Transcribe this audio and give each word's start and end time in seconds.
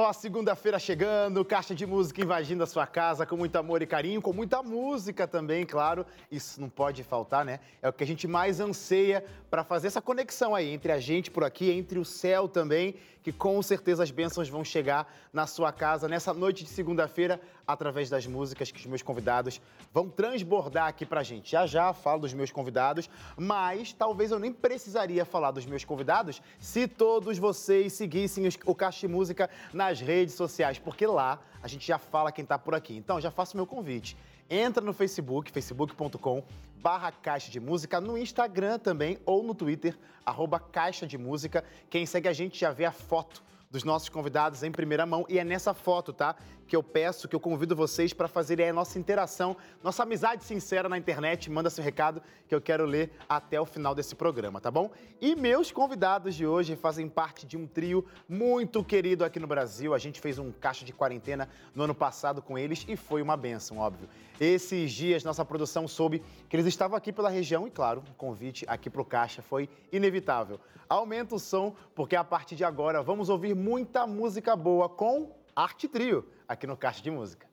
Ó, 0.00 0.12
segunda-feira 0.12 0.78
chegando, 0.78 1.44
caixa 1.44 1.74
de 1.74 1.84
música 1.84 2.22
invadindo 2.22 2.62
a 2.62 2.68
sua 2.68 2.86
casa 2.86 3.26
com 3.26 3.36
muito 3.36 3.56
amor 3.56 3.82
e 3.82 3.86
carinho, 3.86 4.22
com 4.22 4.32
muita 4.32 4.62
música 4.62 5.26
também, 5.26 5.66
claro. 5.66 6.06
Isso 6.30 6.60
não 6.60 6.68
pode 6.68 7.02
faltar, 7.02 7.44
né? 7.44 7.58
É 7.82 7.88
o 7.88 7.92
que 7.92 8.04
a 8.04 8.06
gente 8.06 8.28
mais 8.28 8.60
anseia 8.60 9.24
para 9.50 9.64
fazer 9.64 9.88
essa 9.88 10.00
conexão 10.00 10.54
aí 10.54 10.72
entre 10.72 10.92
a 10.92 11.00
gente 11.00 11.32
por 11.32 11.42
aqui, 11.42 11.72
entre 11.72 11.98
o 11.98 12.04
céu 12.04 12.46
também, 12.46 12.94
que 13.24 13.32
com 13.32 13.60
certeza 13.60 14.04
as 14.04 14.12
bênçãos 14.12 14.48
vão 14.48 14.64
chegar 14.64 15.12
na 15.32 15.48
sua 15.48 15.72
casa 15.72 16.06
nessa 16.06 16.32
noite 16.32 16.62
de 16.62 16.70
segunda-feira, 16.70 17.40
através 17.66 18.08
das 18.08 18.26
músicas 18.26 18.70
que 18.70 18.78
os 18.78 18.86
meus 18.86 19.02
convidados 19.02 19.60
vão 19.92 20.08
transbordar 20.08 20.86
aqui 20.86 21.04
pra 21.04 21.22
gente. 21.22 21.50
Já 21.50 21.66
já 21.66 21.92
falo 21.92 22.20
dos 22.20 22.32
meus 22.32 22.50
convidados, 22.50 23.10
mas 23.36 23.92
talvez 23.92 24.30
eu 24.30 24.38
nem 24.38 24.52
precisaria 24.52 25.24
falar 25.24 25.50
dos 25.50 25.66
meus 25.66 25.84
convidados 25.84 26.40
se 26.58 26.86
todos 26.86 27.36
vocês 27.36 27.92
seguissem 27.92 28.48
o 28.64 28.74
Caixa 28.74 29.00
de 29.00 29.08
Música 29.08 29.50
na 29.74 29.87
nas 29.88 30.00
redes 30.00 30.34
sociais, 30.34 30.78
porque 30.78 31.06
lá 31.06 31.40
a 31.62 31.66
gente 31.66 31.86
já 31.86 31.98
fala 31.98 32.30
quem 32.30 32.42
está 32.42 32.58
por 32.58 32.74
aqui. 32.74 32.94
Então, 32.96 33.20
já 33.20 33.30
faço 33.30 33.56
meu 33.56 33.66
convite. 33.66 34.16
Entra 34.50 34.84
no 34.84 34.92
Facebook, 34.92 35.50
facebook.com 35.50 36.44
barra 36.76 37.10
Caixa 37.10 37.50
de 37.50 37.58
Música, 37.58 38.00
no 38.00 38.16
Instagram 38.16 38.78
também 38.78 39.18
ou 39.24 39.42
no 39.42 39.54
Twitter, 39.54 39.98
arroba 40.24 40.60
Caixa 40.60 41.06
de 41.06 41.18
Música. 41.18 41.64
Quem 41.90 42.06
segue 42.06 42.28
a 42.28 42.32
gente 42.32 42.58
já 42.58 42.70
vê 42.70 42.84
a 42.84 42.92
foto 42.92 43.42
dos 43.70 43.82
nossos 43.82 44.08
convidados 44.08 44.62
em 44.62 44.70
primeira 44.70 45.04
mão 45.04 45.26
e 45.28 45.38
é 45.38 45.44
nessa 45.44 45.74
foto, 45.74 46.12
tá? 46.12 46.36
Que 46.68 46.76
eu 46.76 46.82
peço, 46.82 47.26
que 47.26 47.34
eu 47.34 47.40
convido 47.40 47.74
vocês 47.74 48.12
para 48.12 48.28
fazerem 48.28 48.68
a 48.68 48.72
nossa 48.74 48.98
interação, 48.98 49.56
nossa 49.82 50.02
amizade 50.02 50.44
sincera 50.44 50.86
na 50.86 50.98
internet. 50.98 51.50
Manda 51.50 51.70
seu 51.70 51.82
recado 51.82 52.22
que 52.46 52.54
eu 52.54 52.60
quero 52.60 52.84
ler 52.84 53.10
até 53.26 53.58
o 53.58 53.64
final 53.64 53.94
desse 53.94 54.14
programa, 54.14 54.60
tá 54.60 54.70
bom? 54.70 54.90
E 55.18 55.34
meus 55.34 55.72
convidados 55.72 56.34
de 56.34 56.46
hoje 56.46 56.76
fazem 56.76 57.08
parte 57.08 57.46
de 57.46 57.56
um 57.56 57.66
trio 57.66 58.04
muito 58.28 58.84
querido 58.84 59.24
aqui 59.24 59.40
no 59.40 59.46
Brasil. 59.46 59.94
A 59.94 59.98
gente 59.98 60.20
fez 60.20 60.38
um 60.38 60.52
caixa 60.52 60.84
de 60.84 60.92
quarentena 60.92 61.48
no 61.74 61.84
ano 61.84 61.94
passado 61.94 62.42
com 62.42 62.58
eles 62.58 62.84
e 62.86 62.96
foi 62.96 63.22
uma 63.22 63.36
benção, 63.36 63.78
óbvio. 63.78 64.06
Esses 64.38 64.92
dias 64.92 65.24
nossa 65.24 65.44
produção 65.44 65.88
soube 65.88 66.22
que 66.50 66.54
eles 66.54 66.66
estavam 66.66 66.98
aqui 66.98 67.12
pela 67.12 67.30
região 67.30 67.66
e, 67.66 67.70
claro, 67.70 68.04
o 68.10 68.14
convite 68.14 68.64
aqui 68.68 68.90
para 68.90 69.00
o 69.00 69.04
Caixa 69.06 69.40
foi 69.40 69.70
inevitável. 69.90 70.60
Aumenta 70.86 71.34
o 71.34 71.38
som, 71.38 71.74
porque 71.94 72.14
a 72.14 72.22
partir 72.22 72.56
de 72.56 72.64
agora 72.64 73.02
vamos 73.02 73.30
ouvir 73.30 73.54
muita 73.54 74.06
música 74.06 74.54
boa 74.54 74.88
com 74.88 75.32
Arte 75.60 75.88
Trio 75.88 76.24
aqui 76.46 76.68
no 76.68 76.76
Caixa 76.76 77.02
de 77.02 77.10
Música. 77.10 77.48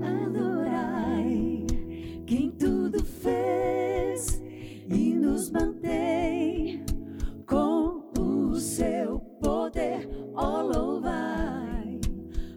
Adorai 0.00 1.66
quem 2.28 2.52
tudo 2.52 3.04
fez 3.04 4.40
e 4.88 5.14
nos 5.14 5.50
mantém 5.50 6.86
com 7.44 8.12
o 8.16 8.54
seu 8.54 9.18
poder, 9.42 10.08
ó 10.36 10.62
louvai 10.62 11.98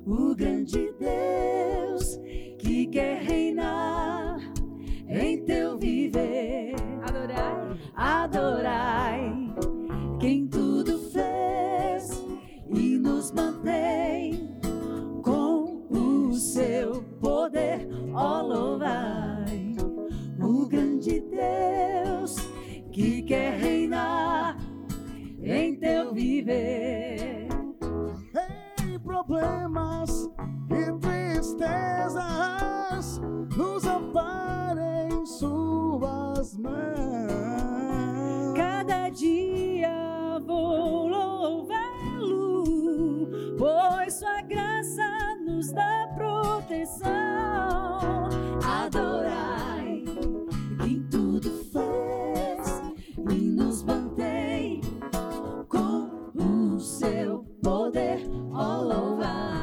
o 0.06 0.36
grande 0.36 0.94
Deus 1.00 2.18
que 2.60 2.86
quer 2.86 3.24
reinar 3.24 3.93
Adorai, 8.06 9.34
quem 10.20 10.46
tudo 10.46 11.00
fez 11.10 12.22
e 12.68 12.98
nos 12.98 13.32
mantém 13.32 14.60
com 15.24 15.88
o 15.90 16.34
seu 16.34 17.02
poder, 17.22 17.88
ó 18.14 18.42
louvai 18.42 19.74
o 20.38 20.68
grande 20.68 21.22
Deus 21.22 22.36
que 22.92 23.22
quer 23.22 23.58
reinar 23.58 24.58
em 25.42 25.78
teu 25.78 26.14
viver. 26.14 27.48
Em 28.86 29.00
problemas 29.00 30.30
e 30.70 30.92
tristezas, 31.00 33.22
nos 33.56 33.86
amparem 33.86 35.26
suas 35.26 36.58
mãos. 36.58 37.43
Dia 39.14 40.40
vou 40.44 41.08
louvá-lo, 41.08 42.48
pois 43.60 44.16
sua 44.16 44.42
graça 44.42 45.08
nos 45.46 45.72
dá 45.72 46.12
proteção. 46.16 47.08
Adorai 48.66 50.04
quem 50.82 51.04
tudo 51.12 51.50
fez 51.72 52.82
e 53.30 53.36
nos 53.52 53.84
mantém 53.84 54.82
com 55.70 56.10
o 56.34 56.80
seu 56.80 57.46
poder, 57.62 58.28
ó 58.52 58.82
louvai 58.82 59.63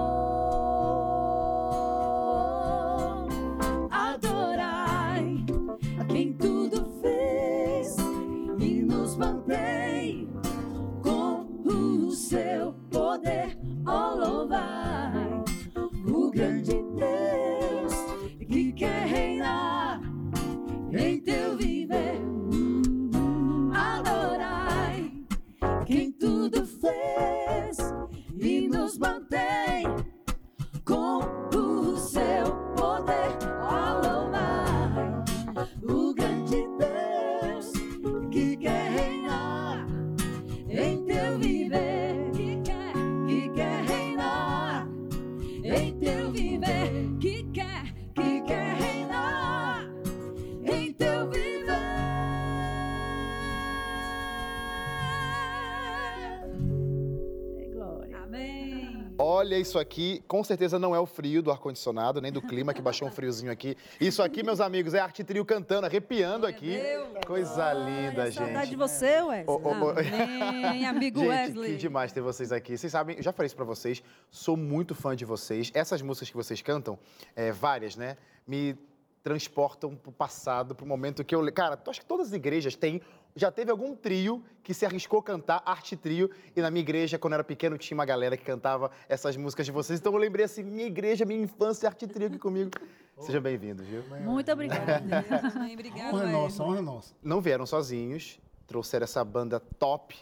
isso 59.71 59.79
aqui, 59.79 60.21
com 60.27 60.43
certeza 60.43 60.77
não 60.77 60.93
é 60.93 60.99
o 60.99 61.05
frio 61.05 61.41
do 61.41 61.49
ar-condicionado, 61.49 62.19
nem 62.19 62.29
do 62.29 62.41
clima 62.41 62.73
que 62.73 62.81
baixou 62.81 63.07
um 63.07 63.11
friozinho 63.11 63.49
aqui. 63.49 63.77
Isso 64.01 64.21
aqui, 64.21 64.43
meus 64.43 64.59
amigos, 64.59 64.93
é 64.93 64.99
Arte 64.99 65.23
Trio 65.23 65.45
cantando, 65.45 65.85
arrepiando 65.85 66.45
aqui. 66.45 66.77
Coisa 67.25 67.71
linda, 67.71 68.29
gente. 68.29 68.43
Saudade 68.43 68.69
de 68.69 68.75
você, 68.75 69.21
Wesley. 69.21 69.45
Ô, 69.47 69.61
ô. 69.61 69.89
Amém, 69.91 70.83
amigo 70.85 71.21
Gente, 71.21 71.29
Wesley. 71.29 71.71
que 71.71 71.77
demais 71.77 72.11
ter 72.11 72.19
vocês 72.19 72.51
aqui. 72.51 72.77
Vocês 72.77 72.91
sabem, 72.91 73.15
eu 73.15 73.23
já 73.23 73.31
falei 73.31 73.47
isso 73.47 73.55
pra 73.55 73.63
vocês, 73.63 74.03
sou 74.29 74.57
muito 74.57 74.93
fã 74.93 75.15
de 75.15 75.23
vocês. 75.23 75.71
Essas 75.73 76.01
músicas 76.01 76.29
que 76.29 76.35
vocês 76.35 76.61
cantam, 76.61 76.99
é, 77.33 77.53
várias, 77.53 77.95
né, 77.95 78.17
me 78.45 78.77
transportam 79.23 79.95
pro 79.95 80.11
passado, 80.11 80.75
pro 80.75 80.85
momento 80.85 81.23
que 81.23 81.33
eu... 81.33 81.49
Cara, 81.53 81.77
tu 81.77 81.89
acha 81.89 82.01
que 82.01 82.05
todas 82.05 82.27
as 82.27 82.33
igrejas 82.33 82.75
têm... 82.75 83.01
Já 83.35 83.51
teve 83.51 83.71
algum 83.71 83.95
trio 83.95 84.43
que 84.63 84.73
se 84.73 84.85
arriscou 84.85 85.19
a 85.19 85.23
cantar 85.23 85.61
arte 85.65 85.95
trio 85.95 86.29
e 86.55 86.61
na 86.61 86.69
minha 86.69 86.81
igreja, 86.81 87.17
quando 87.17 87.33
eu 87.33 87.35
era 87.35 87.43
pequeno, 87.43 87.77
tinha 87.77 87.97
uma 87.97 88.05
galera 88.05 88.35
que 88.35 88.43
cantava 88.43 88.91
essas 89.07 89.37
músicas 89.37 89.65
de 89.65 89.71
vocês. 89.71 89.99
Então 89.99 90.13
eu 90.13 90.19
lembrei 90.19 90.45
assim, 90.45 90.63
minha 90.63 90.85
igreja, 90.85 91.25
minha 91.25 91.41
infância, 91.41 91.87
arte 91.87 92.07
trio 92.07 92.27
aqui 92.27 92.37
comigo. 92.37 92.71
Sejam 93.19 93.41
bem-vindos, 93.41 93.85
viu? 93.85 94.03
Muito 94.21 94.51
obrigada. 94.51 95.25
Mãe, 95.55 95.73
obrigada, 95.73 96.15
Honra 96.15 96.29
é 96.29 96.31
nossa, 96.31 96.63
honra 96.63 96.77
é 96.77 96.81
nossa. 96.81 97.13
Não 97.21 97.39
vieram 97.39 97.65
sozinhos, 97.65 98.39
trouxeram 98.67 99.03
essa 99.03 99.23
banda 99.23 99.59
top. 99.59 100.17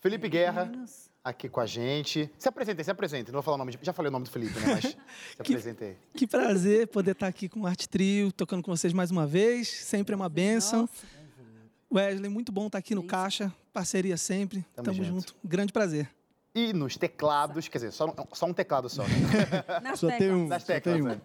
Felipe 0.00 0.28
Guerra, 0.28 0.70
aqui 1.24 1.48
com 1.48 1.60
a 1.60 1.66
gente. 1.66 2.30
Se 2.38 2.48
apresentem, 2.48 2.84
se 2.84 2.90
apresentem. 2.90 3.32
Não 3.32 3.38
vou 3.38 3.42
falar 3.42 3.54
o 3.54 3.58
nome 3.58 3.72
de... 3.72 3.78
Já 3.80 3.92
falei 3.92 4.08
o 4.08 4.12
nome 4.12 4.24
do 4.24 4.30
Felipe, 4.30 4.58
né? 4.58 4.74
Mas 4.74 4.82
se 4.92 4.96
apresentei. 5.40 5.96
Que 6.14 6.26
prazer 6.26 6.88
poder 6.88 7.12
estar 7.12 7.28
aqui 7.28 7.48
com 7.48 7.60
o 7.60 7.66
Arte 7.66 7.88
Trio, 7.88 8.32
tocando 8.32 8.62
com 8.62 8.74
vocês 8.74 8.92
mais 8.92 9.10
uma 9.10 9.26
vez. 9.26 9.68
Sempre 9.68 10.12
é 10.12 10.16
uma 10.16 10.28
bênção. 10.28 10.82
Nossa, 10.82 11.06
Wesley, 11.92 12.30
muito 12.30 12.50
bom 12.50 12.66
estar 12.66 12.78
aqui 12.78 12.94
no. 12.94 13.02
Caixa. 13.02 13.52
Parceria 13.72 14.16
sempre. 14.16 14.64
Tamo 14.74 14.86
Tamo, 14.86 15.04
junto. 15.04 15.08
junto. 15.08 15.36
Grande 15.44 15.72
prazer. 15.72 16.08
E 16.54 16.72
nos 16.72 16.96
teclados, 16.96 17.68
quer 17.68 17.78
dizer, 17.78 17.92
só, 17.92 18.14
só 18.32 18.46
um 18.46 18.52
teclado 18.52 18.88
só. 18.88 19.02
Né? 19.04 19.08
Nas 19.82 19.98
Só 19.98 20.08
tem 20.08 20.30
um, 20.30 20.48
só 20.48 20.58
teclas, 20.58 20.94
tem 20.94 21.02
um. 21.02 21.06
né? 21.08 21.20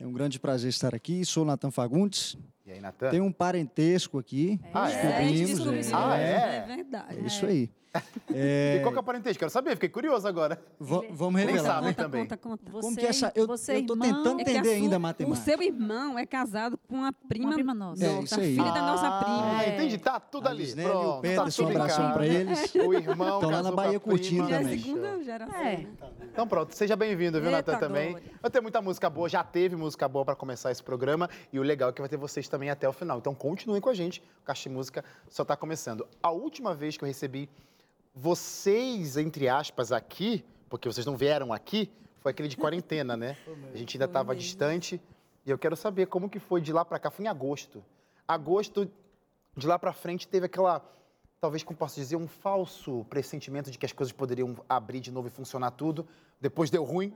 É 0.00 0.06
um 0.06 0.12
grande 0.12 0.38
prazer 0.38 0.70
estar 0.70 0.94
aqui. 0.94 1.24
Sou 1.24 1.44
Natan 1.44 1.70
Fagundes. 1.70 2.36
E 2.64 2.72
aí, 2.72 2.80
Natan? 2.80 3.10
Tem 3.10 3.20
um 3.20 3.32
parentesco 3.32 4.18
aqui. 4.18 4.60
Ah, 4.72 4.90
é? 4.90 5.32
Descobrimos, 5.32 5.90
é. 5.90 5.94
Ah, 5.94 6.16
é? 6.18 6.56
É 6.56 6.76
verdade. 6.76 7.18
É 7.18 7.26
isso 7.26 7.46
aí. 7.46 7.70
E 8.30 8.80
qual 8.82 8.92
que 8.92 8.98
é 8.98 9.00
o 9.00 9.04
parentesco? 9.04 9.38
Quero 9.38 9.50
saber, 9.50 9.70
fiquei 9.70 9.88
curioso 9.88 10.28
agora. 10.28 10.60
Va- 10.78 11.02
vamos 11.10 11.40
revelar. 11.40 11.64
sabe. 11.64 11.86
Conta, 11.88 12.02
também. 12.02 12.22
conta, 12.22 12.36
conta. 12.36 12.70
Como 12.70 12.96
que 12.96 13.06
é 13.06 13.08
essa? 13.08 13.32
Eu, 13.34 13.46
você 13.46 13.72
é 13.72 13.78
eu 13.78 13.86
tô 13.86 13.96
tentando 13.96 14.38
É 14.40 14.42
entender 14.42 14.64
sua- 14.68 14.72
ainda 14.74 14.96
a 14.96 14.98
O 14.98 15.00
matemática. 15.00 15.44
seu 15.44 15.62
irmão 15.62 16.18
é 16.18 16.26
casado 16.26 16.78
com 16.88 17.02
a 17.04 17.12
prima, 17.12 17.46
Uma 17.46 17.54
prima 17.54 17.74
nossa. 17.74 18.04
É, 18.04 18.20
isso 18.22 18.38
aí. 18.38 18.54
filha 18.54 18.70
da 18.72 18.82
nossa 18.82 19.10
prima. 19.24 19.56
Ah, 19.58 19.64
É. 19.64 19.74
entendi. 19.74 19.98
Tá 19.98 20.20
tudo 20.20 20.46
A 20.46 20.50
ali. 20.50 20.70
E 20.70 20.74
Pronto, 20.74 21.08
o 21.08 21.14
tá 21.14 21.20
Peterson, 21.22 21.62
tudo 21.62 21.66
um 21.68 21.70
abração 21.82 22.04
casa. 22.04 22.14
pra 22.14 22.26
eles. 22.26 22.74
O 22.88 22.94
irmão 22.94 23.34
Estão 23.36 23.50
lá 23.50 23.62
na 23.62 23.72
Bahia 23.72 23.98
prima. 23.98 24.14
curtindo 24.16 24.48
Já 24.48 24.54
é 24.54 24.58
a 24.58 24.62
também. 24.62 24.78
segunda 24.78 25.22
geração. 25.24 25.56
É. 25.60 25.76
né? 25.78 25.86
Então 26.32 26.46
pronto, 26.46 26.74
seja 26.74 26.94
bem-vindo, 26.94 27.40
viu, 27.40 27.50
Natan, 27.50 27.78
também. 27.78 28.16
Vai 28.40 28.50
ter 28.50 28.60
muita 28.60 28.80
música 28.80 29.08
boa, 29.10 29.28
já 29.28 29.42
teve 29.42 29.74
música 29.76 30.06
boa 30.08 30.24
para 30.24 30.36
começar 30.36 30.70
esse 30.70 30.82
programa. 30.82 31.28
E 31.52 31.58
o 31.58 31.62
legal 31.62 31.90
é 31.90 31.92
que 31.92 32.00
vai 32.00 32.08
ter 32.08 32.16
vocês 32.16 32.46
também 32.48 32.70
até 32.70 32.88
o 32.88 32.92
final. 32.92 33.18
Então 33.18 33.34
continuem 33.34 33.80
com 33.80 33.88
a 33.88 33.94
gente, 33.94 34.22
o 34.42 34.44
Caixa 34.44 34.68
de 34.68 34.74
Música 34.74 35.04
só 35.28 35.42
está 35.42 35.56
começando. 35.56 36.06
A 36.22 36.30
última 36.30 36.74
vez 36.74 36.96
que 36.96 37.02
eu 37.04 37.06
recebi 37.08 37.48
vocês, 38.20 39.16
entre 39.16 39.48
aspas, 39.48 39.92
aqui, 39.92 40.44
porque 40.68 40.88
vocês 40.88 41.06
não 41.06 41.16
vieram 41.16 41.52
aqui, 41.52 41.88
foi 42.20 42.32
aquele 42.32 42.48
de 42.48 42.56
quarentena, 42.56 43.16
né? 43.16 43.36
A 43.72 43.76
gente 43.76 43.96
ainda 43.96 44.06
estava 44.06 44.34
distante. 44.34 45.00
E 45.46 45.50
eu 45.50 45.56
quero 45.56 45.76
saber 45.76 46.06
como 46.06 46.28
que 46.28 46.38
foi 46.40 46.60
de 46.60 46.72
lá 46.72 46.84
para 46.84 46.98
cá. 46.98 47.10
Foi 47.10 47.24
em 47.24 47.28
agosto. 47.28 47.82
Agosto, 48.26 48.90
de 49.56 49.66
lá 49.66 49.78
para 49.78 49.92
frente, 49.92 50.26
teve 50.28 50.46
aquela, 50.46 50.82
talvez 51.40 51.62
como 51.62 51.76
posso 51.78 51.94
dizer, 51.94 52.16
um 52.16 52.26
falso 52.26 53.06
pressentimento 53.08 53.70
de 53.70 53.78
que 53.78 53.86
as 53.86 53.92
coisas 53.92 54.12
poderiam 54.12 54.56
abrir 54.68 55.00
de 55.00 55.10
novo 55.12 55.28
e 55.28 55.30
funcionar 55.30 55.70
tudo. 55.70 56.06
Depois 56.40 56.68
deu 56.70 56.82
ruim. 56.84 57.14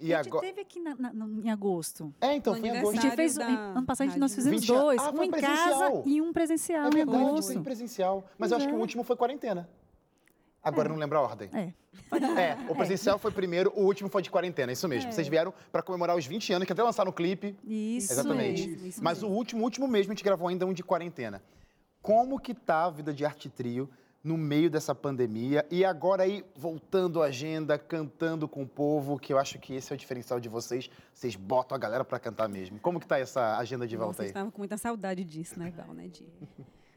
E 0.00 0.12
a 0.12 0.16
gente 0.22 0.28
agora. 0.32 0.46
teve 0.46 0.60
aqui 0.62 0.80
na- 0.80 0.94
na- 0.96 1.12
no- 1.12 1.40
em 1.46 1.50
agosto. 1.50 2.12
É, 2.20 2.34
então, 2.34 2.54
No 2.54 2.60
foi 2.60 2.68
em 2.68 2.72
A 2.72 2.78
agosto. 2.80 3.00
gente 3.00 3.14
fez, 3.14 3.34
da 3.36 3.48
em- 3.48 3.54
ano 3.56 3.86
passado 3.86 4.08
nós 4.08 4.32
rádio. 4.32 4.34
fizemos 4.34 4.60
20 4.60 4.70
anos. 4.72 4.82
dois, 4.84 5.00
Ah, 5.00 5.10
um 5.10 5.16
foi 5.16 5.26
em 5.26 5.30
presencial. 5.30 5.80
casa 5.92 6.02
e 6.06 6.20
um 6.22 6.32
presencial 6.32 6.84
É 6.84 6.88
em 6.88 6.90
verdade, 6.90 7.24
agosto. 7.24 7.52
foi 7.52 7.62
presencial. 7.62 8.24
Mas 8.36 8.50
eu 8.50 8.56
acho 8.56 8.66
que 8.66 8.72
o 8.72 8.76
é. 8.76 8.80
último 8.80 9.04
foi 9.04 9.14
quarentena. 9.16 9.68
Agora 10.64 10.88
eu 10.88 10.92
não 10.92 10.98
lembro 10.98 11.18
a 11.18 11.20
ordem. 11.20 11.50
É. 11.52 11.72
É, 12.40 12.56
o 12.68 12.74
presencial 12.74 13.18
foi 13.18 13.30
primeiro, 13.30 13.72
o 13.76 13.82
último 13.82 14.08
foi 14.08 14.22
de 14.22 14.30
quarentena, 14.30 14.72
isso 14.72 14.88
mesmo. 14.88 15.10
É. 15.10 15.12
Vocês 15.12 15.28
vieram 15.28 15.52
para 15.70 15.82
comemorar 15.82 16.16
os 16.16 16.26
20 16.26 16.52
anos, 16.54 16.66
que 16.66 16.72
até 16.72 16.82
lançaram 16.82 17.10
o 17.10 17.12
clipe. 17.12 17.56
Isso. 17.64 18.12
Exatamente. 18.12 18.66
mesmo, 18.66 18.86
isso 18.86 19.04
Mas 19.04 19.22
o 19.22 19.28
último, 19.28 19.60
o 19.60 19.64
último 19.64 19.86
mesmo, 19.86 20.12
a 20.12 20.14
gente 20.14 20.24
gravou 20.24 20.48
ainda 20.48 20.64
um 20.64 20.72
de 20.72 20.82
quarentena. 20.82 21.42
Como 22.00 22.38
que 22.38 22.54
tá 22.54 22.84
a 22.84 22.90
vida 22.90 23.12
de 23.12 23.24
Arte 23.24 23.48
Trio 23.48 23.88
no 24.22 24.36
meio 24.36 24.70
dessa 24.70 24.94
pandemia? 24.94 25.66
E 25.70 25.84
agora 25.84 26.22
aí, 26.22 26.44
voltando 26.56 27.22
à 27.22 27.26
agenda, 27.26 27.78
cantando 27.78 28.48
com 28.48 28.62
o 28.62 28.66
povo, 28.66 29.18
que 29.18 29.32
eu 29.32 29.38
acho 29.38 29.58
que 29.58 29.74
esse 29.74 29.92
é 29.92 29.94
o 29.94 29.98
diferencial 29.98 30.40
de 30.40 30.48
vocês. 30.48 30.90
Vocês 31.12 31.36
botam 31.36 31.74
a 31.74 31.78
galera 31.78 32.04
para 32.04 32.18
cantar 32.18 32.48
mesmo. 32.48 32.78
Como 32.80 32.98
que 32.98 33.06
tá 33.06 33.18
essa 33.18 33.58
agenda 33.58 33.86
de 33.86 33.96
volta 33.96 34.16
Vocês 34.16 34.26
aí? 34.26 34.30
estavam 34.30 34.50
com 34.50 34.58
muita 34.58 34.76
saudade 34.76 35.24
disso, 35.24 35.58
né, 35.58 35.72
Val, 35.76 35.94
né, 35.94 36.08
de... 36.08 36.26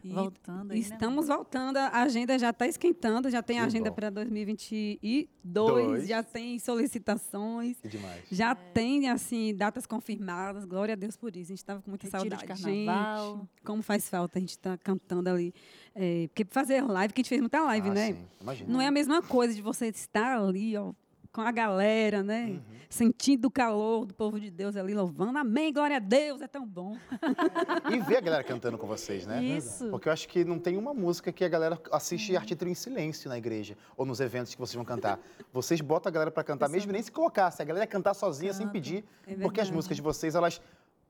E 0.04 0.10
Voltando 0.10 0.72
aí, 0.72 0.80
né, 0.80 0.86
Estamos 0.86 1.28
voltando, 1.28 1.78
a 1.78 1.90
agenda 2.04 2.38
já 2.38 2.52
está 2.52 2.68
esquentando, 2.68 3.30
já 3.30 3.42
tem 3.42 3.58
Que 3.58 3.64
agenda 3.64 3.92
para 3.92 4.10
Dois. 4.10 4.28
2022, 4.30 6.08
já 6.08 6.24
tem 6.24 6.60
solicitações, 6.60 7.80
Que 7.80 7.88
demais. 7.88 8.24
já 8.32 8.54
tem, 8.56 9.10
assim, 9.10 9.56
datas 9.56 9.86
confirmadas, 9.86 10.66
glória 10.66 10.94
a 10.94 10.96
Deus 10.96 11.16
por 11.18 11.36
isso, 11.36 11.48
a 11.52 11.54
gente 11.56 11.58
estava 11.60 11.82
com 11.82 11.90
muita 11.92 12.06
Retiro 12.08 12.24
de 12.24 12.30
saudade. 12.36 12.62
carnaval. 12.64 13.38
Gente, 13.38 13.50
como 13.66 13.82
faz 13.82 14.10
falta 14.10 14.38
a 14.38 14.42
gente 14.42 14.50
estar 14.52 14.78
cantando 14.78 15.30
ali, 15.30 15.54
é, 15.96 16.28
porque 16.28 16.46
fazer 16.50 16.82
live, 16.82 17.14
que 17.14 17.22
a 17.22 17.24
gente 17.24 17.30
fez 17.30 17.42
muita 17.42 17.62
live, 17.64 17.90
Ah, 17.90 17.94
né? 17.94 18.08
sim, 18.14 18.26
imagina. 18.42 18.72
Não 18.72 18.82
é 18.82 18.88
a 18.88 18.92
mesma 18.92 19.22
coisa 19.22 19.54
de 19.54 19.62
você 19.62 19.88
estar 19.88 20.38
ali, 20.40 20.76
ó, 20.78 20.94
com 21.32 21.42
a 21.42 21.52
galera, 21.52 22.24
né? 22.24 22.46
Uhum. 22.46 22.62
Sentindo 22.90 23.46
o 23.46 23.52
calor 23.52 24.06
do 24.06 24.14
povo 24.14 24.40
de 24.40 24.50
Deus 24.50 24.76
ali, 24.76 24.94
louvando. 24.94 25.38
Amém, 25.38 25.72
glória 25.74 25.98
a 25.98 26.00
Deus, 26.00 26.42
é 26.42 26.48
tão 26.48 26.66
bom. 26.66 26.98
E 27.92 28.00
ver 28.00 28.18
a 28.18 28.22
galera 28.22 28.44
cantando 28.44 28.78
com 28.78 28.88
vocês, 28.88 29.26
né? 29.26 29.44
Isso. 29.44 29.90
Porque 29.90 30.10
eu 30.10 30.14
acho 30.14 30.28
que 30.28 30.44
não 30.44 30.60
tem 30.60 30.78
uma 30.78 30.94
música 30.94 31.32
que 31.32 31.44
a 31.44 31.50
galera 31.50 31.80
assiste 31.92 32.36
Arte 32.36 32.56
Trio 32.56 32.72
em 32.72 32.76
silêncio 32.76 33.30
na 33.30 33.38
igreja 33.38 33.78
ou 33.96 34.06
nos 34.06 34.20
eventos 34.20 34.54
que 34.54 34.60
vocês 34.60 34.76
vão 34.76 34.86
cantar. 34.86 35.20
Vocês 35.54 35.80
botam 35.82 36.10
a 36.10 36.14
galera 36.14 36.32
para 36.32 36.44
cantar, 36.44 36.70
mesmo 36.70 36.92
nem 36.92 37.02
se 37.02 37.12
colocar. 37.12 37.52
Se 37.52 37.62
a 37.62 37.66
galera 37.66 37.88
cantar 37.88 38.14
sozinha, 38.14 38.54
sem 38.54 38.68
pedir, 38.68 39.06
É 39.26 39.36
porque 39.36 39.62
as 39.62 39.70
músicas 39.70 39.96
de 39.96 40.02
vocês, 40.02 40.36
elas 40.36 40.62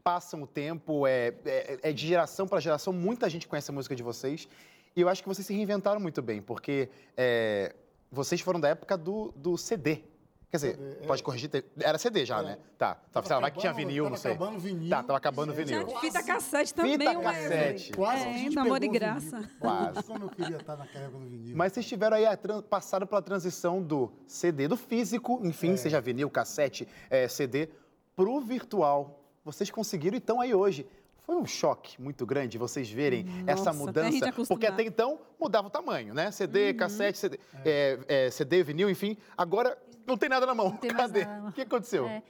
passam 0.03 0.43
o 0.43 0.47
tempo, 0.47 1.05
é, 1.05 1.33
é, 1.45 1.79
é 1.83 1.91
de 1.91 2.07
geração 2.07 2.47
para 2.47 2.61
geração, 2.61 2.93
muita 2.93 3.29
gente 3.29 3.47
conhece 3.47 3.69
a 3.69 3.73
música 3.73 3.95
de 3.95 4.03
vocês. 4.03 4.47
E 4.95 5.01
eu 5.01 5.09
acho 5.09 5.21
que 5.21 5.27
vocês 5.27 5.45
se 5.45 5.53
reinventaram 5.53 5.99
muito 5.99 6.21
bem, 6.21 6.41
porque 6.41 6.89
é, 7.15 7.75
vocês 8.11 8.41
foram 8.41 8.59
da 8.59 8.69
época 8.69 8.97
do, 8.97 9.31
do 9.35 9.57
CD. 9.57 10.03
Quer 10.49 10.57
dizer, 10.57 10.77
pode 11.05 11.21
corrigir, 11.21 11.49
te- 11.49 11.65
era 11.77 11.97
CD 11.97 12.25
já, 12.25 12.41
né? 12.41 12.57
Tá, 12.77 12.95
tava, 13.11 13.27
sei 13.27 13.35
lá, 13.35 13.41
vai 13.41 13.51
que 13.51 13.59
tinha 13.59 13.73
vinil, 13.73 14.05
tava 14.05 14.15
não 14.15 14.21
sei. 14.21 14.31
acabando 14.31 14.59
vinil. 14.59 14.89
Tá, 14.89 15.03
tava 15.03 15.17
acabando 15.17 15.53
vinil. 15.53 15.89
Já 15.89 15.99
fita 15.99 16.23
cassete 16.23 16.73
também, 16.73 16.97
Fita 16.97 17.15
cassete. 17.19 17.91
Quase 17.91 18.23
É, 18.23 18.29
a 18.29 18.33
gente 18.37 18.53
do 18.55 18.59
amor 18.61 18.79
de 18.79 18.87
graça. 18.87 19.39
vinil. 19.41 19.49
Quase. 19.59 20.03
Como 20.03 20.23
eu 20.23 20.29
queria 20.29 20.55
estar 20.55 20.77
naquela 20.77 21.03
época 21.05 21.19
do 21.19 21.29
vinil. 21.29 21.53
Mas 21.57 21.73
vocês 21.73 21.85
tiveram 21.85 22.15
aí, 22.15 22.25
a 22.25 22.37
tran- 22.37 22.61
passaram 22.61 23.05
pela 23.05 23.21
transição 23.21 23.83
do 23.83 24.09
CD, 24.25 24.69
do 24.69 24.77
físico, 24.77 25.41
enfim, 25.43 25.75
seja 25.75 25.99
vinil, 25.99 26.29
cassete, 26.29 26.87
CD, 27.29 27.67
pro 28.15 28.39
virtual. 28.39 29.21
Vocês 29.43 29.69
conseguiram 29.69 30.15
e 30.15 30.19
estão 30.19 30.39
aí 30.39 30.55
hoje. 30.55 30.87
Foi 31.27 31.35
um 31.35 31.45
choque 31.45 32.01
muito 32.01 32.25
grande 32.25 32.57
vocês 32.57 32.89
verem 32.89 33.25
essa 33.45 33.65
Nossa, 33.73 33.89
até 33.89 33.99
a 33.99 34.03
gente 34.05 34.13
mudança, 34.13 34.29
acostumar. 34.29 34.47
porque 34.47 34.65
até 34.65 34.83
então 34.83 35.19
mudava 35.37 35.67
o 35.67 35.69
tamanho, 35.69 36.13
né? 36.13 36.31
CD, 36.31 36.73
cassete, 36.73 37.17
CD, 37.17 37.37
eh, 37.65 37.99
eh, 38.07 38.31
CD, 38.31 38.63
vinil, 38.63 38.89
enfim. 38.89 39.17
Agora 39.37 39.77
não 40.07 40.15
tem 40.17 40.29
nada 40.29 40.45
na 40.45 40.55
mão. 40.55 40.77
Cadê? 40.77 41.25
nada. 41.25 41.49
O 41.49 41.51
que 41.51 41.61
aconteceu? 41.63 42.07
É. 42.07 42.23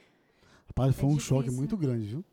Rapaz, 0.66 0.96
foi 0.96 1.08
É 1.08 1.12
um 1.12 1.18
choque 1.20 1.48
muito 1.48 1.76
grande, 1.76 2.06
viu? 2.06 2.24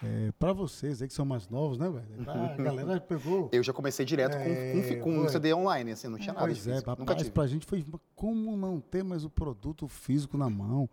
É, 0.00 0.30
pra 0.38 0.52
vocês 0.52 1.02
aí 1.02 1.08
que 1.08 1.14
são 1.14 1.24
mais 1.24 1.48
novos, 1.48 1.76
né, 1.76 1.90
velho? 1.90 2.30
A 2.30 2.54
galera 2.62 3.00
pegou. 3.00 3.48
Eu 3.50 3.62
já 3.64 3.72
comecei 3.72 4.06
direto 4.06 4.36
com, 4.36 4.44
com 4.44 4.50
É, 4.50 4.94
com. 5.00 5.28
CD 5.28 5.52
online, 5.54 5.90
assim, 5.90 6.06
não 6.06 6.18
tinha 6.18 6.34
nada 6.34 6.46
Pois 6.46 6.68
é, 6.68 6.70
físico. 6.72 6.90
Nunca 6.90 7.02
rapaz, 7.02 7.18
tive. 7.18 7.30
pra 7.32 7.46
gente 7.48 7.66
foi 7.66 7.84
como 8.14 8.56
não 8.56 8.78
ter 8.80 9.02
mais 9.02 9.24
o 9.24 9.30
produto 9.30 9.88
físico 9.88 10.38
na 10.38 10.48
mão. 10.48 10.88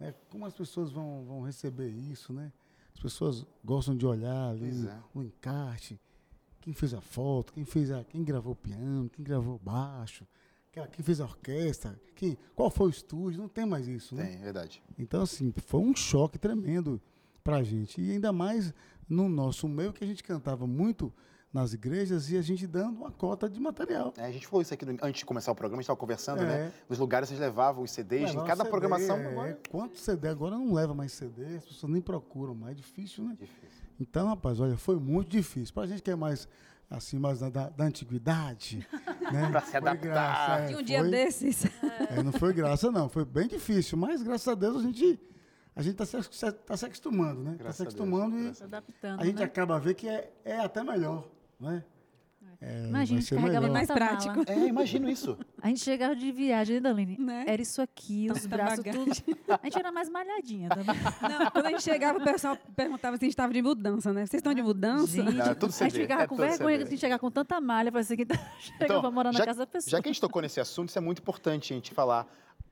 né? 0.00 0.14
Como 0.30 0.46
as 0.46 0.54
pessoas 0.54 0.90
vão, 0.90 1.22
vão 1.26 1.42
receber 1.42 1.88
isso, 1.90 2.32
né? 2.32 2.50
As 2.94 3.02
pessoas 3.02 3.46
gostam 3.64 3.96
de 3.96 4.06
olhar 4.06 4.50
ali 4.50 4.86
é. 4.86 4.98
o 5.14 5.22
encarte, 5.22 6.00
quem 6.60 6.72
fez 6.72 6.94
a 6.94 7.00
foto, 7.00 7.52
quem 7.52 7.64
fez 7.64 7.90
a, 7.90 8.02
quem 8.04 8.24
gravou 8.24 8.52
o 8.52 8.56
piano, 8.56 9.10
quem 9.10 9.24
gravou 9.24 9.56
o 9.56 9.58
baixo, 9.58 10.26
quem 10.72 10.82
quem 10.88 11.04
fez 11.04 11.20
a 11.20 11.24
orquestra, 11.24 12.00
quem, 12.14 12.38
qual 12.54 12.70
foi 12.70 12.86
o 12.86 12.90
estúdio, 12.90 13.40
não 13.40 13.48
tem 13.48 13.66
mais 13.66 13.86
isso, 13.86 14.14
né? 14.14 14.26
Tem, 14.26 14.40
verdade. 14.40 14.82
Então, 14.98 15.22
assim, 15.22 15.52
foi 15.66 15.80
um 15.80 15.94
choque 15.94 16.38
tremendo 16.38 17.00
pra 17.42 17.62
gente. 17.62 18.00
E 18.00 18.10
ainda 18.10 18.32
mais 18.32 18.72
no 19.08 19.28
nosso 19.28 19.68
meio, 19.68 19.92
que 19.92 20.02
a 20.02 20.06
gente 20.06 20.22
cantava 20.22 20.66
muito 20.66 21.12
nas 21.54 21.72
igrejas 21.72 22.28
e 22.32 22.36
a 22.36 22.42
gente 22.42 22.66
dando 22.66 22.98
uma 22.98 23.12
cota 23.12 23.48
de 23.48 23.60
material. 23.60 24.12
É, 24.18 24.24
a 24.24 24.30
gente 24.32 24.44
falou 24.46 24.60
isso 24.60 24.74
aqui 24.74 24.84
no- 24.84 24.98
antes 25.00 25.20
de 25.20 25.24
começar 25.24 25.52
o 25.52 25.54
programa, 25.54 25.78
a 25.78 25.82
gente 25.82 25.84
estava 25.86 25.96
conversando, 26.00 26.42
É. 26.42 26.46
né? 26.46 26.72
Nos 26.88 26.98
lugares 26.98 27.28
vocês 27.28 27.38
levavam 27.40 27.84
os 27.84 27.92
CDs, 27.92 28.32
em 28.32 28.38
cada 28.38 28.56
CD, 28.56 28.70
programação. 28.70 29.16
é, 29.16 29.26
agora- 29.30 29.58
Quanto 29.70 29.96
CD 29.96 30.26
agora 30.28 30.56
não 30.58 30.74
leva 30.74 30.92
mais 30.92 31.12
CD, 31.12 31.44
as 31.56 31.64
pessoas 31.64 31.92
nem 31.92 32.02
procuram 32.02 32.56
mais, 32.56 32.72
é 32.72 32.74
difícil, 32.74 33.22
né? 33.24 33.36
Difícil. 33.38 33.84
Então, 34.00 34.26
rapaz, 34.26 34.58
olha, 34.58 34.76
foi 34.76 34.96
muito 34.96 35.28
difícil. 35.30 35.72
Pra 35.72 35.86
gente 35.86 36.02
que 36.02 36.10
é 36.10 36.16
mais, 36.16 36.48
assim, 36.90 37.20
mais 37.20 37.38
da, 37.38 37.48
da, 37.48 37.68
da 37.68 37.84
antiguidade, 37.84 38.84
né? 39.32 39.48
Pra 39.50 39.60
se 39.60 39.76
adaptar. 39.76 39.96
graça, 40.02 40.52
é, 40.62 40.66
De 40.66 40.74
um 40.76 40.82
dia 40.82 41.00
foi- 41.02 41.10
desses. 41.10 41.64
é, 42.10 42.20
não 42.20 42.32
foi 42.32 42.52
graça, 42.52 42.90
não. 42.90 43.08
Foi 43.08 43.24
bem 43.24 43.46
difícil. 43.46 43.96
Mas, 43.96 44.22
graças 44.24 44.48
a 44.48 44.54
Deus, 44.56 44.78
a 44.78 44.82
gente 44.82 45.20
a 45.76 45.82
gente 45.82 46.00
está 46.00 46.06
se, 46.06 46.22
se- 46.30 46.52
tá 46.52 46.76
se 46.76 46.86
acostumando, 46.86 47.42
né? 47.42 47.56
Está 47.58 47.72
se 47.72 47.82
a 47.82 47.84
Deus, 47.84 47.94
acostumando 47.94 48.38
e 48.38 48.48
adaptando, 48.62 49.20
a 49.20 49.24
gente 49.24 49.38
né? 49.38 49.44
acaba 49.44 49.74
a 49.76 49.78
ver 49.80 49.94
que 49.94 50.08
é, 50.08 50.32
é 50.44 50.58
até 50.60 50.84
melhor, 50.84 51.24
né? 51.64 51.84
É, 52.60 52.86
Imagina, 52.86 52.92
a 52.94 52.94
vai 52.94 53.06
gente 53.06 53.34
carregava 53.34 53.60
melhor. 53.60 53.72
mais 53.74 53.88
prático. 53.88 54.36
mala. 54.38 54.44
É, 54.48 54.66
imagino 54.68 55.10
isso. 55.10 55.36
A 55.60 55.68
gente 55.68 55.80
chegava 55.80 56.16
de 56.16 56.32
viagem, 56.32 56.76
né, 56.76 56.80
Daline? 56.80 57.18
Né? 57.18 57.44
Era 57.46 57.60
isso 57.60 57.82
aqui, 57.82 58.28
os 58.32 58.46
braços, 58.46 58.78
bagagem. 58.78 59.04
tudo. 59.04 59.36
A 59.50 59.60
gente 59.64 59.78
era 59.78 59.92
mais 59.92 60.08
malhadinha 60.08 60.70
também. 60.70 60.86
Não, 61.20 61.50
quando 61.50 61.66
a 61.66 61.70
gente 61.70 61.82
chegava, 61.82 62.18
o 62.18 62.24
pessoal 62.24 62.56
perguntava 62.74 63.18
se 63.18 63.24
a 63.24 63.26
gente 63.26 63.32
estava 63.32 63.52
de 63.52 63.60
mudança, 63.60 64.14
né? 64.14 64.24
Vocês 64.24 64.38
estão 64.40 64.54
de 64.54 64.62
mudança? 64.62 65.06
Gente, 65.08 65.34
Não, 65.34 65.44
é 65.44 65.54
tudo 65.54 65.74
a 65.78 65.84
gente 65.88 65.92
ficava 66.00 66.22
é 66.22 66.26
com 66.26 66.36
vergonha 66.36 66.84
de 66.84 66.96
chegar 66.96 67.18
com 67.18 67.30
tanta 67.30 67.60
malha, 67.60 67.92
parecia 67.92 68.16
que 68.16 68.24
chegava 68.24 68.84
Então, 68.84 69.00
pra 69.02 69.10
morar 69.10 69.32
na 69.32 69.38
já, 69.38 69.44
casa 69.44 69.58
da 69.58 69.66
pessoa. 69.66 69.90
já 69.90 70.00
que 70.00 70.08
a 70.08 70.12
gente 70.12 70.20
tocou 70.20 70.40
nesse 70.40 70.58
assunto, 70.58 70.88
isso 70.88 70.96
é 70.98 71.02
muito 71.02 71.18
importante 71.20 71.70
a 71.72 71.76
gente 71.76 71.92
falar. 71.92 72.26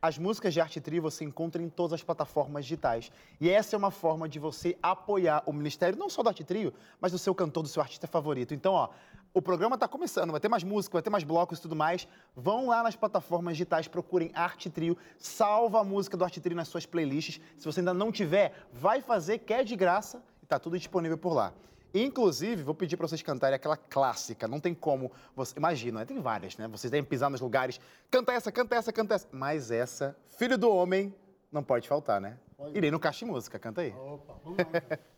As 0.04 0.18
músicas 0.18 0.52
de 0.52 0.60
Arte 0.60 0.80
Tri 0.80 0.98
você 0.98 1.22
encontra 1.24 1.62
em 1.62 1.68
todas 1.68 1.92
as 1.92 2.02
plataformas 2.02 2.64
digitais. 2.64 3.12
E 3.40 3.48
essa 3.48 3.76
é 3.76 3.78
uma 3.78 3.92
forma 3.92 4.28
de 4.28 4.40
você 4.40 4.76
apoiar 4.82 5.44
o 5.46 5.52
ministério, 5.52 5.96
não 5.96 6.10
só 6.10 6.24
do 6.24 6.28
Arte 6.28 6.42
Trio, 6.42 6.74
mas 7.00 7.12
do 7.12 7.18
seu 7.18 7.32
cantor, 7.32 7.62
do 7.62 7.68
seu 7.68 7.80
artista 7.80 8.08
favorito. 8.08 8.52
Então, 8.52 8.72
ó, 8.72 8.88
o 9.32 9.40
programa 9.40 9.76
está 9.76 9.86
começando, 9.86 10.32
vai 10.32 10.40
ter 10.40 10.48
mais 10.48 10.64
música, 10.64 10.94
vai 10.94 11.02
ter 11.02 11.10
mais 11.10 11.22
blocos 11.22 11.60
e 11.60 11.62
tudo 11.62 11.76
mais. 11.76 12.08
Vão 12.34 12.66
lá 12.66 12.82
nas 12.82 12.96
plataformas 12.96 13.52
digitais, 13.52 13.86
procurem 13.86 14.32
Arte 14.34 14.68
Trio, 14.68 14.98
salva 15.18 15.78
a 15.78 15.84
música 15.84 16.16
do 16.16 16.24
Arte 16.24 16.40
Trio 16.40 16.56
nas 16.56 16.66
suas 16.66 16.84
playlists. 16.84 17.40
Se 17.56 17.64
você 17.64 17.78
ainda 17.78 17.94
não 17.94 18.10
tiver, 18.10 18.52
vai 18.72 19.00
fazer, 19.00 19.38
que 19.38 19.54
é 19.54 19.62
de 19.62 19.76
graça 19.76 20.20
e 20.42 20.46
tá 20.46 20.58
tudo 20.58 20.76
disponível 20.76 21.16
por 21.16 21.32
lá. 21.32 21.52
Inclusive, 21.94 22.62
vou 22.62 22.74
pedir 22.74 22.96
para 22.96 23.06
vocês 23.06 23.22
cantarem 23.22 23.56
aquela 23.56 23.76
clássica. 23.76 24.48
Não 24.48 24.58
tem 24.58 24.74
como. 24.74 25.12
Você, 25.36 25.54
imagina, 25.56 26.00
né? 26.00 26.06
tem 26.06 26.20
várias, 26.20 26.56
né? 26.56 26.66
Vocês 26.68 26.90
devem 26.90 27.04
pisar 27.04 27.28
nos 27.30 27.40
lugares. 27.40 27.78
Canta 28.10 28.32
essa, 28.32 28.50
canta 28.50 28.76
essa, 28.76 28.92
canta 28.92 29.14
essa. 29.14 29.28
Mas 29.30 29.70
essa, 29.70 30.16
Filho 30.38 30.56
do 30.56 30.70
Homem, 30.70 31.14
não 31.50 31.62
pode 31.62 31.86
faltar, 31.86 32.20
né? 32.20 32.38
Irei 32.72 32.90
no 32.90 32.98
Caixa 32.98 33.24
de 33.24 33.30
Música, 33.30 33.58
canta 33.58 33.82
aí. 33.82 33.92
Opa, 33.92 34.34
vamos 34.42 34.58
lá. 34.58 34.98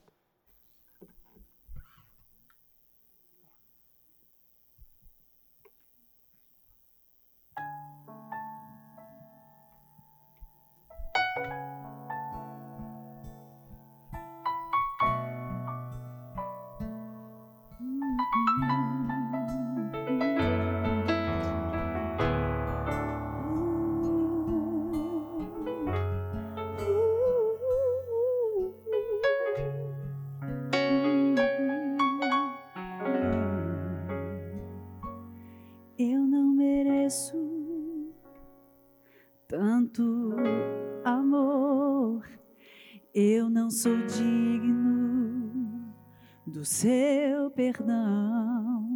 perdão. 47.77 48.89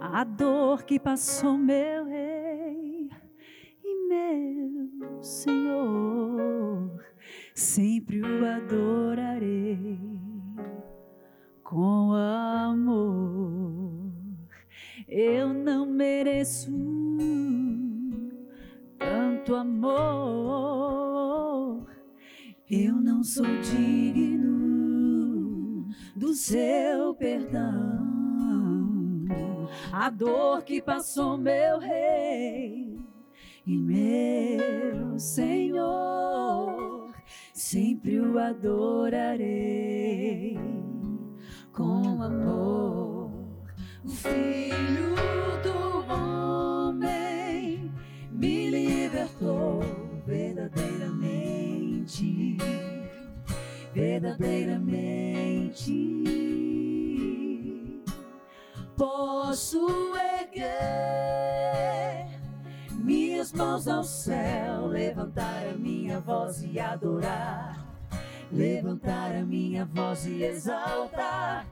A 0.00 0.24
dor 0.24 0.82
que 0.82 0.98
passou 0.98 1.56
meu 1.56 2.06
que 30.62 30.80
passou 30.80 31.36
meu 31.36 31.78
rei 31.78 32.98
e 33.66 33.76
meu 33.76 34.11
voz 69.92 70.26
e 70.26 70.42
exaltar, 70.42 71.66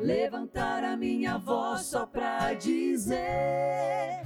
levantar 0.00 0.82
a 0.82 0.96
minha 0.96 1.36
voz 1.38 1.82
só 1.82 2.06
pra 2.06 2.54
dizer: 2.54 4.22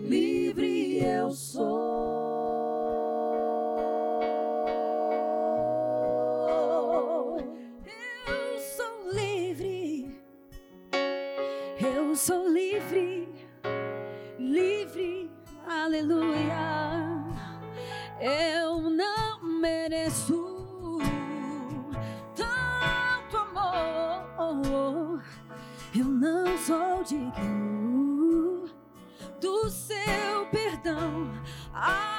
livre 0.00 0.98
eu 1.04 1.30
sou. 1.30 2.44
Eu 7.86 8.58
sou 8.76 9.12
livre, 9.12 10.20
eu 11.80 12.16
sou 12.16 12.48
livre, 12.48 13.28
livre, 14.38 15.30
aleluia. 15.66 17.14
Eu 18.20 18.90
não 18.90 19.42
mereço 19.42 20.43
digno 27.04 28.64
do 29.40 29.68
seu 29.68 30.46
perdão. 30.50 31.30
A 31.72 32.13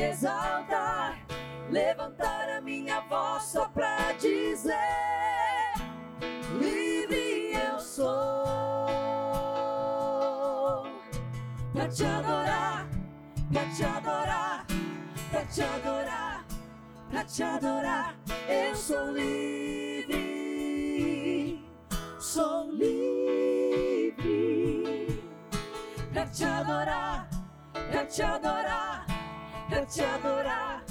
exaltar, 0.00 1.18
levantar 1.70 2.48
a 2.58 2.60
minha 2.60 3.00
voz 3.02 3.42
só 3.44 3.68
pra 3.68 4.12
dizer: 4.12 4.72
livre 6.58 7.52
eu 7.54 7.78
sou, 7.80 8.06
pra 11.72 11.88
te 11.88 12.04
adorar, 12.04 12.86
pra 13.52 13.64
te 13.74 13.84
adorar, 13.84 14.66
pra 15.30 15.44
te 15.46 15.62
adorar, 15.62 16.44
pra 17.10 17.24
te 17.24 17.42
adorar, 17.42 18.14
eu 18.48 18.74
sou 18.74 19.12
livre, 19.12 20.22
sou 22.18 22.70
livre. 22.72 23.12
Pra 26.12 26.26
te 26.26 26.44
adorar, 26.44 27.28
pra 27.90 28.04
te 28.04 28.22
adorar, 28.22 29.01
pra 29.72 29.86
te 29.86 30.02
adorar, 30.02 30.84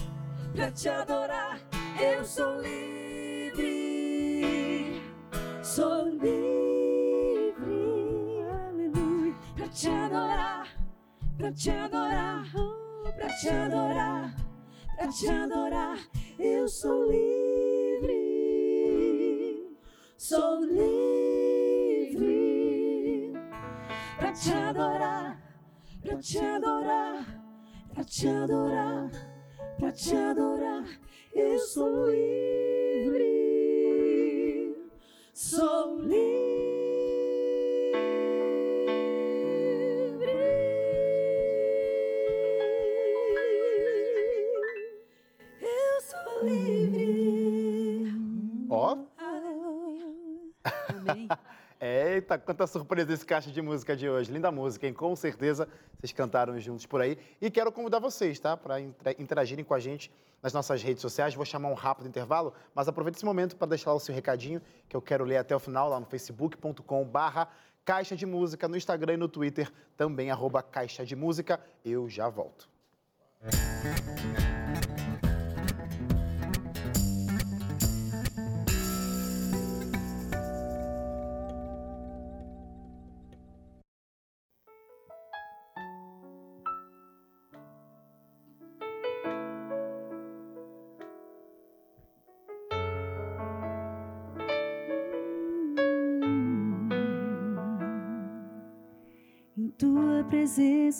pra 0.55 0.71
te 0.71 0.89
adorar. 0.89 1.59
Eu 2.01 2.25
sou 2.25 2.59
livre, 2.61 3.61
sou 5.61 6.09
livre, 6.09 7.53
aleluia. 8.49 9.35
Pra 9.55 9.67
te 9.67 9.87
adorar, 9.87 10.67
pra 11.37 11.51
te 11.51 11.69
adorar, 11.69 12.43
pra 13.15 13.29
te 13.29 13.49
adorar, 13.49 14.35
pra 14.97 15.07
te 15.09 15.29
adorar. 15.29 15.99
Eu 16.39 16.67
sou 16.67 17.11
livre, 17.11 18.17
sou 20.17 20.65
livre 20.65 22.01
pra 24.17 24.31
te 24.31 24.51
adorar, 24.51 25.39
pra 26.01 26.17
te 26.17 26.39
adorar, 26.39 27.40
pra 27.93 28.03
te 28.03 28.27
adorar, 28.27 29.09
pra 29.77 29.91
te 29.91 30.15
adorar. 30.15 30.85
Eu 31.33 31.59
sou 31.59 32.09
livre, 32.09 33.27
sou 35.33 35.99
livre. 35.99 36.31
Eu 45.61 46.01
sou 46.01 46.43
livre. 46.45 48.07
Ó, 48.69 48.97
Aleluia. 49.17 50.53
Amém. 50.89 51.27
Eita, 52.31 52.37
quanta 52.37 52.65
surpresa 52.65 53.11
esse 53.11 53.25
caixa 53.25 53.51
de 53.51 53.61
música 53.61 53.93
de 53.93 54.09
hoje. 54.09 54.31
Linda 54.31 54.49
música, 54.49 54.87
hein? 54.87 54.93
Com 54.93 55.13
certeza 55.17 55.67
vocês 55.99 56.13
cantaram 56.13 56.57
juntos 56.61 56.85
por 56.85 57.01
aí. 57.01 57.17
E 57.41 57.51
quero 57.51 57.69
convidar 57.73 57.99
vocês, 57.99 58.39
tá? 58.39 58.55
Para 58.55 58.79
interagirem 58.79 59.65
com 59.65 59.73
a 59.73 59.79
gente 59.79 60.09
nas 60.41 60.53
nossas 60.53 60.81
redes 60.81 61.01
sociais. 61.01 61.35
Vou 61.35 61.43
chamar 61.43 61.67
um 61.67 61.73
rápido 61.73 62.07
intervalo, 62.07 62.53
mas 62.73 62.87
aproveite 62.87 63.17
esse 63.17 63.25
momento 63.25 63.57
para 63.57 63.67
deixar 63.67 63.89
lá 63.89 63.97
o 63.97 63.99
seu 63.99 64.15
recadinho, 64.15 64.61
que 64.87 64.95
eu 64.95 65.01
quero 65.01 65.25
ler 65.25 65.37
até 65.37 65.53
o 65.53 65.59
final 65.59 65.89
lá 65.89 65.99
no 65.99 66.05
facebook.com 66.05 67.03
barra 67.03 67.49
Caixa 67.83 68.15
de 68.15 68.25
Música, 68.25 68.65
no 68.65 68.77
Instagram 68.77 69.15
e 69.15 69.17
no 69.17 69.27
Twitter, 69.27 69.69
também 69.97 70.31
arroba 70.31 70.63
Caixa 70.63 71.05
de 71.05 71.17
Música. 71.17 71.59
Eu 71.83 72.07
já 72.07 72.29
volto. 72.29 72.69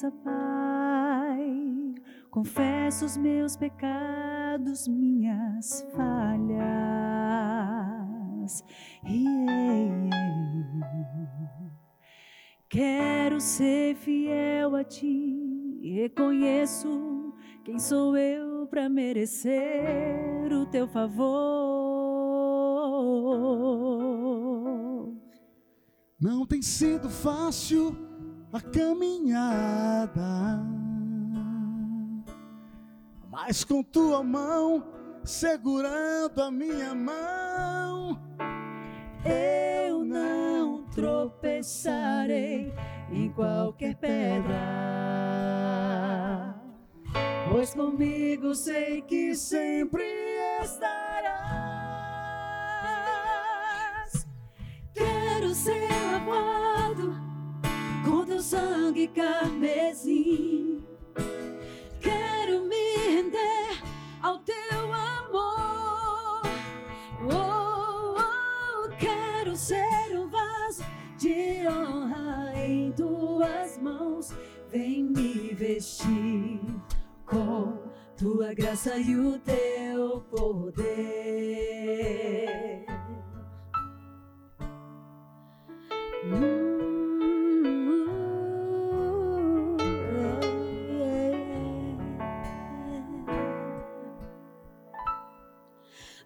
Presença, 0.02 0.12
Pai, 0.24 1.94
confesso 2.32 3.06
os 3.06 3.16
meus 3.18 3.56
pecados, 3.56 4.88
minhas 4.88 5.86
falhas. 5.96 6.72
Yeah. 9.06 10.10
Quero 12.68 13.40
ser 13.40 13.96
fiel 13.96 14.76
a 14.76 14.84
ti, 14.84 15.94
reconheço 15.94 17.34
quem 17.64 17.78
sou 17.78 18.18
eu 18.18 18.66
para 18.68 18.90
merecer 18.90 20.52
o 20.52 20.66
teu 20.66 20.88
favor. 20.88 21.52
Não 26.20 26.46
tem 26.46 26.62
sido 26.62 27.10
fácil 27.10 28.11
a 28.54 28.60
caminhada, 28.60 30.22
mas 33.30 33.64
com 33.64 33.82
tua 33.82 34.22
mão 34.22 34.84
segurando 35.24 36.42
a 36.42 36.52
minha 36.52 36.94
mão, 36.94 38.20
Eu 39.24 40.04
não 40.04 40.84
tropeçarei 40.90 42.74
em 43.12 43.32
qualquer 43.32 43.96
pedra, 43.96 44.56
pois 47.50 47.74
comigo 47.74 48.56
sei 48.56 49.02
que 49.04 49.36
sempre 49.36 50.04
estarás. 50.64 51.62
Quero 54.94 55.54
ser 55.54 55.88
lavado 55.90 56.26
com 56.26 56.61
sangue 58.42 59.08
carmesim. 59.10 60.84
Quero 62.02 62.66
me 62.66 62.96
render 62.98 63.84
ao 64.22 64.40
teu 64.40 64.92
amor. 64.92 66.42
Oh, 67.24 68.16
oh, 68.18 68.90
quero 68.98 69.56
ser 69.56 70.18
um 70.18 70.28
vaso 70.28 70.84
de 71.18 71.68
honra 71.68 72.54
em 72.56 72.92
tuas 72.94 73.78
mãos. 73.78 74.34
Vem 74.70 75.04
me 75.04 75.54
vestir 75.54 76.60
com 77.26 77.78
tua 78.18 78.54
graça 78.56 78.98
e 78.98 79.16
o 79.16 79.38
teu 79.40 80.22
poder. 80.32 81.22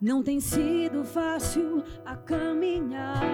Não 0.06 0.22
tem 0.22 0.40
sido 0.40 1.04
fácil 1.04 1.84
a 2.06 2.16
caminhada, 2.16 3.26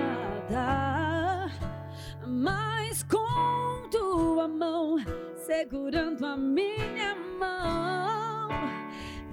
mas 2.26 3.04
com 3.04 3.90
tua 3.90 4.48
mão 4.48 4.96
segurando 5.36 6.26
a 6.26 6.38
minha 6.38 7.14
mão, 7.38 8.48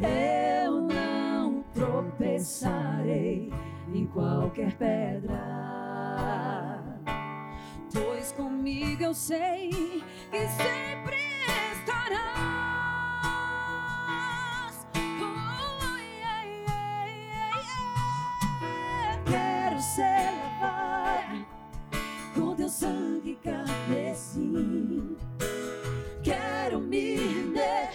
eu 0.03 0.81
não 0.81 1.63
tropeçarei 1.73 3.53
em 3.95 4.05
qualquer 4.09 4.77
pedra, 4.77 6.83
pois 7.93 8.33
comigo 8.33 9.05
eu 9.05 9.15
sei 9.15 9.71
que 10.33 10.49
sempre 10.49 11.15
estarás. 11.71 12.58
Carmesim. 24.39 25.17
Quero 26.23 26.81
me 26.81 27.17
render 27.17 27.91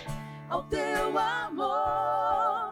ao 0.50 0.64
teu 0.64 1.18
amor. 1.18 2.70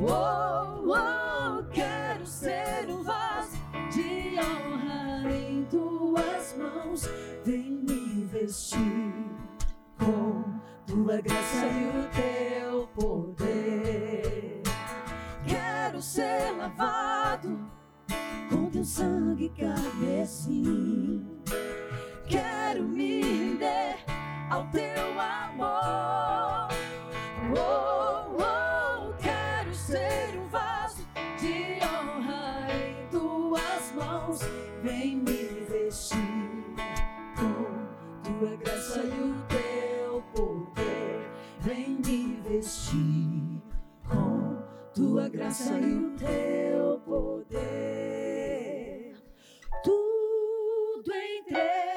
Oh, 0.00 0.90
oh, 0.90 1.64
quero 1.70 2.26
ser 2.26 2.88
um 2.88 3.02
vaso 3.02 3.56
de 3.92 4.36
honra 4.38 5.30
em 5.32 5.64
tuas 5.64 6.56
mãos. 6.56 7.08
Vem 7.44 7.82
me 7.88 8.24
vestir 8.24 9.12
com 9.98 10.44
tua 10.86 11.20
graça 11.20 11.66
e 11.66 11.88
o 11.88 12.08
teu 12.10 12.86
poder. 12.88 14.62
Quero 15.46 16.00
ser 16.02 16.50
lavado 16.56 17.58
com 18.50 18.70
teu 18.70 18.84
sangue 18.84 19.50
carmesim. 19.50 21.31
Quero 22.32 22.82
me 22.84 23.20
render 23.20 23.96
ao 24.48 24.66
teu 24.68 25.20
amor. 25.20 26.68
Oh, 27.54 28.38
oh, 28.40 29.12
quero 29.20 29.74
ser 29.74 30.38
um 30.38 30.48
vaso 30.48 31.04
de 31.38 31.78
honra 31.84 32.68
em 32.72 33.06
tuas 33.10 33.92
mãos. 33.94 34.40
Vem 34.82 35.16
me 35.16 35.66
vestir 35.68 36.16
com 37.36 37.66
tua 38.24 38.56
graça 38.56 39.00
e 39.00 39.20
o 39.20 39.34
teu 39.48 40.22
poder. 40.34 41.30
Vem 41.60 42.00
me 42.02 42.40
vestir 42.48 43.60
com 44.08 44.56
tua 44.94 45.28
graça 45.28 45.78
e 45.78 45.94
o 45.96 46.16
teu 46.16 46.98
poder. 47.04 47.52
Tudo 49.84 51.12
entregarei 51.12 51.91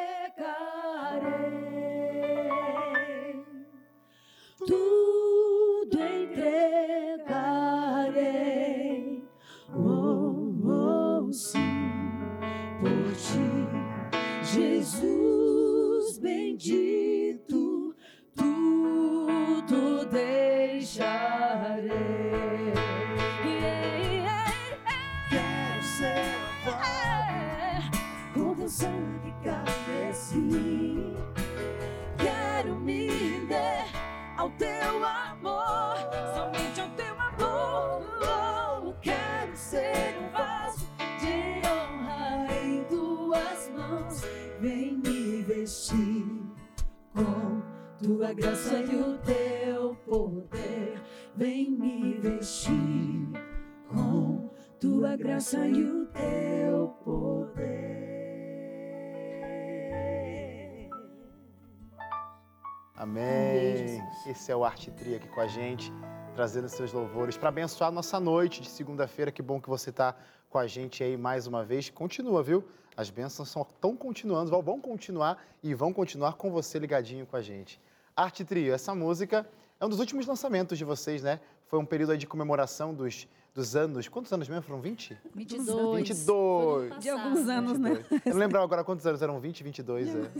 é 64.55 64.57
o 64.57 64.63
Arte 64.63 64.89
Tri 64.89 65.15
aqui 65.15 65.27
com 65.27 65.41
a 65.41 65.47
gente, 65.47 65.91
trazendo 66.33 66.69
seus 66.69 66.93
louvores 66.93 67.35
para 67.35 67.49
abençoar 67.49 67.89
a 67.89 67.91
nossa 67.91 68.21
noite 68.21 68.61
de 68.61 68.69
segunda-feira. 68.69 69.29
Que 69.29 69.41
bom 69.41 69.59
que 69.59 69.67
você 69.67 69.89
está 69.89 70.15
com 70.49 70.57
a 70.57 70.65
gente 70.65 71.03
aí 71.03 71.17
mais 71.17 71.45
uma 71.45 71.65
vez. 71.65 71.89
Continua, 71.89 72.41
viu? 72.41 72.63
As 72.95 73.09
bênçãos 73.09 73.49
estão 73.49 73.97
continuando, 73.97 74.49
vão 74.61 74.79
continuar 74.79 75.43
e 75.61 75.73
vão 75.73 75.91
continuar 75.91 76.35
com 76.35 76.51
você 76.51 76.79
ligadinho 76.79 77.25
com 77.25 77.35
a 77.35 77.41
gente. 77.41 77.81
Arte 78.15 78.45
Trio, 78.45 78.73
essa 78.73 78.95
música 78.95 79.45
é 79.77 79.85
um 79.85 79.89
dos 79.89 79.99
últimos 79.99 80.25
lançamentos 80.25 80.77
de 80.77 80.85
vocês, 80.85 81.21
né? 81.21 81.41
Foi 81.67 81.77
um 81.77 81.85
período 81.85 82.13
aí 82.13 82.17
de 82.17 82.25
comemoração 82.25 82.93
dos, 82.93 83.27
dos 83.53 83.75
anos. 83.75 84.07
Quantos 84.07 84.31
anos 84.31 84.47
mesmo? 84.47 84.63
Foram 84.63 84.79
20? 84.79 85.17
22. 85.35 86.07
22. 86.07 86.99
De 86.99 87.09
alguns 87.09 87.49
anos, 87.49 87.77
né? 87.77 87.95
22. 87.95 88.21
Eu 88.25 88.31
não 88.31 88.39
lembro 88.39 88.61
agora 88.61 88.85
quantos 88.85 89.05
anos 89.05 89.21
eram 89.21 89.37
20, 89.37 89.63
22, 89.65 90.15
é. 90.15 90.31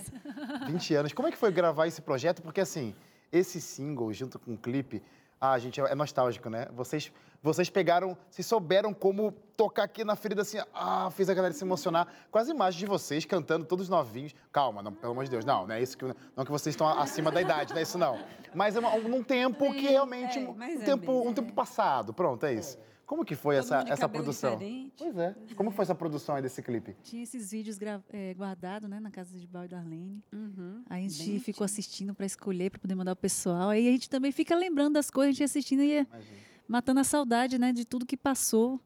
20 0.68 0.96
anos. 0.96 1.12
Como 1.12 1.28
é 1.28 1.32
que 1.32 1.38
foi 1.38 1.52
gravar 1.52 1.88
esse 1.88 2.02
projeto? 2.02 2.42
Porque 2.42 2.62
assim, 2.62 2.96
esse 3.38 3.60
single 3.60 4.12
junto 4.14 4.40
com 4.40 4.54
o 4.54 4.58
clipe, 4.58 5.02
ah, 5.40 5.58
gente, 5.60 5.80
é 5.82 5.94
nostálgico, 5.94 6.50
né? 6.50 6.68
Vocês, 6.74 7.12
vocês 7.44 7.70
pegaram, 7.70 8.18
vocês 8.30 8.46
souberam 8.48 8.94
como 8.94 9.32
tocar 9.56 9.84
aqui 9.84 10.04
na 10.04 10.16
ferida 10.16 10.42
assim, 10.42 10.58
ah, 10.74 11.10
fez 11.12 11.30
a 11.30 11.34
galera 11.34 11.54
se 11.54 11.64
emocionar 11.64 12.08
com 12.32 12.40
as 12.40 12.48
imagens 12.48 12.80
de 12.80 12.86
vocês 12.86 13.26
cantando 13.26 13.66
todos 13.66 13.90
novinhos. 13.90 14.34
Calma, 14.52 14.82
não, 14.82 14.94
pelo 14.94 15.12
amor 15.12 15.26
de 15.26 15.30
Deus, 15.30 15.44
não, 15.46 15.68
não 15.68 15.76
é 15.76 15.82
isso 15.82 15.98
que 15.98 16.06
não 16.36 16.46
que 16.46 16.52
vocês 16.52 16.74
estão 16.74 16.88
acima 16.88 17.30
da 17.32 17.42
idade, 17.42 17.74
não 17.74 17.80
é 17.80 17.84
isso 17.84 17.98
não. 17.98 18.18
Mas 18.54 18.76
é 18.76 18.80
uma- 18.80 18.94
um, 18.96 19.22
tempo 19.22 19.72
que 19.74 19.82
realmente 19.82 20.40
é, 20.40 20.42
um, 20.42 20.64
é 20.64 20.78
tempo, 20.78 21.12
mesmo, 21.12 21.30
um 21.30 21.34
tempo 21.34 21.52
passado, 21.54 22.14
pronto, 22.14 22.46
é 22.46 22.54
isso. 22.54 22.78
Como 23.06 23.24
que 23.24 23.36
foi 23.36 23.56
Todo 23.56 23.66
essa 23.66 23.86
essa 23.88 24.10
produção? 24.10 24.54
diferente. 24.58 24.94
Pois 24.98 25.18
é. 25.18 25.36
Como 25.56 25.70
foi 25.72 25.84
essa 25.84 25.94
produção 25.94 26.36
aí 26.36 26.42
desse 26.42 26.62
clipe? 26.64 26.96
Tinha 27.04 27.22
esses 27.24 27.52
vídeos 27.52 27.78
eh, 28.12 28.34
guardados 28.36 28.90
né, 28.90 29.00
na 29.00 29.12
casa 29.12 29.38
de 29.38 29.46
Bal 29.46 29.66
e 29.66 29.68
Darlene. 29.68 30.24
Uhum. 30.34 30.82
Aí 30.90 31.06
a 31.06 31.10
gente 31.10 31.30
Bem 31.30 31.40
ficou 31.40 31.64
assistindo 31.66 32.16
para 32.16 32.26
escolher, 32.26 32.72
para 32.72 32.80
poder 32.80 32.96
mandar 32.96 33.12
o 33.12 33.16
pessoal. 33.16 33.70
Aí 33.70 33.88
a 33.88 33.92
gente 33.92 34.10
também 34.10 34.32
fica 34.32 34.56
lembrando 34.56 34.94
das 34.94 35.12
coisas, 35.12 35.30
a 35.30 35.32
gente 35.34 35.44
assistindo 35.44 35.82
e 35.84 35.88
ia 35.88 36.08
Imagina. 36.10 36.38
matando 36.68 37.00
a 37.00 37.04
saudade 37.04 37.60
né, 37.60 37.72
de 37.72 37.86
tudo 37.86 38.06
que 38.06 38.18
passou 38.18 38.80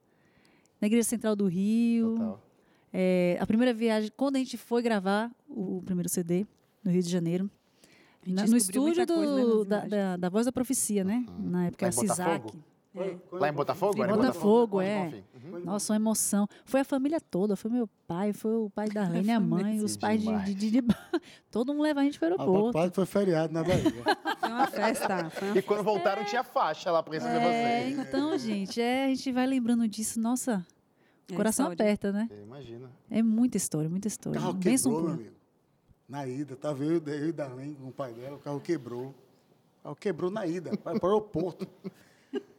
na 0.81 0.87
Igreja 0.87 1.07
Central 1.07 1.35
do 1.35 1.47
Rio. 1.47 2.15
Total. 2.15 2.43
Eh, 2.91 3.37
a 3.39 3.45
primeira 3.47 3.73
viagem, 3.73 4.11
quando 4.17 4.35
a 4.35 4.39
gente 4.39 4.57
foi 4.57 4.81
gravar 4.81 5.31
o 5.47 5.81
primeiro 5.85 6.09
CD, 6.09 6.45
no 6.83 6.91
Rio 6.91 7.03
de 7.03 7.09
Janeiro, 7.09 7.49
na- 8.27 8.45
no 8.47 8.57
estúdio 8.57 8.81
coisa, 8.83 8.99
né, 8.99 9.05
do- 9.43 9.63
da, 9.65 9.85
da, 9.85 10.17
da 10.17 10.29
Voz 10.29 10.45
da 10.45 10.51
Profecia, 10.51 11.03
né? 11.05 11.25
Na 11.39 11.67
época, 11.67 11.85
era 11.85 11.95
em 11.95 12.07
CISAC. 12.93 13.19
Lá 13.31 13.49
em 13.49 13.53
Botafogo? 13.53 14.03
Em 14.03 14.07
Botafogo, 14.07 14.81
é. 14.81 15.23
Uhum. 15.43 15.59
Nossa, 15.63 15.93
uma 15.93 15.97
emoção. 15.97 16.47
Foi 16.65 16.79
a 16.81 16.83
família 16.83 17.21
toda, 17.21 17.55
foi 17.55 17.69
meu 17.71 17.87
pai, 18.07 18.33
foi 18.33 18.55
o 18.55 18.69
pai 18.69 18.89
da 18.89 19.01
Arlene, 19.03 19.31
a 19.31 19.39
mãe, 19.39 19.79
os 19.81 19.95
pais 19.95 20.21
de, 20.21 20.43
de, 20.45 20.53
de, 20.53 20.81
de- 20.81 20.87
Todo 21.51 21.71
mundo 21.73 21.83
leva 21.83 22.01
a 22.01 22.03
gente 22.03 22.19
para 22.19 22.35
o 22.35 22.37
Ah, 22.37 22.41
aeroporto. 22.41 22.73
papai 22.73 22.89
que 22.89 22.95
foi 22.95 23.05
feriado 23.05 23.53
na 23.53 23.63
Bahia. 23.63 23.83
Foi 24.39 24.49
uma 24.49 24.67
festa. 24.67 25.29
Foi 25.29 25.49
uma 25.49 25.57
E 25.59 25.61
quando 25.61 25.83
voltaram 25.83 26.23
tinha 26.25 26.43
faixa 26.43 26.89
lá 26.91 27.03
pra 27.03 27.13
receber 27.13 27.35
É, 27.35 27.83
vocês. 27.93 28.07
então, 28.07 28.37
gente, 28.37 28.81
é, 28.81 29.05
a 29.05 29.07
gente 29.09 29.31
vai 29.31 29.45
lembrando 29.45 29.87
disso, 29.87 30.19
nossa, 30.19 30.65
o 31.29 31.33
É 31.33 31.35
coração 31.35 31.65
história. 31.71 31.91
aperta, 31.91 32.11
né? 32.11 32.27
Eu 32.31 32.43
imagino. 32.43 32.89
É 33.11 33.21
muita 33.21 33.57
história, 33.57 33.87
muita 33.89 34.07
história. 34.07 34.39
O 34.39 34.41
carro 34.43 34.57
quebrou, 34.57 35.01
meu 35.03 35.11
amigo. 35.13 35.35
Na 36.07 36.25
ida, 36.25 36.55
tava 36.55 36.83
eu, 36.83 36.99
eu 37.05 37.29
e 37.29 37.31
Darlene 37.31 37.75
com 37.75 37.89
o 37.89 37.91
pai 37.91 38.13
dela, 38.13 38.37
o 38.37 38.39
carro 38.39 38.59
quebrou. 38.59 39.07
O 39.81 39.83
carro 39.83 39.95
quebrou 39.97 40.31
na 40.31 40.47
ida, 40.47 40.75
para 40.77 40.93
o 40.93 41.05
aeroporto. 41.05 41.67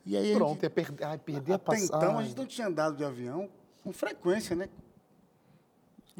E 0.06 0.16
aí 0.16 0.32
a 0.32 0.36
Pronto, 0.36 0.52
gente, 0.54 0.62
ia 0.64 0.70
perder, 0.70 1.04
ai, 1.04 1.18
perder 1.18 1.52
a 1.52 1.54
até 1.56 1.64
passagem. 1.64 1.86
então 1.96 2.18
a 2.18 2.22
gente 2.22 2.36
não 2.36 2.46
tinha 2.46 2.66
andado 2.66 2.96
de 2.96 3.04
avião 3.04 3.48
com 3.84 3.92
frequência, 3.92 4.56
né? 4.56 4.68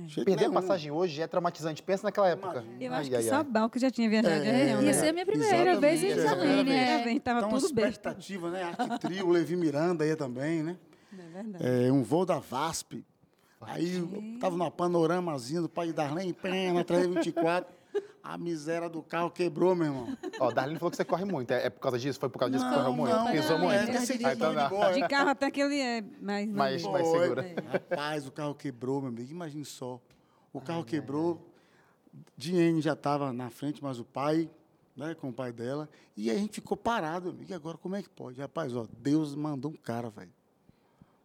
Jeito 0.06 0.24
Perder 0.24 0.44
a 0.46 0.48
nenhum. 0.48 0.60
passagem 0.60 0.90
hoje 0.90 1.20
é 1.20 1.26
traumatizante. 1.26 1.82
Pensa 1.82 2.04
naquela 2.04 2.28
época. 2.28 2.64
Eu 2.80 2.92
Ai, 2.92 3.00
acho 3.00 3.10
que 3.10 3.16
ai, 3.16 3.22
só 3.22 3.36
ai. 3.36 3.44
Bal 3.44 3.68
que 3.68 3.78
já 3.78 3.90
tinha 3.90 4.08
viajado 4.08 4.40
de 4.42 4.48
avião, 4.48 4.80
Ia 4.80 4.86
né? 4.86 4.92
ser 4.94 5.08
a 5.08 5.12
minha 5.12 5.26
primeira 5.26 5.56
Exatamente, 5.72 5.80
vez 5.80 6.02
em 6.02 6.06
essa 6.12 6.20
é 6.20 6.24
a 6.26 6.34
Darlene. 6.34 6.54
primeira 6.62 6.80
é. 6.90 6.94
A 7.02 7.08
gente 7.08 7.20
tava 7.20 7.38
Então, 7.40 7.50
tudo 7.50 7.74
besta. 7.74 7.90
expectativa, 7.90 8.50
né? 8.50 8.62
Arte 8.78 8.98
Trio, 9.00 9.28
Levi 9.28 9.56
Miranda 9.56 10.06
ia 10.06 10.16
também, 10.16 10.62
né? 10.62 10.76
É 11.12 11.16
verdade. 11.42 11.86
É, 11.86 11.92
um 11.92 12.02
voo 12.02 12.24
da 12.24 12.38
VASP. 12.38 13.04
Aí 13.60 13.96
eu 13.96 14.38
tava 14.38 14.56
numa 14.56 14.70
panoramazinha 14.70 15.60
do 15.60 15.68
pai 15.68 15.88
de 15.88 15.92
Darlene, 15.92 16.32
pé, 16.32 16.72
na 16.72 16.82
324. 16.82 17.70
A 18.22 18.36
miséria 18.36 18.88
do 18.88 19.02
carro 19.02 19.30
quebrou, 19.30 19.74
meu 19.74 19.86
irmão. 19.86 20.16
Ó, 20.38 20.52
Darlene 20.52 20.78
falou 20.78 20.90
que 20.90 20.96
você 20.96 21.04
corre 21.04 21.24
muito. 21.24 21.50
É, 21.52 21.66
é 21.66 21.70
por 21.70 21.80
causa 21.80 21.98
disso? 21.98 22.20
Foi 22.20 22.28
por 22.28 22.38
causa 22.38 22.52
disso 22.52 22.64
que 22.64 22.70
Não, 22.70 22.78
correu 22.78 22.92
muito? 22.92 23.16
não, 23.16 23.30
Pisou 23.30 23.58
não, 23.58 23.64
muito? 23.64 23.74
é 23.74 23.96
Ah, 24.26 24.32
então 24.34 24.52
não. 24.52 24.62
de 24.64 24.68
boa. 24.68 24.92
De 24.92 25.08
carro 25.08 25.30
até 25.30 25.50
que 25.50 25.60
ele 25.60 25.80
é 25.80 26.02
mais... 26.20 26.48
Mais- 26.48 26.82
mais 26.84 27.08
segura. 27.08 27.54
Rapaz, 27.72 28.26
o 28.26 28.30
carro 28.30 28.54
quebrou, 28.54 29.00
meu 29.00 29.08
amigo. 29.08 29.30
Imagine 29.30 29.64
só. 29.64 29.98
O 30.52 30.60
carro 30.60 30.84
quebrou. 30.84 31.46
Diene 32.36 32.80
já 32.82 32.92
estava 32.92 33.32
na 33.32 33.48
frente, 33.50 33.82
mas 33.82 33.98
o 33.98 34.04
pai, 34.04 34.50
né, 34.96 35.14
com 35.14 35.28
o 35.30 35.32
pai 35.32 35.52
dela. 35.52 35.88
E 36.16 36.28
aí 36.30 36.36
a 36.36 36.40
gente 36.40 36.52
ficou 36.54 36.76
parado, 36.76 37.26
meu 37.26 37.32
amigo. 37.34 37.50
E 37.50 37.54
agora 37.54 37.78
como 37.78 37.96
é 37.96 38.02
que 38.02 38.10
pode? 38.10 38.40
Rapaz, 38.40 38.74
ó, 38.76 38.86
Deus 38.98 39.34
mandou 39.34 39.70
um 39.70 39.76
cara, 39.76 40.10
velho. 40.10 40.32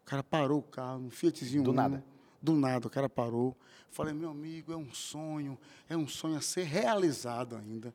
O 0.03 0.05
cara 0.05 0.23
parou 0.23 0.59
o 0.59 0.63
carro, 0.63 0.99
um 1.05 1.09
Fiatzinho 1.09 1.63
Do 1.63 1.73
nada. 1.73 2.03
Do 2.45 2.53
nada, 2.53 2.85
o 2.85 2.89
cara 2.91 3.09
parou. 3.09 3.57
Falei, 3.89 4.13
meu 4.13 4.29
amigo, 4.29 4.71
é 4.71 4.77
um 4.77 4.93
sonho, 4.93 5.57
é 5.89 5.97
um 5.97 6.07
sonho 6.07 6.37
a 6.37 6.41
ser 6.41 6.61
realizado 6.63 7.55
ainda. 7.55 7.91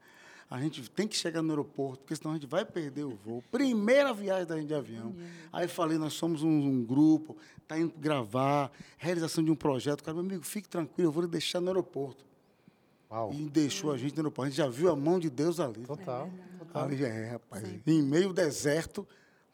A 0.50 0.60
gente 0.60 0.90
tem 0.90 1.06
que 1.06 1.16
chegar 1.16 1.40
no 1.40 1.50
aeroporto, 1.50 2.00
porque 2.00 2.16
senão 2.16 2.32
a 2.32 2.34
gente 2.34 2.48
vai 2.48 2.64
perder 2.64 3.04
o 3.04 3.14
voo. 3.14 3.44
Primeira 3.52 4.12
viagem 4.12 4.46
da 4.46 4.56
gente 4.56 4.66
de 4.66 4.74
avião. 4.74 5.14
Aí 5.52 5.68
falei, 5.68 5.98
nós 5.98 6.14
somos 6.14 6.42
um, 6.42 6.48
um 6.48 6.84
grupo, 6.84 7.36
tá 7.68 7.78
indo 7.78 7.94
gravar, 7.96 8.72
realização 8.98 9.44
de 9.44 9.52
um 9.52 9.54
projeto. 9.54 10.02
Cara, 10.02 10.16
meu 10.16 10.24
amigo, 10.24 10.42
fique 10.44 10.68
tranquilo, 10.68 11.06
eu 11.06 11.12
vou 11.12 11.22
lhe 11.22 11.28
deixar 11.28 11.60
no 11.60 11.68
aeroporto. 11.68 12.24
Uau. 13.08 13.32
E 13.32 13.48
deixou 13.48 13.92
a 13.92 13.96
gente 13.96 14.14
no 14.14 14.22
aeroporto. 14.22 14.48
A 14.48 14.50
gente 14.50 14.56
já 14.56 14.68
viu 14.68 14.90
a 14.90 14.96
mão 14.96 15.20
de 15.20 15.30
Deus 15.30 15.60
ali. 15.60 15.84
Total. 15.84 16.28
Ali 16.74 16.96
já 16.96 17.06
é, 17.06 17.30
rapaz. 17.30 17.64
Em 17.86 18.02
meio 18.02 18.28
ao 18.28 18.32
deserto, 18.32 19.06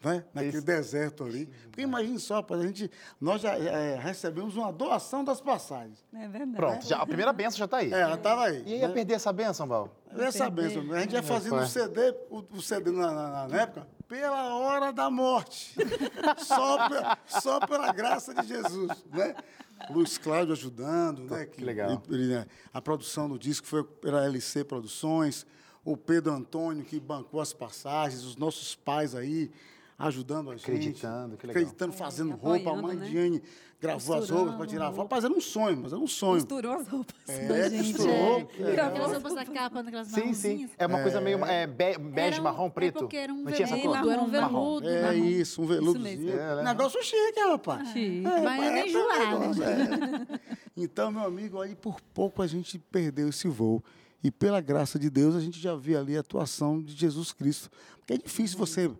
né? 0.02 0.24
Naquele 0.32 0.56
Isso. 0.58 0.66
deserto 0.66 1.24
ali. 1.24 1.46
Porque 1.64 1.80
imagine 1.82 2.18
só, 2.18 2.44
a 2.48 2.62
gente, 2.66 2.90
nós 3.20 3.40
já 3.40 3.54
é, 3.56 3.96
recebemos 3.98 4.56
uma 4.56 4.72
doação 4.72 5.24
das 5.24 5.40
passagens. 5.40 6.04
É 6.14 6.28
verdade. 6.28 6.56
Pronto, 6.56 6.86
já, 6.86 6.98
a 6.98 7.06
primeira 7.06 7.32
benção 7.32 7.58
já 7.58 7.66
tá 7.68 7.78
aí. 7.78 7.92
É, 7.92 8.00
ela 8.00 8.14
estava 8.14 8.44
aí. 8.44 8.62
E 8.66 8.74
aí 8.74 8.80
ia 8.80 8.88
né? 8.88 8.94
perder 8.94 9.14
essa 9.14 9.32
benção, 9.32 9.66
Val? 9.66 9.94
Essa 10.16 10.48
benção. 10.50 10.92
A 10.92 11.00
gente 11.00 11.12
ia 11.12 11.22
fazendo 11.22 11.56
foi. 11.56 11.64
o 11.64 11.66
CD, 11.66 12.14
o, 12.30 12.44
o 12.52 12.62
CD 12.62 12.90
na, 12.90 13.10
na- 13.12 13.48
na 13.48 13.62
época, 13.62 13.86
pela 14.06 14.54
hora 14.56 14.92
da 14.92 15.10
morte. 15.10 15.74
só, 16.38 16.88
pe- 16.88 17.40
só 17.40 17.60
pela 17.66 17.92
graça 17.92 18.34
de 18.34 18.46
Jesus, 18.46 19.04
né? 19.12 19.34
Luiz 19.90 20.16
Cláudio 20.16 20.52
ajudando, 20.54 21.24
né? 21.24 21.44
Que 21.46 21.62
legal. 21.64 21.90
ele- 22.08 22.22
ele, 22.22 22.34
né, 22.34 22.46
a 22.72 22.80
produção 22.80 23.28
do 23.28 23.38
disco 23.38 23.66
foi 23.66 23.82
pela 23.84 24.24
LC 24.24 24.64
Produções, 24.64 25.44
o 25.84 25.96
Pedro 25.96 26.32
Antônio 26.32 26.84
que 26.84 26.98
bancou 26.98 27.40
as 27.40 27.52
passagens, 27.52 28.22
os 28.24 28.36
nossos 28.36 28.74
pais 28.74 29.14
aí 29.14 29.50
ajudando 29.98 30.50
a 30.50 30.56
gente. 30.56 30.64
Acreditando, 30.64 31.36
que 31.36 31.46
legal. 31.46 31.62
Acreditando, 31.62 31.92
fazendo 31.92 32.34
roupa. 32.36 32.70
A 32.70 32.76
mãe 32.82 32.96
né? 32.96 33.06
de 33.08 33.18
Anne 33.18 33.42
gravou 33.80 34.16
as 34.16 34.28
roupas 34.30 34.54
para 34.56 34.66
tirar 34.66 34.86
foto. 34.90 35.02
Rapaz, 35.02 35.24
era 35.24 35.32
um 35.32 35.40
sonho, 35.40 35.76
mas 35.82 35.92
era 35.92 36.00
um 36.00 36.06
sonho. 36.06 36.40
Costurou 36.40 36.72
as 36.72 36.88
roupas. 36.88 37.14
É, 37.28 37.70
gente, 37.70 37.92
costurou. 37.94 38.50
é. 38.58 38.80
Aquelas 38.80 39.12
roupas 39.12 39.34
da 39.34 39.44
capa, 39.44 39.82
naquelas 39.82 40.08
Sim, 40.08 40.32
sim. 40.34 40.68
É 40.78 40.86
uma 40.86 41.02
coisa 41.02 41.20
meio 41.20 41.44
é, 41.44 41.66
be- 41.66 41.98
bege, 41.98 42.32
Era 42.34 42.40
um- 42.40 42.44
marrom, 42.44 42.66
é 42.66 42.70
preto. 42.70 42.98
porque 43.00 43.16
era 43.16 43.32
um 43.32 43.42
Não 43.42 43.52
tinha 43.52 43.64
essa 43.66 43.76
veludo, 43.76 44.00
cor? 44.02 44.12
era 44.12 44.22
um 44.22 44.28
Marrom. 44.28 44.80
veludo. 44.80 44.88
É 44.88 45.02
marrom. 45.02 45.24
isso, 45.24 45.62
um 45.62 45.66
veludozinho. 45.66 46.02
mesmo. 46.02 46.30
É, 46.40 46.56
né? 46.56 46.62
Negócio 46.62 47.02
chique, 47.02 47.40
rapaz. 47.40 47.88
Chique, 47.88 48.26
É, 48.26 48.40
mas 48.42 48.62
é, 48.62 48.70
nem 48.72 48.82
é, 48.82 48.88
enjoado. 48.88 49.62
é. 49.64 50.40
Então, 50.76 51.10
meu 51.10 51.22
amigo, 51.24 51.60
aí 51.60 51.74
por 51.74 52.00
pouco 52.12 52.42
a 52.42 52.46
gente 52.46 52.78
perdeu 52.78 53.28
esse 53.28 53.48
voo. 53.48 53.82
E 54.22 54.30
pela 54.30 54.60
graça 54.60 54.98
de 54.98 55.08
Deus, 55.08 55.34
a 55.36 55.40
gente 55.40 55.60
já 55.60 55.74
vê 55.76 55.96
ali 55.96 56.16
a 56.16 56.20
atuação 56.20 56.82
de 56.82 56.94
Jesus 56.94 57.32
Cristo. 57.32 57.70
Porque 57.98 58.14
é 58.14 58.18
difícil 58.18 58.58
você 58.58 58.90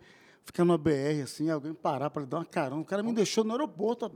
ficar 0.47 0.65
numa 0.65 0.79
BR 0.79 1.23
assim, 1.23 1.51
alguém 1.51 1.75
parar 1.75 2.09
para 2.09 2.23
lhe 2.23 2.29
dar 2.29 2.39
uma 2.39 2.45
carona. 2.47 2.81
O 2.81 2.85
cara 2.85 3.03
me 3.03 3.13
deixou 3.13 3.45
no 3.45 3.53
aeroporto. 3.53 4.07
O 4.07 4.11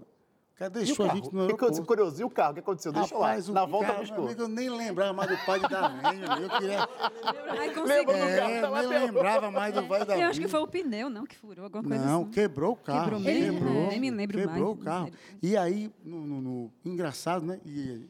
cara 0.63 0.71
E 0.79 0.83
o 0.83 0.85
deixou 0.85 1.05
a 1.05 1.09
carro? 1.09 1.19
gente 1.25 1.31
O 1.31 1.35
no 1.35 1.41
aeroporto. 1.43 1.83
Curioso, 1.85 2.21
e 2.21 2.25
o 2.25 2.31
carro? 2.31 2.51
O 2.51 2.55
que 2.55 2.61
aconteceu? 2.61 2.93
Deixa 2.93 3.15
Rapaz, 3.15 3.49
lá. 3.49 3.55
Na 3.55 3.65
volta 3.67 3.87
cara, 3.89 3.99
buscou. 4.01 4.25
amigo, 4.27 4.43
eu 4.43 4.49
nem 4.49 4.69
lembrava 4.71 5.13
mais 5.13 5.31
do 5.31 5.47
pai 5.47 5.59
de 5.61 5.69
Darlene. 5.69 6.19
meu 6.21 6.31
amigo. 6.31 6.53
Eu 6.53 6.61
queria... 6.61 6.79
Do 6.81 7.85
carro? 8.07 8.11
É, 8.23 8.61
Tá 8.61 8.69
lá 8.69 8.81
nem 8.83 8.91
dentro. 8.91 9.07
lembrava 9.07 9.51
mais 9.51 9.75
do 9.75 9.83
pai 9.85 10.05
da 10.05 10.19
Eu 10.19 10.29
acho 10.29 10.41
que 10.41 10.49
foi 10.49 10.61
o 10.61 10.67
pneu, 10.67 11.09
não, 11.11 11.25
que 11.27 11.35
furou, 11.37 11.65
alguma 11.65 11.83
coisa 11.83 12.05
Não, 12.05 12.23
assim. 12.23 12.31
quebrou 12.31 12.73
o 12.73 12.77
carro. 12.77 13.01
Quebrou 13.05 13.21
mesmo? 13.21 13.59
Quebrou, 13.59 13.87
Nem 13.89 14.01
me 14.01 14.11
lembro 14.11 14.39
quebrou 14.39 14.67
mais, 14.69 14.79
o 14.79 14.85
carro. 14.85 15.11
E 15.43 15.57
aí, 15.57 15.91
no, 16.05 16.27
no- 16.27 16.41
no- 16.43 16.73
engraçado, 16.85 17.45
né? 17.45 17.59
E 17.65 18.07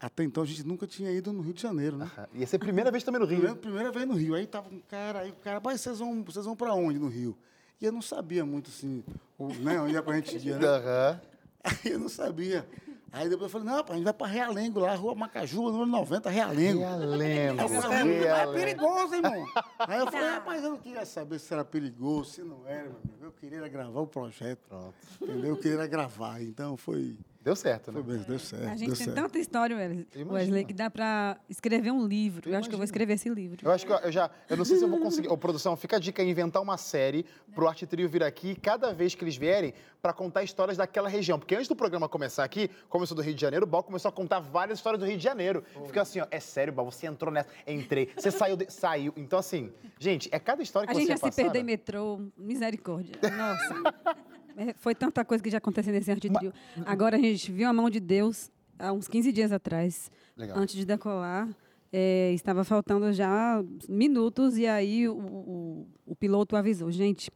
até 0.00 0.22
então 0.24 0.42
a 0.42 0.46
gente 0.46 0.64
nunca 0.66 0.86
tinha 0.86 1.10
ido 1.10 1.32
no 1.32 1.40
Rio 1.42 1.52
de 1.52 1.60
Janeiro, 1.62 1.96
né? 1.96 2.10
Ah, 2.16 2.28
Ia 2.34 2.46
ser 2.46 2.56
a 2.56 2.58
primeira 2.60 2.90
vez 2.90 3.02
também 3.02 3.20
no 3.20 3.26
Primeira, 3.28 3.52
Rio. 3.52 3.60
primeira 3.60 3.90
vez 3.90 4.06
no 4.06 4.14
Rio. 4.14 4.34
Aí 4.34 4.46
tava 4.46 4.68
um 4.72 4.80
cara, 4.80 5.20
aí 5.20 5.30
o 5.30 5.34
cara, 5.36 5.60
mas 5.62 5.80
vocês 5.80 5.98
vão, 5.98 6.22
vocês 6.22 6.44
vão 6.44 6.54
pra 6.56 6.72
onde 6.74 6.98
no 6.98 7.08
Rio? 7.08 7.36
E 7.80 7.84
eu 7.84 7.92
não 7.92 8.02
sabia 8.02 8.44
muito 8.44 8.70
assim, 8.70 9.04
o, 9.38 9.48
né, 9.54 9.80
onde 9.80 9.96
é 9.96 10.02
pra 10.02 10.14
gente 10.16 10.36
ir, 10.36 10.56
né? 10.58 10.66
Aham. 10.66 11.20
Aí 11.64 11.92
eu 11.92 11.98
não 11.98 12.08
sabia. 12.08 12.66
Aí 13.10 13.26
depois 13.28 13.44
eu 13.52 13.58
falei, 13.60 13.74
não, 13.74 13.82
pá, 13.82 13.94
a 13.94 13.96
gente 13.96 14.04
vai 14.04 14.12
pra 14.12 14.26
Realengo 14.26 14.80
lá, 14.80 14.94
Rua 14.94 15.14
Macajuba, 15.14 15.70
número 15.70 15.90
90, 15.90 16.28
Realengo. 16.28 16.80
Realengo. 16.80 17.60
Aí 17.60 17.66
o 17.66 17.68
cara, 17.70 17.88
"Mas 17.88 18.00
é 18.00 18.02
Realengo. 18.20 18.52
perigoso, 18.52 19.14
irmão. 19.14 19.44
Aí 19.78 19.98
eu 19.98 20.06
falei, 20.12 20.28
rapaz, 20.28 20.62
eu 20.62 20.70
não 20.70 20.76
queria 20.78 21.06
saber 21.06 21.38
se 21.38 21.52
era 21.52 21.64
perigoso, 21.64 22.30
se 22.32 22.42
não 22.42 22.66
era, 22.66 22.82
meu 22.84 22.98
amigo. 23.02 23.24
Eu 23.24 23.32
queria 23.32 23.58
era 23.58 23.68
gravar 23.68 24.00
o 24.00 24.06
projeto. 24.06 24.60
Pronto. 24.68 24.94
Entendeu? 25.22 25.50
Eu 25.50 25.56
queria 25.56 25.74
era 25.78 25.86
gravar. 25.86 26.42
Então 26.42 26.76
foi. 26.76 27.16
Deu 27.40 27.54
certo, 27.54 27.92
né? 27.92 28.02
Foi 28.02 28.14
bem, 28.14 28.24
deu 28.24 28.38
certo. 28.38 28.64
A 28.68 28.76
gente 28.76 28.88
deu 28.88 28.96
tem 28.96 29.04
certo. 29.06 29.14
tanta 29.16 29.38
história, 29.38 29.76
Wesley, 29.76 30.06
Imagina. 30.14 30.32
Wesley, 30.34 30.64
que 30.64 30.74
dá 30.74 30.90
pra 30.90 31.38
escrever 31.48 31.92
um 31.92 32.04
livro. 32.04 32.50
Eu 32.50 32.58
acho 32.58 32.68
que 32.68 32.74
eu 32.74 32.78
vou 32.78 32.84
escrever 32.84 33.14
esse 33.14 33.28
livro. 33.28 33.58
Eu 33.62 33.70
acho 33.70 33.86
que 33.86 33.92
eu, 33.92 33.96
eu 33.98 34.10
já. 34.12 34.28
Eu 34.50 34.56
não 34.56 34.64
sei 34.64 34.76
se 34.76 34.82
eu 34.84 34.88
vou 34.88 34.98
conseguir. 34.98 35.28
Ô, 35.28 35.36
produção, 35.38 35.76
fica 35.76 35.96
a 35.96 35.98
dica 36.00 36.20
aí, 36.20 36.28
inventar 36.28 36.60
uma 36.60 36.76
série 36.76 37.24
pro 37.54 37.68
Arte 37.68 37.86
Trio 37.86 38.08
vir 38.08 38.22
aqui, 38.24 38.56
cada 38.56 38.92
vez 38.92 39.14
que 39.14 39.22
eles 39.24 39.36
vierem, 39.36 39.72
para 40.02 40.12
contar 40.12 40.42
histórias 40.42 40.76
daquela 40.76 41.08
região. 41.08 41.38
Porque 41.38 41.54
antes 41.54 41.68
do 41.68 41.76
programa 41.76 42.08
começar 42.08 42.42
aqui, 42.44 42.68
começou 42.88 43.16
do 43.16 43.22
Rio 43.22 43.34
de 43.34 43.40
Janeiro, 43.40 43.64
o 43.64 43.68
Bal 43.68 43.82
começou 43.84 44.08
a 44.08 44.12
contar 44.12 44.40
várias 44.40 44.78
histórias 44.78 45.00
do 45.00 45.06
Rio 45.06 45.16
de 45.16 45.24
Janeiro. 45.24 45.64
Fica 45.86 46.02
assim, 46.02 46.20
ó, 46.20 46.26
é 46.30 46.40
sério, 46.40 46.72
Bal, 46.72 46.90
você 46.90 47.06
entrou 47.06 47.32
nessa. 47.32 47.48
Entrei. 47.66 48.10
Você 48.16 48.30
saiu. 48.30 48.56
de- 48.56 48.70
Saiu. 48.72 49.12
Então, 49.16 49.38
assim, 49.38 49.72
gente, 49.98 50.28
é 50.32 50.38
cada 50.38 50.62
história 50.62 50.86
que 50.86 50.92
A 50.92 50.94
você 50.94 51.00
gente 51.06 51.20
já 51.20 51.30
se 51.30 51.34
perdeu 51.36 51.62
em 51.62 51.64
metrô, 51.64 52.20
misericórdia. 52.36 53.14
Nossa. 53.22 54.18
É, 54.58 54.74
Foi 54.74 54.94
tanta 54.94 55.24
coisa 55.24 55.42
que 55.42 55.48
já 55.50 55.58
aconteceu 55.58 55.92
nesse 55.92 56.10
arte 56.10 56.28
trio. 56.28 56.52
Agora 56.84 57.16
a 57.16 57.20
gente 57.20 57.50
viu 57.52 57.68
a 57.68 57.72
mão 57.72 57.88
de 57.88 58.00
Deus 58.00 58.50
há 58.78 58.92
uns 58.92 59.06
15 59.08 59.30
dias 59.32 59.52
atrás, 59.52 60.10
Legal. 60.36 60.58
antes 60.58 60.74
de 60.74 60.84
decolar. 60.84 61.48
é, 61.90 62.32
estava 62.34 62.64
faltando 62.64 63.10
já 63.14 63.64
minutos 63.88 64.58
e 64.58 64.66
aí 64.66 65.08
o, 65.08 65.14
o- 65.16 65.86
o 66.04 66.14
piloto 66.14 66.54
avisou, 66.54 66.90
gente, 66.92 67.30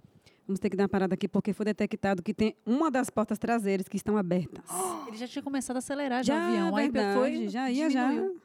vamos 0.46 0.61
ter 0.61 0.68
que 0.68 0.76
dar 0.76 0.82
uma 0.82 0.88
parada 0.90 1.14
aqui 1.14 1.26
porque 1.26 1.54
foi 1.54 1.64
detectado 1.64 2.22
que 2.22 2.35
tem 2.35 2.54
uma 2.66 2.90
das 2.90 3.08
portas 3.08 3.38
traseiras 3.38 3.88
que 3.88 3.96
estão 3.96 4.14
abertas. 4.18 4.62
Ele 5.08 5.16
já 5.16 5.26
tinha 5.26 5.42
começado 5.42 5.76
a 5.76 5.78
acelerar 5.78 6.22
Já, 6.22 6.35
já, 6.35 6.40
o 6.40 6.48
avião. 6.50 6.76
Aí 6.76 6.90
verdade, 6.90 7.18
foi, 7.18 7.48
já 7.48 7.70
ia, 7.70 7.88
já. 7.88 8.08
diminuiu. 8.11 8.40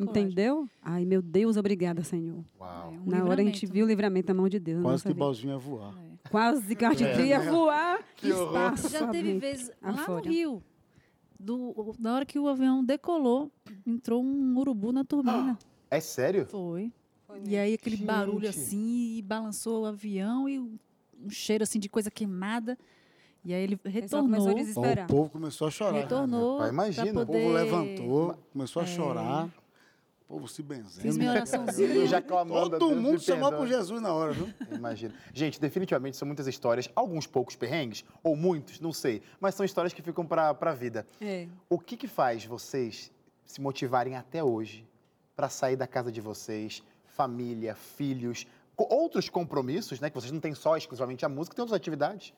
Entendeu? 0.00 0.68
Ai, 0.82 1.04
meu 1.04 1.20
Deus, 1.22 1.56
obrigada, 1.56 2.02
Senhor. 2.04 2.44
Uau. 2.60 2.92
É, 2.94 2.98
um 3.00 3.04
Na 3.10 3.24
hora 3.24 3.40
a 3.42 3.44
gente 3.44 3.66
viu 3.66 3.84
o 3.84 3.88
livramento 3.88 4.28
da 4.28 4.34
mão 4.34 4.48
de 4.48 4.58
Deus. 4.58 4.82
Quase 4.82 5.02
que 5.04 5.12
o. 5.12 5.14
Balzinho 5.14 5.52
ia 5.52 5.58
voar. 5.58 5.94
Quase 6.30 6.74
que 6.74 6.84
a 6.84 6.92
gente 6.92 7.20
ia 7.22 7.40
voar. 7.40 8.00
Que 8.16 8.28
espaço, 8.28 8.88
Já 8.88 9.06
teve 9.08 9.38
vezes 9.38 9.70
lá 9.82 10.06
no 10.08 10.20
Rio, 10.20 10.62
do, 11.38 11.94
na 11.98 12.14
hora 12.14 12.26
que 12.26 12.38
o 12.38 12.48
avião 12.48 12.84
decolou, 12.84 13.50
entrou 13.86 14.22
um 14.22 14.58
urubu 14.58 14.92
na 14.92 15.04
turbina. 15.04 15.58
É 15.90 16.00
sério? 16.00 16.44
Foi. 16.46 16.90
E 17.46 17.56
aí 17.56 17.74
aquele 17.74 17.96
barulho 17.98 18.46
Gente. 18.50 18.58
assim, 18.58 19.16
e 19.16 19.22
balançou 19.22 19.82
o 19.82 19.86
avião 19.86 20.48
e 20.48 20.58
um 20.58 20.76
cheiro 21.30 21.62
assim 21.62 21.78
de 21.78 21.88
coisa 21.88 22.10
queimada. 22.10 22.76
E 23.44 23.52
aí 23.54 23.62
ele 23.62 23.78
retornou. 23.84 24.54
desesperar. 24.54 25.04
o 25.04 25.08
povo 25.08 25.30
começou 25.30 25.68
a 25.68 25.70
chorar. 25.70 26.00
Retornou. 26.00 26.58
pai, 26.58 26.66
pra 26.66 26.72
imagina. 26.72 27.22
O 27.22 27.26
poder... 27.26 27.42
povo 27.42 27.52
levantou, 27.52 28.38
começou 28.52 28.82
É. 28.82 28.84
a 28.84 28.88
chorar. 28.88 29.48
O 30.24 30.34
povo 30.34 30.48
se 30.48 30.62
benzendo. 30.62 31.02
Fiz 31.02 31.16
minha 31.18 31.30
Eu 31.30 31.36
oraçãozinha. 31.36 32.06
já 32.06 32.20
clamando 32.20 32.78
Todo 32.78 32.88
Deus, 32.88 33.02
mundo 33.02 33.20
chamou 33.20 33.52
por 33.52 33.66
Jesus 33.66 34.00
na 34.00 34.12
hora, 34.12 34.32
viu? 34.32 34.48
Imagina. 34.72 35.14
Gente, 35.34 35.60
definitivamente 35.60 36.16
são 36.16 36.26
muitas 36.26 36.46
histórias, 36.46 36.88
alguns 36.96 37.26
poucos 37.26 37.56
perrengues, 37.56 38.04
ou 38.22 38.34
muitos, 38.34 38.80
não 38.80 38.92
sei, 38.92 39.22
mas 39.38 39.54
são 39.54 39.66
histórias 39.66 39.92
que 39.92 40.00
ficam 40.00 40.24
para 40.26 40.56
a 40.58 40.74
vida. 40.74 41.06
É. 41.20 41.46
O 41.68 41.78
que, 41.78 41.96
que 41.96 42.08
faz 42.08 42.44
vocês 42.44 43.12
se 43.44 43.60
motivarem 43.60 44.16
até 44.16 44.42
hoje 44.42 44.88
para 45.36 45.50
sair 45.50 45.76
da 45.76 45.86
casa 45.86 46.10
de 46.10 46.20
vocês, 46.22 46.82
família, 47.04 47.74
filhos, 47.74 48.46
outros 48.76 49.28
compromissos, 49.28 50.00
né? 50.00 50.08
Que 50.08 50.14
vocês 50.14 50.32
não 50.32 50.40
têm 50.40 50.54
só 50.54 50.76
exclusivamente 50.76 51.24
a 51.24 51.28
música, 51.28 51.54
tem 51.54 51.62
outras 51.62 51.76
atividades, 51.76 52.32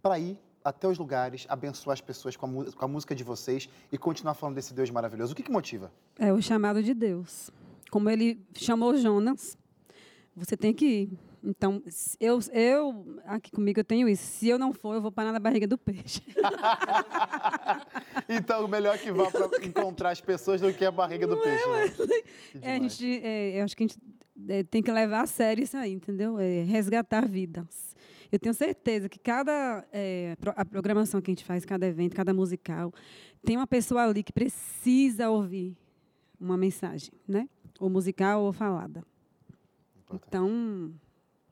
para 0.00 0.18
ir 0.18 0.38
até 0.68 0.88
os 0.88 0.98
lugares, 0.98 1.46
abençoar 1.48 1.94
as 1.94 2.00
pessoas 2.00 2.36
com 2.36 2.46
a, 2.46 2.72
com 2.72 2.84
a 2.84 2.88
música 2.88 3.14
de 3.14 3.24
vocês 3.24 3.68
e 3.90 3.98
continuar 3.98 4.34
falando 4.34 4.54
desse 4.56 4.74
Deus 4.74 4.90
maravilhoso. 4.90 5.32
O 5.32 5.36
que, 5.36 5.42
que 5.42 5.50
motiva? 5.50 5.92
É 6.18 6.32
o 6.32 6.40
chamado 6.40 6.82
de 6.82 6.94
Deus. 6.94 7.50
Como 7.90 8.08
ele 8.10 8.40
chamou 8.54 8.96
Jonas, 8.96 9.56
você 10.36 10.56
tem 10.56 10.72
que 10.72 10.86
ir. 10.86 11.18
Então, 11.42 11.82
eu, 12.20 12.38
eu, 12.52 13.18
aqui 13.24 13.50
comigo, 13.50 13.78
eu 13.78 13.84
tenho 13.84 14.08
isso. 14.08 14.24
Se 14.24 14.48
eu 14.48 14.58
não 14.58 14.72
for, 14.72 14.94
eu 14.94 15.00
vou 15.00 15.12
parar 15.12 15.32
na 15.32 15.38
barriga 15.38 15.66
do 15.66 15.78
peixe. 15.78 16.22
Então, 18.28 18.68
melhor 18.68 18.98
que 18.98 19.10
vá 19.10 19.30
para 19.30 19.64
encontrar 19.64 20.10
as 20.10 20.20
pessoas 20.20 20.60
do 20.60 20.72
que 20.72 20.84
a 20.84 20.90
barriga 20.90 21.26
do 21.26 21.36
peixe. 21.38 21.66
né? 21.66 22.22
É, 22.60 22.72
a 22.74 22.78
gente, 22.78 23.20
é, 23.24 23.58
eu 23.58 23.64
acho 23.64 23.74
que 23.74 23.84
a 23.84 23.86
gente 23.86 23.98
é, 24.48 24.62
tem 24.62 24.82
que 24.82 24.92
levar 24.92 25.22
a 25.22 25.26
sério 25.26 25.64
isso 25.64 25.76
aí, 25.76 25.92
entendeu? 25.92 26.38
É, 26.38 26.62
resgatar 26.62 27.26
vidas. 27.26 27.87
Eu 28.30 28.38
tenho 28.38 28.54
certeza 28.54 29.08
que 29.08 29.18
cada 29.18 29.86
é, 29.92 30.36
a 30.56 30.64
programação 30.64 31.20
que 31.20 31.30
a 31.30 31.32
gente 31.32 31.44
faz, 31.44 31.64
cada 31.64 31.86
evento, 31.86 32.14
cada 32.14 32.34
musical, 32.34 32.92
tem 33.42 33.56
uma 33.56 33.66
pessoa 33.66 34.04
ali 34.04 34.22
que 34.22 34.32
precisa 34.32 35.30
ouvir 35.30 35.76
uma 36.40 36.56
mensagem, 36.56 37.10
né? 37.26 37.48
Ou 37.80 37.88
musical 37.88 38.42
ou 38.42 38.52
falada. 38.52 39.02
Então, 40.12 40.92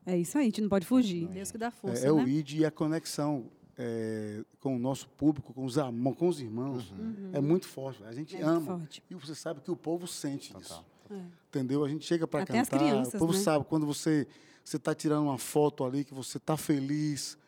é 0.05 0.17
isso 0.17 0.37
aí, 0.39 0.45
a 0.45 0.47
gente 0.47 0.61
não 0.61 0.69
pode 0.69 0.87
fugir. 0.87 1.29
Deus 1.29 1.51
que 1.51 1.59
dá 1.59 1.71
força, 1.71 2.05
É, 2.07 2.09
é 2.09 2.13
né? 2.13 2.23
o 2.25 2.29
ID 2.29 2.53
e 2.61 2.65
a 2.65 2.71
conexão 2.71 3.47
é, 3.79 4.43
com 4.61 4.75
o 4.77 4.79
nosso 4.79 5.09
público, 5.11 5.53
com 5.53 5.65
os, 5.65 5.77
am- 5.77 6.15
com 6.15 6.29
os 6.29 6.41
irmãos, 6.41 6.95
é 7.33 7.41
muito 7.41 7.67
forte. 7.69 8.03
A 8.05 8.13
gente 8.13 8.35
Uhum. 8.37 8.41
É 8.41 8.45
ama. 8.45 8.79
forte. 8.79 9.03
E 9.11 9.15
você 9.15 9.35
sabe 9.35 9.61
que 9.61 9.71
o 9.71 9.77
povo 9.77 10.07
sente 10.07 10.53
Total. 10.53 10.63
isso. 10.63 10.85
É. 11.11 11.21
Entendeu? 11.49 11.85
A 11.85 11.89
gente 11.89 12.05
chega 12.05 12.27
para 12.27 12.43
Até 12.43 12.55
cantar, 12.55 12.63
as 12.63 12.69
crianças, 12.83 13.15
o 13.15 13.19
povo 13.19 13.33
né? 13.35 13.39
sabe 13.39 13.65
quando 13.67 13.85
você 13.87 14.27
você 14.67 14.79
está 14.79 14.93
tirando 14.93 15.23
uma 15.23 15.39
foto 15.39 15.85
ali 15.85 16.05
que 16.05 16.13
você 16.13 16.39
está 16.39 16.57
feliz, 16.57 17.39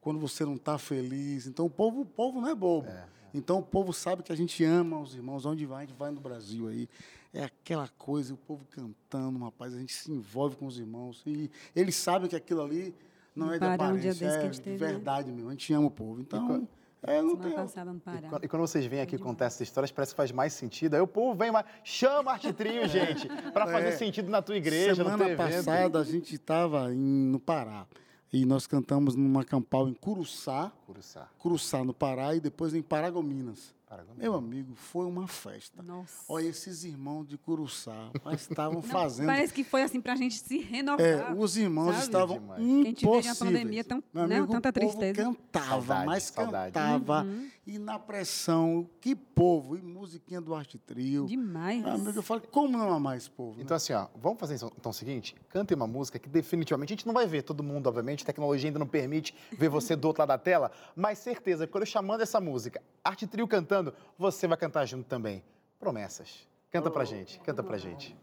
quando 0.00 0.18
você 0.18 0.44
não 0.44 0.56
está 0.56 0.76
feliz. 0.76 1.46
Então 1.46 1.66
o 1.66 1.70
povo, 1.70 2.00
o 2.00 2.04
povo 2.04 2.40
não 2.40 2.48
é 2.48 2.54
bobo. 2.54 2.88
Então 3.32 3.60
o 3.60 3.62
povo 3.62 3.92
sabe 3.92 4.24
que 4.24 4.32
a 4.32 4.34
gente 4.34 4.64
ama 4.64 4.98
os 4.98 5.14
irmãos, 5.14 5.46
onde 5.46 5.64
vai, 5.64 5.84
a 5.84 5.86
gente 5.86 5.96
vai 5.96 6.10
no 6.10 6.20
Brasil 6.20 6.66
aí. 6.66 6.88
É 7.32 7.44
aquela 7.44 7.86
coisa, 7.96 8.34
o 8.34 8.36
povo 8.36 8.66
cantando, 8.72 9.38
rapaz, 9.38 9.72
a 9.72 9.78
gente 9.78 9.92
se 9.92 10.10
envolve 10.10 10.56
com 10.56 10.66
os 10.66 10.76
irmãos. 10.76 11.22
E 11.24 11.48
eles 11.76 11.94
sabem 11.94 12.28
que 12.28 12.34
aquilo 12.34 12.62
ali 12.62 12.92
não 13.36 13.52
é 13.52 13.58
de 13.58 13.64
um 13.64 13.72
aparência, 13.72 14.28
a 14.28 14.44
é 14.44 14.48
de 14.48 14.70
né? 14.70 14.76
verdade 14.76 15.30
mesmo. 15.30 15.50
A 15.50 15.52
gente 15.52 15.72
ama 15.72 15.86
o 15.86 15.90
povo. 15.92 16.20
Então, 16.20 16.68
é, 17.06 17.22
não 17.22 17.36
tem... 17.36 17.50
Semana 17.50 17.62
passada 17.62 17.92
no 17.92 17.98
E 17.98 18.00
Pará. 18.00 18.40
e 18.42 18.48
quando 18.48 18.60
vocês 18.62 18.84
vêm 18.86 19.00
aqui 19.00 19.16
contar 19.18 19.46
essas 19.46 19.60
histórias, 19.62 19.90
parece 19.92 20.12
que 20.12 20.16
faz 20.16 20.32
mais 20.32 20.52
sentido. 20.52 20.94
Aí 20.94 21.00
o 21.00 21.06
povo 21.06 21.34
vem 21.38 21.50
mais. 21.52 21.66
Chama 21.82 22.32
Arte 22.32 22.52
Trio, 22.52 22.86
gente, 22.88 23.28
para 23.52 23.66
fazer 23.66 23.88
É. 23.88 23.92
sentido 23.92 24.30
na 24.30 24.40
tua 24.42 24.56
igreja, 24.56 24.96
Semana 25.04 25.36
passada 25.36 25.98
a 26.00 26.04
gente 26.04 26.34
estava 26.34 26.88
no 26.88 27.38
Pará. 27.38 27.86
E 28.32 28.44
nós 28.44 28.66
cantamos 28.66 29.14
numa 29.14 29.44
campal 29.44 29.88
em 29.88 29.94
Curuçá, 29.94 30.72
Curuçá. 30.86 31.28
Curuçá, 31.38 31.84
no 31.84 31.94
Pará, 31.94 32.34
e 32.34 32.40
depois 32.40 32.74
em 32.74 32.82
Paragominas. 32.82 33.72
Meu 34.16 34.34
amigo, 34.34 34.74
foi 34.74 35.06
uma 35.06 35.26
festa. 35.28 35.82
Nossa. 35.82 36.24
Olha, 36.28 36.46
esses 36.48 36.84
irmãos 36.84 37.26
de 37.26 37.38
Curuçá, 37.38 38.10
mas 38.24 38.42
estavam 38.42 38.80
Não, 38.82 38.82
fazendo. 38.82 39.26
Parece 39.26 39.52
que 39.52 39.62
foi 39.62 39.82
assim 39.82 40.00
pra 40.00 40.16
gente 40.16 40.38
se 40.38 40.58
renovar. 40.58 41.06
É, 41.06 41.32
os 41.34 41.56
irmãos 41.56 41.92
sabe? 41.92 42.04
estavam 42.04 42.36
a 42.36 42.40
uma 42.40 42.60
impossíveis. 42.60 43.38
pandemia 43.38 43.84
tão- 43.84 44.02
Meu 44.12 44.26
né, 44.26 44.36
amigo, 44.38 44.52
tanta 44.52 44.68
o 44.70 44.72
povo 44.72 44.86
tristeza. 44.98 45.22
cantava, 45.22 45.68
Saudade, 45.68 46.06
mas 46.06 46.22
saudade. 46.24 46.72
cantava. 46.72 47.22
Uhum. 47.24 47.48
E 47.66 47.78
na 47.78 47.98
pressão, 47.98 48.88
que 49.00 49.14
povo! 49.14 49.76
E 49.76 49.80
musiquinha 49.82 50.40
do 50.40 50.54
Arte 50.54 50.76
Trio. 50.78 51.26
Demais. 51.26 51.82
Meu 51.82 51.92
amigo, 51.92 52.18
eu 52.18 52.22
falo, 52.22 52.42
como 52.50 52.76
não 52.76 52.92
amar 52.92 53.16
esse 53.16 53.30
povo? 53.30 53.56
né? 53.56 53.62
Então, 53.62 53.76
assim, 53.76 53.92
ó, 53.92 54.06
vamos 54.16 54.38
fazer 54.38 54.56
então, 54.56 54.70
então 54.78 54.90
o 54.90 54.94
seguinte: 54.94 55.34
cantem 55.48 55.74
uma 55.74 55.86
música 55.86 56.18
que 56.18 56.28
definitivamente 56.28 56.92
a 56.92 56.94
gente 56.96 57.06
não 57.06 57.14
vai 57.14 57.26
ver 57.26 57.42
todo 57.42 57.62
mundo, 57.62 57.86
obviamente, 57.86 58.22
a 58.22 58.26
tecnologia 58.26 58.68
ainda 58.68 58.78
não 58.78 58.86
permite 58.86 59.34
ver 59.52 59.68
você 59.68 59.96
do 59.96 60.06
outro 60.06 60.20
lado 60.20 60.28
da 60.28 60.38
tela, 60.38 60.70
mas 60.94 61.18
certeza 61.18 61.66
quando 61.66 61.82
eu 61.82 61.86
chamando 61.86 62.20
essa 62.20 62.40
música, 62.40 62.82
Arte 63.02 63.26
Trio 63.26 63.48
cantando, 63.48 63.83
você 64.18 64.46
vai 64.46 64.56
cantar 64.56 64.86
junto 64.86 65.06
também. 65.08 65.42
Promessas. 65.78 66.48
Canta 66.70 66.90
pra 66.90 67.04
gente, 67.04 67.38
canta 67.40 67.62
pra 67.62 67.76
gente. 67.76 68.16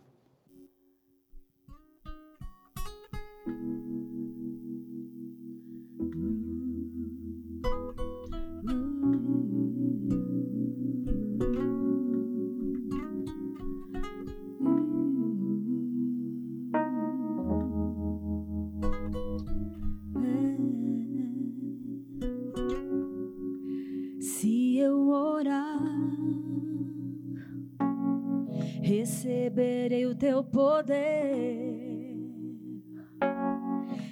Poder, 30.52 32.16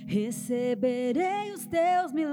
receberei 0.07 1.51
os 1.53 1.65
teus 1.65 2.11
milagres, 2.11 2.28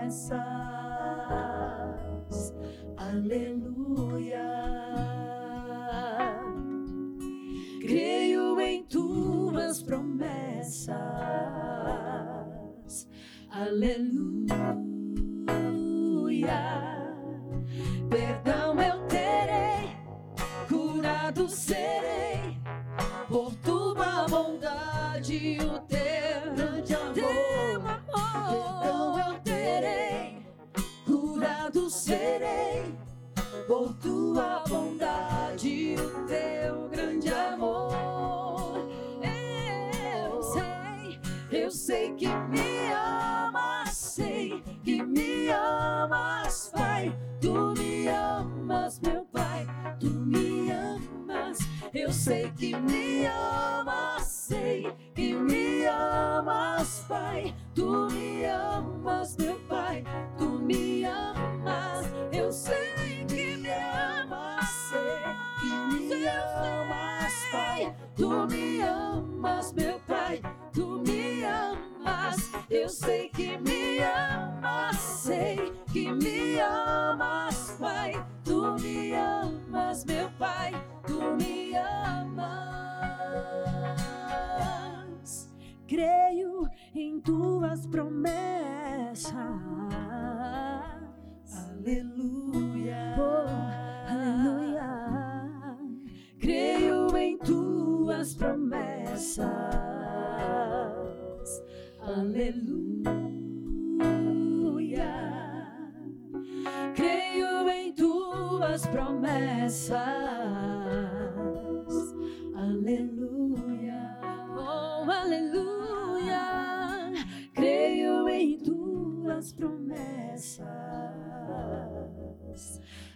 promessas. 0.00 0.40
Aleluia. 2.96 4.48
Creio 7.80 8.60
em 8.60 8.84
tuas 8.84 9.82
promessas. 9.82 10.96
Aleluia. 13.50 14.89
Por 33.70 33.94
tua 34.02 34.64
bondade 34.68 35.94
o 35.94 36.26
teu 36.26 36.88
grande 36.88 37.32
amor. 37.32 37.92
Eu 39.22 40.42
sei, 40.42 41.20
eu 41.52 41.70
sei 41.70 42.12
que 42.14 42.26
me 42.26 42.92
amas, 42.92 43.90
sei 43.90 44.60
que 44.82 45.00
me 45.00 45.50
amas, 45.50 46.72
Pai. 46.74 47.16
Tu 47.40 47.52
me 47.78 48.08
amas, 48.08 48.98
meu 48.98 49.24
Pai, 49.26 49.64
tu 50.00 50.10
me 50.10 50.72
amas. 50.72 51.60
Eu 51.94 52.12
sei 52.12 52.50
que 52.50 52.74
me 52.76 53.26
amas, 53.26 54.24
sei 54.24 54.92
que 55.14 55.32
me 55.32 55.86
amas, 55.86 57.04
Pai. 57.08 57.54
Tu 57.72 58.08
me 58.10 58.46
amas, 58.46 58.79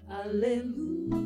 Aleluia. 0.09 1.25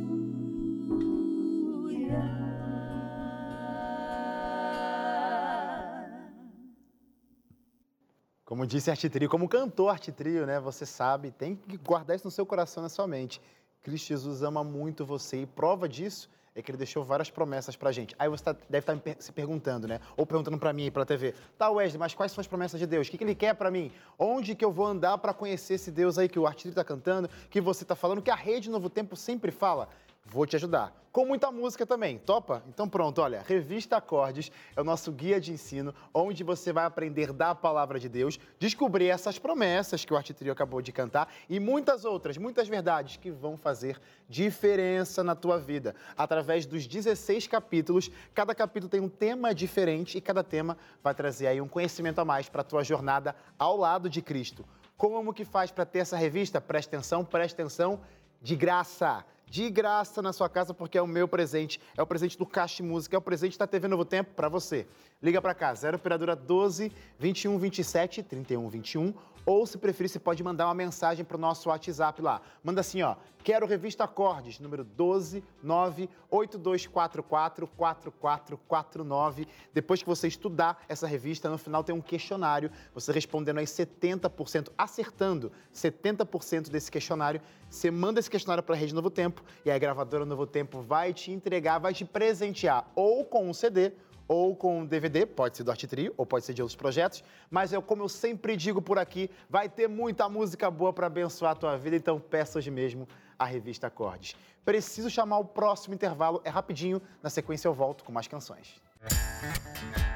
Como 8.44 8.66
disse 8.66 8.90
Arte 8.90 9.10
Trio, 9.10 9.28
como 9.28 9.48
cantou 9.48 9.88
Arte 9.88 10.10
Trio, 10.10 10.46
né? 10.46 10.58
Você 10.58 10.86
sabe, 10.86 11.30
tem 11.30 11.54
que 11.54 11.76
guardar 11.76 12.16
isso 12.16 12.26
no 12.26 12.30
seu 12.30 12.46
coração, 12.46 12.82
na 12.82 12.88
sua 12.88 13.06
mente. 13.06 13.40
Cristo 13.82 14.08
Jesus 14.08 14.42
ama 14.42 14.64
muito 14.64 15.04
você 15.04 15.42
e 15.42 15.46
prova 15.46 15.88
disso 15.88 16.30
é 16.58 16.62
que 16.62 16.70
ele 16.70 16.78
deixou 16.78 17.04
várias 17.04 17.30
promessas 17.30 17.76
pra 17.76 17.92
gente. 17.92 18.14
Aí 18.18 18.28
você 18.28 18.42
tá- 18.44 18.56
deve 18.68 18.78
estar 18.82 18.96
per- 18.96 19.16
se 19.20 19.30
perguntando, 19.30 19.86
né? 19.86 20.00
Ou 20.16 20.26
perguntando 20.26 20.58
pra 20.58 20.72
mim 20.72 20.84
aí 20.84 20.90
pela 20.90 21.06
TV. 21.06 21.32
Tá, 21.56 21.70
Wesley, 21.70 21.98
mas 21.98 22.14
quais 22.14 22.32
são 22.32 22.40
as 22.40 22.46
promessas 22.48 22.80
de 22.80 22.86
Deus? 22.86 23.06
O 23.06 23.10
que, 23.10 23.18
que 23.18 23.24
ele 23.24 23.34
quer 23.34 23.54
pra 23.54 23.70
mim? 23.70 23.92
Onde 24.18 24.54
que 24.54 24.64
eu 24.64 24.72
vou 24.72 24.86
andar 24.86 25.16
pra 25.18 25.32
conhecer 25.32 25.74
esse 25.74 25.90
Deus 25.90 26.18
aí 26.18 26.28
que 26.28 26.38
o 26.38 26.50
Trio 26.52 26.74
tá 26.74 26.82
cantando, 26.82 27.28
que 27.48 27.60
você 27.60 27.84
tá 27.84 27.94
falando, 27.94 28.20
que 28.20 28.30
a 28.30 28.34
Rede 28.34 28.68
Novo 28.68 28.90
Tempo 28.90 29.14
sempre 29.14 29.52
fala? 29.52 29.88
Vou 30.30 30.44
te 30.44 30.56
ajudar. 30.56 30.92
Com 31.10 31.24
muita 31.24 31.50
música 31.50 31.86
também. 31.86 32.18
Topa? 32.18 32.62
Então 32.68 32.86
pronto, 32.86 33.22
olha, 33.22 33.42
Revista 33.48 33.96
Acordes 33.96 34.52
é 34.76 34.80
o 34.80 34.84
nosso 34.84 35.10
guia 35.10 35.40
de 35.40 35.50
ensino, 35.50 35.94
onde 36.12 36.44
você 36.44 36.70
vai 36.70 36.84
aprender 36.84 37.32
da 37.32 37.54
palavra 37.54 37.98
de 37.98 38.10
Deus, 38.10 38.38
descobrir 38.58 39.08
essas 39.08 39.38
promessas 39.38 40.04
que 40.04 40.12
o 40.12 40.16
Arte 40.18 40.34
Trio 40.34 40.52
acabou 40.52 40.82
de 40.82 40.92
cantar 40.92 41.32
e 41.48 41.58
muitas 41.58 42.04
outras, 42.04 42.36
muitas 42.36 42.68
verdades 42.68 43.16
que 43.16 43.30
vão 43.30 43.56
fazer 43.56 43.98
diferença 44.28 45.24
na 45.24 45.34
tua 45.34 45.58
vida. 45.58 45.94
Através 46.14 46.66
dos 46.66 46.86
16 46.86 47.46
capítulos, 47.46 48.10
cada 48.34 48.54
capítulo 48.54 48.90
tem 48.90 49.00
um 49.00 49.08
tema 49.08 49.54
diferente 49.54 50.18
e 50.18 50.20
cada 50.20 50.44
tema 50.44 50.76
vai 51.02 51.14
trazer 51.14 51.46
aí 51.46 51.58
um 51.58 51.68
conhecimento 51.68 52.18
a 52.18 52.24
mais 52.24 52.50
para 52.50 52.60
a 52.60 52.64
tua 52.64 52.84
jornada 52.84 53.34
ao 53.58 53.78
lado 53.78 54.10
de 54.10 54.20
Cristo. 54.20 54.62
Como 54.94 55.32
que 55.32 55.46
faz 55.46 55.70
para 55.70 55.86
ter 55.86 56.00
essa 56.00 56.18
revista? 56.18 56.60
Presta 56.60 56.94
atenção, 56.94 57.24
presta 57.24 57.62
atenção, 57.62 58.00
de 58.42 58.54
graça. 58.54 59.24
De 59.50 59.70
graça 59.70 60.20
na 60.20 60.32
sua 60.32 60.48
casa, 60.48 60.74
porque 60.74 60.98
é 60.98 61.02
o 61.02 61.06
meu 61.06 61.26
presente, 61.26 61.80
é 61.96 62.02
o 62.02 62.06
presente 62.06 62.36
do 62.36 62.44
Caixa 62.44 62.82
Música, 62.82 63.16
é 63.16 63.18
o 63.18 63.22
presente 63.22 63.58
da 63.58 63.66
TV 63.66 63.88
Novo 63.88 64.04
Tempo 64.04 64.34
para 64.34 64.48
você. 64.48 64.86
Liga 65.20 65.42
para 65.42 65.52
cá, 65.52 65.74
0 65.74 65.96
operadora 65.96 66.36
12 66.36 66.92
21 67.18 67.58
27 67.58 68.22
31 68.22 68.68
21, 68.68 69.12
ou 69.44 69.66
se 69.66 69.76
preferir, 69.76 70.08
você 70.08 70.20
pode 70.20 70.44
mandar 70.44 70.66
uma 70.66 70.74
mensagem 70.74 71.24
para 71.24 71.36
o 71.36 71.40
nosso 71.40 71.70
WhatsApp 71.70 72.22
lá. 72.22 72.40
Manda 72.62 72.82
assim, 72.82 73.02
ó, 73.02 73.16
quero 73.42 73.66
revista 73.66 74.04
Acordes, 74.04 74.60
número 74.60 74.84
12 74.84 75.42
9 75.60 76.08
8244 76.30 77.66
4449. 77.66 79.48
Depois 79.74 80.00
que 80.00 80.08
você 80.08 80.28
estudar 80.28 80.84
essa 80.88 81.08
revista, 81.08 81.50
no 81.50 81.58
final 81.58 81.82
tem 81.82 81.92
um 81.92 82.00
questionário, 82.00 82.70
você 82.94 83.10
respondendo 83.10 83.58
aí 83.58 83.64
70%, 83.64 84.68
acertando 84.78 85.50
70% 85.74 86.70
desse 86.70 86.92
questionário, 86.92 87.40
você 87.68 87.90
manda 87.90 88.20
esse 88.20 88.30
questionário 88.30 88.62
para 88.62 88.76
a 88.76 88.78
Rede 88.78 88.94
Novo 88.94 89.10
Tempo 89.10 89.42
e 89.64 89.70
a 89.72 89.78
gravadora 89.78 90.24
Novo 90.24 90.46
Tempo 90.46 90.80
vai 90.80 91.12
te 91.12 91.32
entregar, 91.32 91.80
vai 91.80 91.92
te 91.92 92.04
presentear 92.04 92.88
ou 92.94 93.24
com 93.24 93.50
um 93.50 93.52
CD 93.52 93.90
ou 94.28 94.54
com 94.54 94.84
DVD, 94.84 95.24
pode 95.24 95.56
ser 95.56 95.64
do 95.64 95.70
Arte 95.70 95.86
Trio 95.86 96.12
ou 96.16 96.26
pode 96.26 96.44
ser 96.44 96.52
de 96.52 96.62
outros 96.62 96.76
projetos, 96.76 97.24
mas 97.50 97.72
é 97.72 97.80
como 97.80 98.02
eu 98.02 98.08
sempre 98.08 98.56
digo 98.56 98.82
por 98.82 98.98
aqui, 98.98 99.30
vai 99.48 99.68
ter 99.68 99.88
muita 99.88 100.28
música 100.28 100.70
boa 100.70 100.92
para 100.92 101.06
abençoar 101.06 101.52
a 101.52 101.56
tua 101.56 101.76
vida, 101.78 101.96
então 101.96 102.20
peça 102.20 102.58
hoje 102.58 102.70
mesmo 102.70 103.08
a 103.38 103.46
revista 103.46 103.86
Acordes. 103.86 104.36
Preciso 104.64 105.08
chamar 105.08 105.38
o 105.38 105.44
próximo 105.44 105.94
intervalo, 105.94 106.42
é 106.44 106.50
rapidinho, 106.50 107.00
na 107.22 107.30
sequência 107.30 107.66
eu 107.66 107.72
volto 107.72 108.04
com 108.04 108.12
mais 108.12 108.28
canções. 108.28 108.80
Quero 109.00 110.07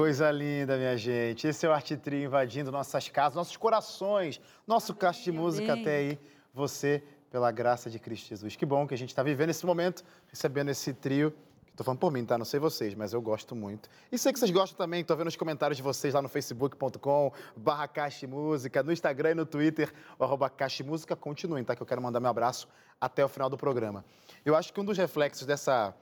Coisa 0.00 0.30
linda, 0.30 0.78
minha 0.78 0.96
gente. 0.96 1.46
Esse 1.46 1.66
é 1.66 1.68
o 1.68 1.72
Arte 1.74 1.94
Trio 1.94 2.24
invadindo 2.24 2.72
nossas 2.72 3.06
casas, 3.10 3.34
nossos 3.34 3.58
corações, 3.58 4.40
nosso 4.66 4.94
caixa 4.94 5.24
de 5.24 5.30
música 5.30 5.74
até 5.74 5.96
aí. 5.98 6.18
Você, 6.54 7.04
pela 7.30 7.52
graça 7.52 7.90
de 7.90 7.98
Cristo 7.98 8.30
Jesus. 8.30 8.56
Que 8.56 8.64
bom 8.64 8.86
que 8.86 8.94
a 8.94 8.96
gente 8.96 9.10
está 9.10 9.22
vivendo 9.22 9.50
esse 9.50 9.66
momento, 9.66 10.02
recebendo 10.28 10.70
esse 10.70 10.94
trio. 10.94 11.34
Estou 11.66 11.84
falando 11.84 11.98
por 11.98 12.10
mim, 12.10 12.24
tá? 12.24 12.38
Não 12.38 12.46
sei 12.46 12.58
vocês, 12.58 12.94
mas 12.94 13.12
eu 13.12 13.20
gosto 13.20 13.54
muito. 13.54 13.90
E 14.10 14.16
sei 14.16 14.32
que 14.32 14.38
vocês 14.38 14.50
gostam 14.50 14.78
também, 14.78 15.02
estou 15.02 15.14
vendo 15.18 15.28
os 15.28 15.36
comentários 15.36 15.76
de 15.76 15.82
vocês 15.82 16.14
lá 16.14 16.22
no 16.22 16.30
facebook.com 16.30 17.30
barra 17.54 17.86
Caixa 17.86 18.26
Música, 18.26 18.82
no 18.82 18.92
Instagram 18.92 19.32
e 19.32 19.34
no 19.34 19.44
Twitter, 19.44 19.92
arroba 20.18 20.48
Caixa 20.48 20.82
Música. 20.82 21.14
Continuem, 21.14 21.62
tá? 21.62 21.76
Que 21.76 21.82
eu 21.82 21.86
quero 21.86 22.00
mandar 22.00 22.20
meu 22.20 22.30
abraço 22.30 22.66
até 22.98 23.22
o 23.22 23.28
final 23.28 23.50
do 23.50 23.58
programa. 23.58 24.02
Eu 24.46 24.56
acho 24.56 24.72
que 24.72 24.80
um 24.80 24.84
dos 24.84 24.96
reflexos 24.96 25.46
dessa, 25.46 25.94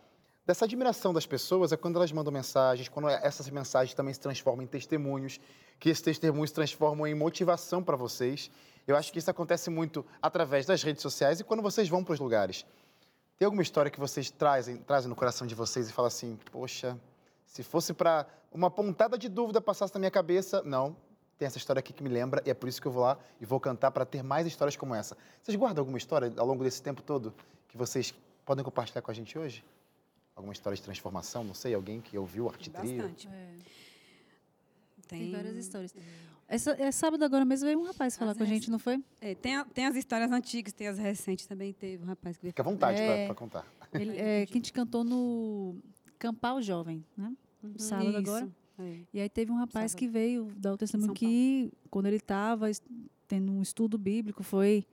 dessa 0.48 0.64
admiração 0.64 1.12
das 1.12 1.26
pessoas 1.26 1.72
é 1.72 1.76
quando 1.76 1.96
elas 1.96 2.10
mandam 2.10 2.32
mensagens, 2.32 2.88
quando 2.88 3.10
essas 3.10 3.50
mensagens 3.50 3.92
também 3.92 4.14
se 4.14 4.20
transformam 4.20 4.64
em 4.64 4.66
testemunhos, 4.66 5.38
que 5.78 5.90
esses 5.90 6.02
testemunhos 6.02 6.48
se 6.48 6.54
transformam 6.54 7.06
em 7.06 7.14
motivação 7.14 7.82
para 7.82 7.96
vocês. 7.96 8.50
Eu 8.86 8.96
acho 8.96 9.12
que 9.12 9.18
isso 9.18 9.30
acontece 9.30 9.68
muito 9.68 10.06
através 10.22 10.64
das 10.64 10.82
redes 10.82 11.02
sociais 11.02 11.38
e 11.38 11.44
quando 11.44 11.62
vocês 11.62 11.86
vão 11.86 12.02
para 12.02 12.14
os 12.14 12.18
lugares. 12.18 12.64
Tem 13.36 13.44
alguma 13.44 13.62
história 13.62 13.90
que 13.90 14.00
vocês 14.00 14.30
trazem, 14.30 14.78
trazem 14.78 15.10
no 15.10 15.14
coração 15.14 15.46
de 15.46 15.54
vocês 15.54 15.90
e 15.90 15.92
falam 15.92 16.06
assim, 16.06 16.38
poxa, 16.50 16.98
se 17.44 17.62
fosse 17.62 17.92
para 17.92 18.26
uma 18.50 18.70
pontada 18.70 19.18
de 19.18 19.28
dúvida 19.28 19.60
passasse 19.60 19.92
na 19.92 19.98
minha 20.00 20.10
cabeça, 20.10 20.62
não, 20.64 20.96
tem 21.36 21.44
essa 21.44 21.58
história 21.58 21.80
aqui 21.80 21.92
que 21.92 22.02
me 22.02 22.08
lembra 22.08 22.42
e 22.46 22.48
é 22.48 22.54
por 22.54 22.70
isso 22.70 22.80
que 22.80 22.88
eu 22.88 22.92
vou 22.92 23.02
lá 23.02 23.18
e 23.38 23.44
vou 23.44 23.60
cantar 23.60 23.90
para 23.90 24.06
ter 24.06 24.22
mais 24.22 24.46
histórias 24.46 24.78
como 24.78 24.94
essa. 24.94 25.14
Vocês 25.42 25.54
guardam 25.58 25.82
alguma 25.82 25.98
história 25.98 26.32
ao 26.38 26.46
longo 26.46 26.64
desse 26.64 26.82
tempo 26.82 27.02
todo 27.02 27.34
que 27.68 27.76
vocês 27.76 28.14
podem 28.46 28.64
compartilhar 28.64 29.02
com 29.02 29.10
a 29.10 29.14
gente 29.14 29.38
hoje? 29.38 29.62
Alguma 30.38 30.52
história 30.52 30.76
de 30.76 30.82
transformação? 30.82 31.42
Não 31.42 31.52
sei, 31.52 31.74
alguém 31.74 32.00
que 32.00 32.16
ouviu 32.16 32.44
o 32.44 32.48
Arte 32.48 32.70
Trio? 32.70 32.96
Bastante. 32.98 33.28
Tem 35.08 35.32
várias 35.32 35.56
histórias. 35.56 35.94
Essa, 36.46 36.70
é 36.80 36.92
sábado 36.92 37.24
agora 37.24 37.44
mesmo 37.44 37.66
veio 37.66 37.78
um 37.78 37.82
rapaz 37.84 38.16
falar 38.16 38.30
As 38.32 38.36
com 38.38 38.44
a 38.44 38.46
gente, 38.46 38.70
não 38.70 38.78
foi? 38.78 39.02
É, 39.20 39.34
tem, 39.34 39.56
a- 39.56 39.64
tem 39.64 39.84
as 39.86 39.96
histórias 39.96 40.30
antigas, 40.30 40.72
tem 40.72 40.86
as 40.86 40.96
recentes 40.96 41.46
também. 41.46 41.72
Teve 41.72 42.02
um 42.04 42.06
rapaz 42.06 42.36
que 42.36 42.42
veio 42.42 42.52
Fica 42.52 42.62
à 42.62 42.64
vontade 42.64 43.00
É. 43.00 43.26
para 43.26 43.34
contar. 43.34 43.66
Ele, 43.92 44.16
é, 44.16 44.46
que 44.46 44.52
a 44.52 44.56
gente 44.58 44.72
cantou 44.72 45.02
no 45.02 45.76
Campal 46.18 46.62
Jovem, 46.62 47.04
né? 47.16 47.32
Sábado 47.76 48.16
agora. 48.16 48.44
Isso, 48.46 48.54
é. 48.82 48.98
E 49.12 49.20
aí 49.20 49.28
teve 49.28 49.50
um 49.50 49.56
rapaz 49.56 49.90
Sábado. 49.92 49.98
que 49.98 50.08
veio 50.08 50.52
dar 50.56 50.72
o 50.72 50.76
testemunho 50.78 51.12
que, 51.14 51.72
quando 51.90 52.06
ele 52.06 52.16
estava 52.16 52.66
tendo 53.26 53.50
um 53.52 53.60
estudo 53.60 53.98
bíblico, 53.98 54.42
foi 54.42 54.86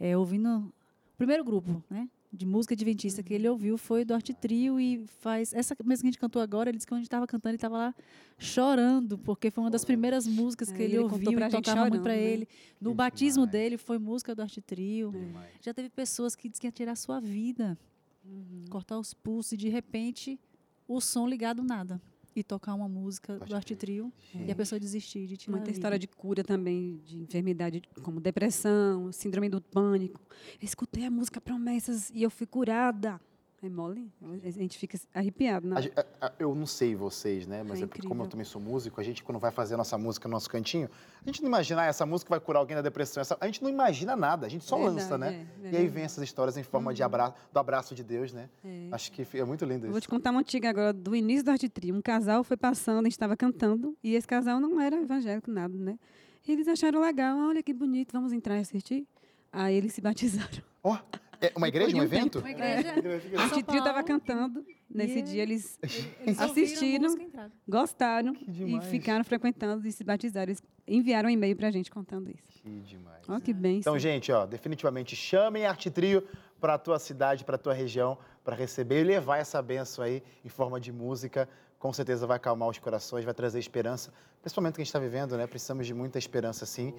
é, 0.00 0.16
ouvindo 0.16 0.58
o 0.58 1.16
primeiro 1.16 1.44
grupo, 1.44 1.82
né? 1.88 2.08
De 2.32 2.46
música 2.46 2.74
adventista 2.74 3.24
que 3.24 3.34
ele 3.34 3.48
Uhum. 3.48 3.54
ouviu 3.54 3.76
foi 3.76 4.04
do 4.04 4.14
Arte 4.14 4.32
Trio 4.32 4.78
e 4.78 5.04
faz. 5.20 5.52
Essa 5.52 5.74
mesmo 5.84 6.02
que 6.02 6.06
a 6.06 6.10
gente 6.12 6.18
cantou 6.18 6.40
agora, 6.40 6.70
ele 6.70 6.78
disse 6.78 6.86
que 6.86 6.90
quando 6.92 6.98
a 6.98 7.00
gente 7.00 7.08
estava 7.08 7.26
cantando, 7.26 7.50
ele 7.50 7.56
estava 7.56 7.76
lá 7.76 7.94
chorando, 8.38 9.18
porque 9.18 9.50
foi 9.50 9.64
uma 9.64 9.70
das 9.70 9.84
primeiras 9.84 10.26
músicas 10.26 10.70
que 10.70 10.80
É, 10.80 10.84
ele, 10.84 10.94
ele 10.94 11.02
ouviu 11.02 11.32
pra 11.32 11.48
e 11.48 11.50
gente 11.50 11.62
tocava 11.64 11.80
muito 11.82 11.94
chorando, 11.94 12.02
para 12.04 12.12
né? 12.14 12.22
ele. 12.22 12.48
No 12.80 12.90
Que 12.90 12.96
batismo 12.96 13.46
demais. 13.46 13.50
dele 13.52 13.76
foi 13.76 13.98
música 13.98 14.34
do 14.34 14.42
Arte 14.42 14.60
Trio. 14.60 15.12
Já 15.60 15.74
teve 15.74 15.90
pessoas 15.90 16.36
que 16.36 16.48
diziam 16.48 16.60
que 16.60 16.66
ia 16.68 16.72
tirar 16.72 16.92
a 16.92 16.96
sua 16.96 17.18
vida, 17.20 17.76
Uhum. 18.24 18.64
cortar 18.70 18.98
os 18.98 19.12
pulsos 19.12 19.52
e 19.52 19.56
de 19.56 19.68
repente 19.68 20.38
o 20.86 21.00
som 21.00 21.26
ligado 21.26 21.62
nada. 21.64 22.00
E 22.34 22.44
tocar 22.44 22.74
uma 22.74 22.88
música 22.88 23.38
do 23.38 23.56
Arte 23.56 23.74
Trio 23.74 24.12
e 24.34 24.52
a 24.52 24.54
pessoa 24.54 24.78
desistir 24.78 25.26
de 25.26 25.36
tirar 25.36 25.56
Muita 25.56 25.70
história 25.70 25.98
de 25.98 26.06
cura 26.06 26.44
também, 26.44 27.00
de 27.04 27.18
enfermidade 27.18 27.82
como 28.02 28.20
depressão, 28.20 29.10
síndrome 29.10 29.48
do 29.48 29.60
pânico. 29.60 30.20
Eu 30.60 30.64
escutei 30.64 31.04
a 31.04 31.10
música 31.10 31.40
Promessas 31.40 32.10
e 32.10 32.22
eu 32.22 32.30
fui 32.30 32.46
curada. 32.46 33.20
É 33.62 33.68
mole? 33.68 34.10
A 34.42 34.50
gente 34.50 34.78
fica 34.78 34.98
arrepiado. 35.14 35.68
Não? 35.68 35.76
A 35.76 35.82
gen- 35.82 35.92
a- 35.94 36.26
a- 36.28 36.32
Eu 36.38 36.54
não 36.54 36.64
sei 36.64 36.94
vocês, 36.94 37.46
né? 37.46 37.62
Mas 37.62 37.80
É 37.80 37.84
é 37.84 37.86
porque 37.86 38.00
como 38.08 38.22
eu 38.22 38.26
também 38.26 38.44
sou 38.46 38.58
músico, 38.60 38.98
a 38.98 39.04
gente 39.04 39.22
quando 39.22 39.38
vai 39.38 39.50
fazer 39.50 39.74
a 39.74 39.76
nossa 39.76 39.98
música 39.98 40.26
no 40.26 40.32
nosso 40.32 40.48
cantinho, 40.48 40.88
a 41.22 41.26
gente 41.26 41.42
não 41.42 41.48
imagina, 41.48 41.82
ah, 41.82 41.84
essa 41.84 42.06
música 42.06 42.30
vai 42.30 42.40
curar 42.40 42.60
alguém 42.60 42.74
da 42.74 42.80
depressão. 42.80 43.20
essa- 43.20 43.36
A 43.38 43.44
gente 43.44 43.62
não 43.62 43.68
imagina 43.68 44.16
nada, 44.16 44.46
a 44.46 44.48
gente 44.48 44.64
só 44.64 44.76
Verdade, 44.78 44.96
lança, 44.96 45.18
né? 45.18 45.46
é, 45.64 45.70
e 45.72 45.76
aí 45.76 45.88
vem 45.88 46.04
essas 46.04 46.24
histórias 46.24 46.56
em 46.56 46.62
forma 46.62 46.94
de 46.94 47.02
abraço, 47.02 47.34
do 47.52 47.58
abraço 47.58 47.94
de 47.94 48.02
Deus, 48.02 48.32
né? 48.32 48.48
É. 48.64 48.88
Acho 48.92 49.12
que 49.12 49.26
é 49.36 49.44
muito 49.44 49.66
lindo 49.66 49.84
Eu 49.84 49.90
vou 49.90 49.98
isso. 49.98 50.06
te 50.06 50.08
contar 50.08 50.30
uma 50.30 50.40
antiga 50.40 50.70
agora, 50.70 50.94
do 50.94 51.14
início 51.14 51.44
do 51.44 51.50
Arte 51.50 51.68
Trio. 51.68 51.94
Um 51.94 52.00
casal 52.00 52.42
foi 52.42 52.56
passando, 52.56 53.00
a 53.00 53.02
gente 53.02 53.12
estava 53.12 53.36
cantando, 53.36 53.94
e 54.02 54.14
esse 54.14 54.26
casal 54.26 54.58
não 54.58 54.80
era 54.80 54.96
evangélico, 55.02 55.50
nada, 55.50 55.76
né? 55.76 55.98
E 56.48 56.52
eles 56.52 56.66
acharam 56.66 56.98
legal, 57.02 57.36
olha 57.38 57.62
que 57.62 57.74
bonito, 57.74 58.12
vamos 58.12 58.32
entrar 58.32 58.56
e 58.56 58.60
assistir? 58.60 59.06
Aí 59.52 59.74
eles 59.74 59.92
se 59.92 60.00
batizaram. 60.00 60.62
Ó, 60.82 60.96
é 61.40 61.52
uma 61.56 61.68
igreja, 61.68 61.96
um 61.96 62.00
um 62.00 62.02
evento? 62.02 62.38
Uma 62.38 62.50
igreja. 62.50 62.94
O 63.36 63.40
Arte 63.40 63.62
Trio 63.62 63.78
estava 63.78 64.02
cantando, 64.02 64.64
nesse 64.88 65.18
E 65.18 65.22
dia 65.22 65.42
eles 65.42 65.78
Eles 66.20 66.38
a 66.38 66.44
assistiram, 66.44 67.14
gostaram 67.66 68.34
e 68.46 68.80
ficaram 68.82 69.24
frequentando 69.24 69.86
e 69.86 69.92
se 69.92 70.04
batizaram. 70.04 70.50
Eles 70.50 70.62
enviaram 70.86 71.28
um 71.28 71.32
e-mail 71.32 71.56
pra 71.56 71.70
gente 71.70 71.90
contando 71.90 72.30
isso. 72.30 72.42
Que 72.48 72.80
demais. 72.80 73.28
Olha 73.28 73.40
que 73.40 73.52
bem. 73.52 73.78
Então, 73.78 73.98
gente, 73.98 74.30
ó, 74.30 74.44
definitivamente 74.46 75.16
chamem 75.16 75.64
Arte 75.64 75.90
Trio 75.90 76.22
para 76.60 76.74
a 76.74 76.78
tua 76.78 76.98
cidade, 76.98 77.44
para 77.44 77.56
a 77.56 77.58
tua 77.58 77.72
região, 77.72 78.18
para 78.44 78.54
receber 78.54 79.00
e 79.00 79.04
levar 79.04 79.38
essa 79.38 79.62
benção 79.62 80.04
aí 80.04 80.22
em 80.44 80.48
forma 80.48 80.78
de 80.78 80.92
música. 80.92 81.48
Com 81.80 81.94
certeza 81.94 82.26
vai 82.26 82.36
acalmar 82.36 82.68
os 82.68 82.78
corações, 82.78 83.24
vai 83.24 83.32
trazer 83.32 83.58
esperança. 83.58 84.12
Principalmente 84.42 84.72
o 84.72 84.76
que 84.76 84.82
a 84.82 84.84
gente 84.84 84.90
está 84.90 84.98
vivendo, 84.98 85.34
né? 85.38 85.46
Precisamos 85.46 85.86
de 85.86 85.94
muita 85.94 86.18
esperança, 86.18 86.66
sim. 86.66 86.92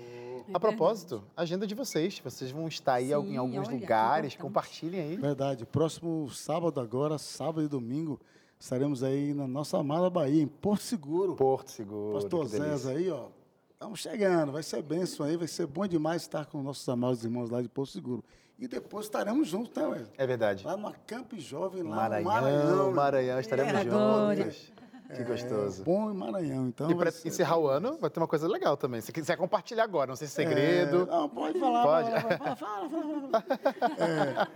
A 0.52 0.60
propósito, 0.60 1.24
agenda 1.38 1.68
de 1.68 1.76
vocês. 1.76 2.20
Vocês 2.20 2.50
vão 2.50 2.68
estar 2.68 2.96
aí 2.96 3.10
Sim, 3.10 3.34
em 3.34 3.38
alguns 3.38 3.68
olha, 3.68 3.78
lugares. 3.78 4.36
Compartilhem 4.36 5.00
aí. 5.00 5.16
Verdade. 5.18 5.68
Próximo 5.68 6.28
sábado 6.32 6.80
agora, 6.80 7.20
sábado 7.20 7.64
e 7.64 7.68
domingo, 7.68 8.20
estaremos 8.60 9.04
aí 9.04 9.36
na 9.36 9.48
nossa 9.48 9.78
amada 9.78 10.10
Bahia, 10.10 10.42
em 10.42 10.48
Porto 10.48 10.82
Seguro. 10.82 11.36
Porto 11.36 11.70
Seguro. 11.70 12.14
Pastor. 12.14 12.48
Zés 12.48 12.88
aí, 12.88 13.08
ó. 13.12 13.28
Estamos 13.74 14.00
chegando, 14.00 14.52
vai 14.52 14.64
ser 14.64 14.82
benção 14.82 15.28
aí, 15.28 15.38
vai 15.38 15.48
ser 15.48 15.68
bom 15.68 15.86
demais 15.86 16.24
estar 16.24 16.48
com 16.48 16.62
nossos 16.64 16.88
amados 16.90 17.24
irmãos 17.24 17.52
lá 17.52 17.62
de 17.62 17.70
Porto 17.70 17.92
Seguro. 17.92 18.24
E 18.62 18.68
depois 18.68 19.08
estaremos 19.08 19.48
juntos, 19.48 19.74
né, 19.76 19.88
Wesley? 19.88 20.14
É 20.20 20.28
verdade. 20.28 20.64
Lá 20.64 20.78
no 20.78 20.94
Camp 21.08 21.34
Jovem, 21.34 21.82
lá 21.82 21.96
Maranhão, 21.96 22.24
no 22.24 22.30
Maranhão. 22.30 22.92
Maranhão, 22.92 23.40
estaremos 23.40 23.74
É, 23.74 23.84
juntos. 23.84 24.72
Que 25.16 25.24
gostoso. 25.24 25.84
Bom 25.84 26.12
em 26.12 26.14
Maranhão, 26.14 26.68
então. 26.68 26.90
E 26.92 26.96
para 26.96 27.10
encerrar 27.26 27.58
o 27.58 27.68
ano, 27.68 27.98
vai 28.00 28.10
ter 28.12 28.20
uma 28.20 28.28
coisa 28.28 28.48
legal 28.48 28.78
também. 28.78 29.02
Se 29.02 29.12
quiser 29.12 29.36
compartilhar 29.36 29.84
agora, 29.84 30.10
não 30.10 30.16
sei 30.16 30.28
se 30.28 30.42
é 30.42 30.46
segredo. 30.48 31.02
É, 31.02 31.06
não, 31.08 31.28
pode 31.28 31.60
falar. 31.60 31.84
Pode? 31.84 32.12
Fala, 32.12 32.38
fala, 32.38 32.56
fala, 32.56 32.90
fala, 32.90 33.42
fala. 33.42 34.48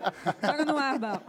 Joga 0.51 0.65
no 0.65 0.77
ar, 0.77 0.99
Bal. 0.99 1.21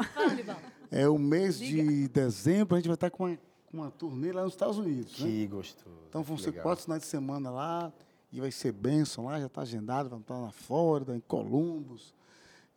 É 0.90 1.08
o 1.08 1.18
mês 1.18 1.58
de 1.58 2.08
dezembro, 2.08 2.76
a 2.76 2.78
gente 2.78 2.88
vai 2.88 2.94
estar 2.94 3.10
com 3.10 3.24
uma, 3.24 3.38
com 3.70 3.76
uma 3.78 3.90
turnê 3.90 4.32
lá 4.32 4.42
nos 4.44 4.52
Estados 4.52 4.76
Unidos. 4.78 5.18
Né? 5.18 5.26
Que 5.26 5.46
gostoso. 5.46 5.96
Então 6.10 6.22
vão 6.22 6.36
ser 6.36 6.50
legal. 6.50 6.62
quatro 6.62 6.84
finais 6.84 7.02
de 7.02 7.08
semana 7.08 7.50
lá 7.50 7.90
e 8.30 8.38
vai 8.38 8.52
ser 8.52 8.70
bênção 8.70 9.24
lá, 9.24 9.40
já 9.40 9.46
está 9.46 9.62
agendado, 9.62 10.10
vamos 10.10 10.24
estar 10.24 10.38
na 10.38 10.52
Flórida, 10.52 11.16
em 11.16 11.20
Columbus 11.20 12.14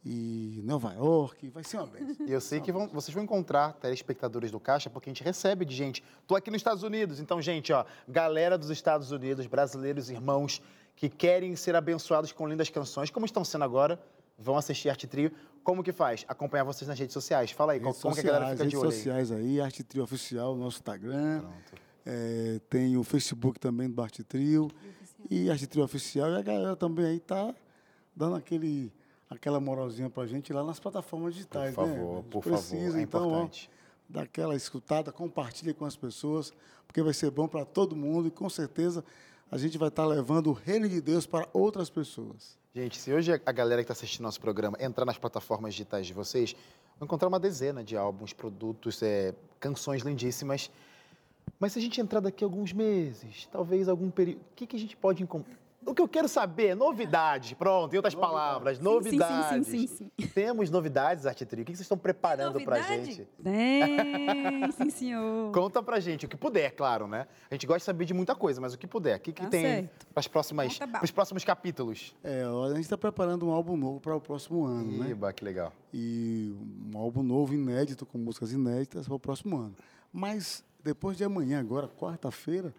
e 0.06 0.62
Nova 0.64 0.94
York, 0.94 1.50
vai 1.50 1.64
ser 1.64 1.78
uma 1.78 1.88
bênção. 1.88 2.26
E 2.26 2.32
eu 2.32 2.40
sei 2.40 2.62
que 2.62 2.72
vão- 2.72 2.88
vocês 2.88 3.14
vão 3.14 3.24
encontrar 3.24 3.74
telespectadores 3.74 4.50
do 4.50 4.60
Caixa, 4.60 4.90
porque 4.90 5.10
a 5.10 5.14
gente 5.14 5.24
recebe 5.24 5.66
de 5.66 5.76
gente. 5.76 6.04
Tô 6.26 6.36
aqui 6.36 6.50
nos 6.50 6.60
Estados 6.60 6.84
Unidos, 6.84 7.20
então, 7.20 7.42
gente, 7.42 7.74
ó, 7.74 7.84
galera 8.08 8.58
dos 8.58 8.70
Estados 8.70 9.12
Unidos, 9.12 9.46
brasileiros, 9.48 10.10
irmãos 10.10 10.62
que 10.96 11.10
querem 11.10 11.56
ser 11.56 11.76
abençoados 11.76 12.32
com 12.32 12.48
lindas 12.48 12.70
canções, 12.70 13.10
como 13.10 13.26
estão 13.26 13.44
sendo 13.44 13.64
agora, 13.64 14.02
vão 14.38 14.58
assistir 14.58 14.90
Arte 14.90 15.06
Trio. 15.08 15.32
Como 15.64 15.84
que 15.84 15.92
faz? 15.92 16.26
Acompanhar 16.28 16.64
vocês 16.64 16.88
nas 16.88 16.98
redes 16.98 17.14
sociais. 17.14 17.52
Fala 17.52 17.74
aí, 17.74 17.80
Redes 17.80 18.02
como 18.02 18.16
que 18.16 18.22
a 18.22 18.24
galera 18.24 18.46
fica 18.52 18.64
sociais, 18.64 18.70
de 18.70 18.76
redes 18.76 18.80
olho 18.80 18.90
aí? 18.90 18.96
sociais 19.28 19.32
aí, 19.32 19.62
Arte 19.62 19.84
Trio 19.84 20.04
Oficial, 20.04 20.56
nosso 20.56 20.78
Instagram. 20.78 21.42
Pronto. 21.42 21.56
É, 22.06 22.60
tem 22.70 22.96
o 22.98 23.04
Facebook 23.04 23.60
também 23.60 23.90
do 23.90 24.02
Arte 24.02 24.24
Trio 24.24 24.70
e 25.30 25.50
Arte 25.52 25.68
Trio 25.68 25.84
Oficial. 25.84 26.30
E 26.32 26.38
a 26.38 26.42
galera 26.42 26.76
também 26.76 27.06
aí 27.06 27.20
tá 27.20 27.54
dando 28.16 28.36
aquele, 28.38 28.92
aquela 29.30 29.60
moralzinha 29.60 30.10
pra 30.10 30.26
gente 30.26 30.52
lá 30.52 30.64
nas 30.64 30.80
plataformas 30.80 31.34
Por 31.34 31.38
digitais, 31.38 31.76
favor, 31.76 32.18
né? 32.18 32.24
por 32.32 32.44
Precisa, 32.44 32.86
favor, 32.86 33.00
é 33.00 33.02
então, 33.02 33.22
ó, 33.22 33.26
importante. 33.28 33.70
dá 34.08 34.22
aquela 34.24 34.56
escutada, 34.56 35.12
compartilha 35.12 35.74
com 35.74 35.86
as 35.86 35.96
pessoas, 35.96 36.52
porque 36.88 37.02
vai 37.04 37.14
ser 37.14 37.30
bom 37.30 37.48
para 37.48 37.64
todo 37.66 37.96
mundo 37.96 38.28
e 38.28 38.32
com 38.32 38.50
certeza 38.50 39.04
a 39.52 39.58
gente 39.58 39.78
vai 39.78 39.90
estar 39.90 40.06
levando 40.06 40.48
o 40.48 40.54
reino 40.54 40.88
de 40.88 41.02
Deus 41.02 41.26
para 41.26 41.48
outras 41.54 41.90
pessoas. 41.90 42.58
Gente, 42.74 42.98
se 43.00 43.12
hoje 43.12 43.32
a 43.34 43.52
galera 43.52 43.82
que 43.84 43.92
está 43.92 43.94
assistindo 43.94 44.24
nosso 44.24 44.40
programa 44.40 44.78
entrar 44.80 45.06
nas 45.06 45.18
plataformas 45.18 45.74
digitais 45.74 46.06
de 46.06 46.14
vocês, 46.14 46.54
vão 47.00 47.06
encontrar 47.06 47.28
uma 47.28 47.40
dezena 47.40 47.84
de 47.84 47.98
álbuns, 47.98 48.32
produtos, 48.32 49.02
é, 49.02 49.34
canções 49.60 50.04
lindíssimas. 50.04 50.70
Mas 51.60 51.74
se 51.74 51.80
a 51.80 51.82
gente 51.82 52.00
entrar 52.00 52.20
daqui 52.20 52.44
a 52.44 52.48
alguns 52.48 52.72
meses, 52.72 53.48
talvez 53.52 53.90
algum 53.90 54.10
período, 54.12 54.40
o 54.52 54.56
que, 54.56 54.68
que 54.68 54.76
a 54.76 54.80
gente 54.80 54.96
pode 54.96 55.24
encontrar? 55.24 55.58
O 55.90 55.96
que 55.96 56.02
eu 56.04 56.08
quero 56.08 56.28
saber 56.28 56.68
é 56.68 56.76
novidade. 56.76 57.56
Pronto, 57.56 57.92
em 57.94 57.98
outras 57.98 58.14
palavras, 58.14 58.78
Sim, 58.78 58.84
novidades. 58.84 59.66
Sim, 59.68 59.88
sim, 59.88 59.88
sim, 59.88 60.10
sim. 60.20 60.28
Temos 60.28 60.70
novidades, 60.70 61.26
Artitrio. 61.26 61.64
O 61.64 61.66
que 61.66 61.72
vocês 61.72 61.82
estão 61.82 61.98
preparando 61.98 62.62
pra 62.64 62.78
Novidade? 62.78 63.06
gente? 63.14 63.28
Tem, 63.44 64.72
sim, 64.72 64.90
senhor. 64.92 65.50
Conta 65.54 65.82
pra 65.82 66.00
gente, 66.00 66.28
o 66.28 66.30
que 66.30 66.38
puder, 66.38 66.72
claro, 66.76 67.08
né? 67.08 67.26
A 67.50 67.56
gente 67.56 67.66
gosta 67.66 67.80
de 67.80 67.86
saber 67.86 68.06
de 68.06 68.14
muita 68.14 68.36
coisa, 68.36 68.62
mas 68.62 68.74
o 68.74 68.78
que 68.78 68.86
puder. 68.86 69.18
O 69.18 69.20
que, 69.20 69.32
que 69.32 69.42
Tá 69.42 69.50
tem 69.50 69.90
para 70.14 70.30
próximas, 70.30 70.74
Conta 70.74 70.86
bala. 70.86 71.00
pros 71.00 71.12
próximos 71.12 71.44
capítulos? 71.44 72.16
É, 72.24 72.44
a 72.44 72.70
gente 72.76 72.82
está 72.82 72.98
preparando 72.98 73.48
um 73.48 73.52
álbum 73.52 73.76
novo 73.76 74.00
para 74.00 74.16
o 74.16 74.22
próximo 74.22 74.66
ano, 74.66 75.00
né? 75.00 75.10
Iba, 75.10 75.34
que 75.34 75.44
legal. 75.44 75.74
E 75.92 76.54
um 76.94 76.98
álbum 77.00 77.24
novo, 77.24 77.54
inédito, 77.56 78.06
com 78.06 78.20
músicas 78.20 78.52
inéditas 78.52 79.08
para 79.08 79.16
o 79.16 79.20
próximo 79.20 79.58
ano. 79.58 79.76
Mas 80.14 80.64
depois 80.84 81.18
de 81.18 81.24
amanhã, 81.24 81.60
agora, 81.60 81.88
quarta-feira, 81.88 82.74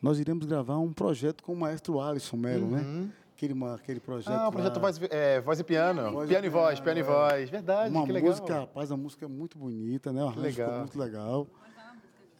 nós 0.00 0.18
iremos 0.18 0.46
gravar 0.46 0.78
um 0.78 0.92
projeto 0.92 1.42
com 1.42 1.52
o 1.52 1.56
maestro 1.56 2.00
Alisson 2.00 2.36
Melo, 2.36 2.66
né? 2.70 3.08
Aquele, 3.36 3.54
ma- 3.54 3.74
aquele 3.74 4.00
projeto. 4.00 4.32
Ah, 4.34 4.48
o 4.48 4.52
projeto 4.52 4.74
lá, 4.76 4.80
voz, 4.82 5.00
é, 5.10 5.40
voz 5.40 5.58
e 5.60 5.64
piano. 5.64 6.12
Voz 6.12 6.26
e 6.28 6.32
piano 6.32 6.46
e 6.46 6.48
voz, 6.50 6.80
piano, 6.80 6.84
piano 6.84 6.98
e 6.98 7.00
é. 7.00 7.04
voz. 7.04 7.50
Verdade, 7.50 7.94
Uma 7.94 8.04
que 8.06 8.12
legal. 8.12 8.30
música, 8.30 8.54
rapaz, 8.60 8.92
a 8.92 8.96
música 8.96 9.24
é 9.24 9.28
muito 9.28 9.56
bonita, 9.58 10.12
né? 10.12 10.22
O 10.22 10.28
arranjo 10.28 10.50
ficou 10.50 10.64
legal. 10.66 10.78
muito 10.80 10.98
legal. 10.98 11.46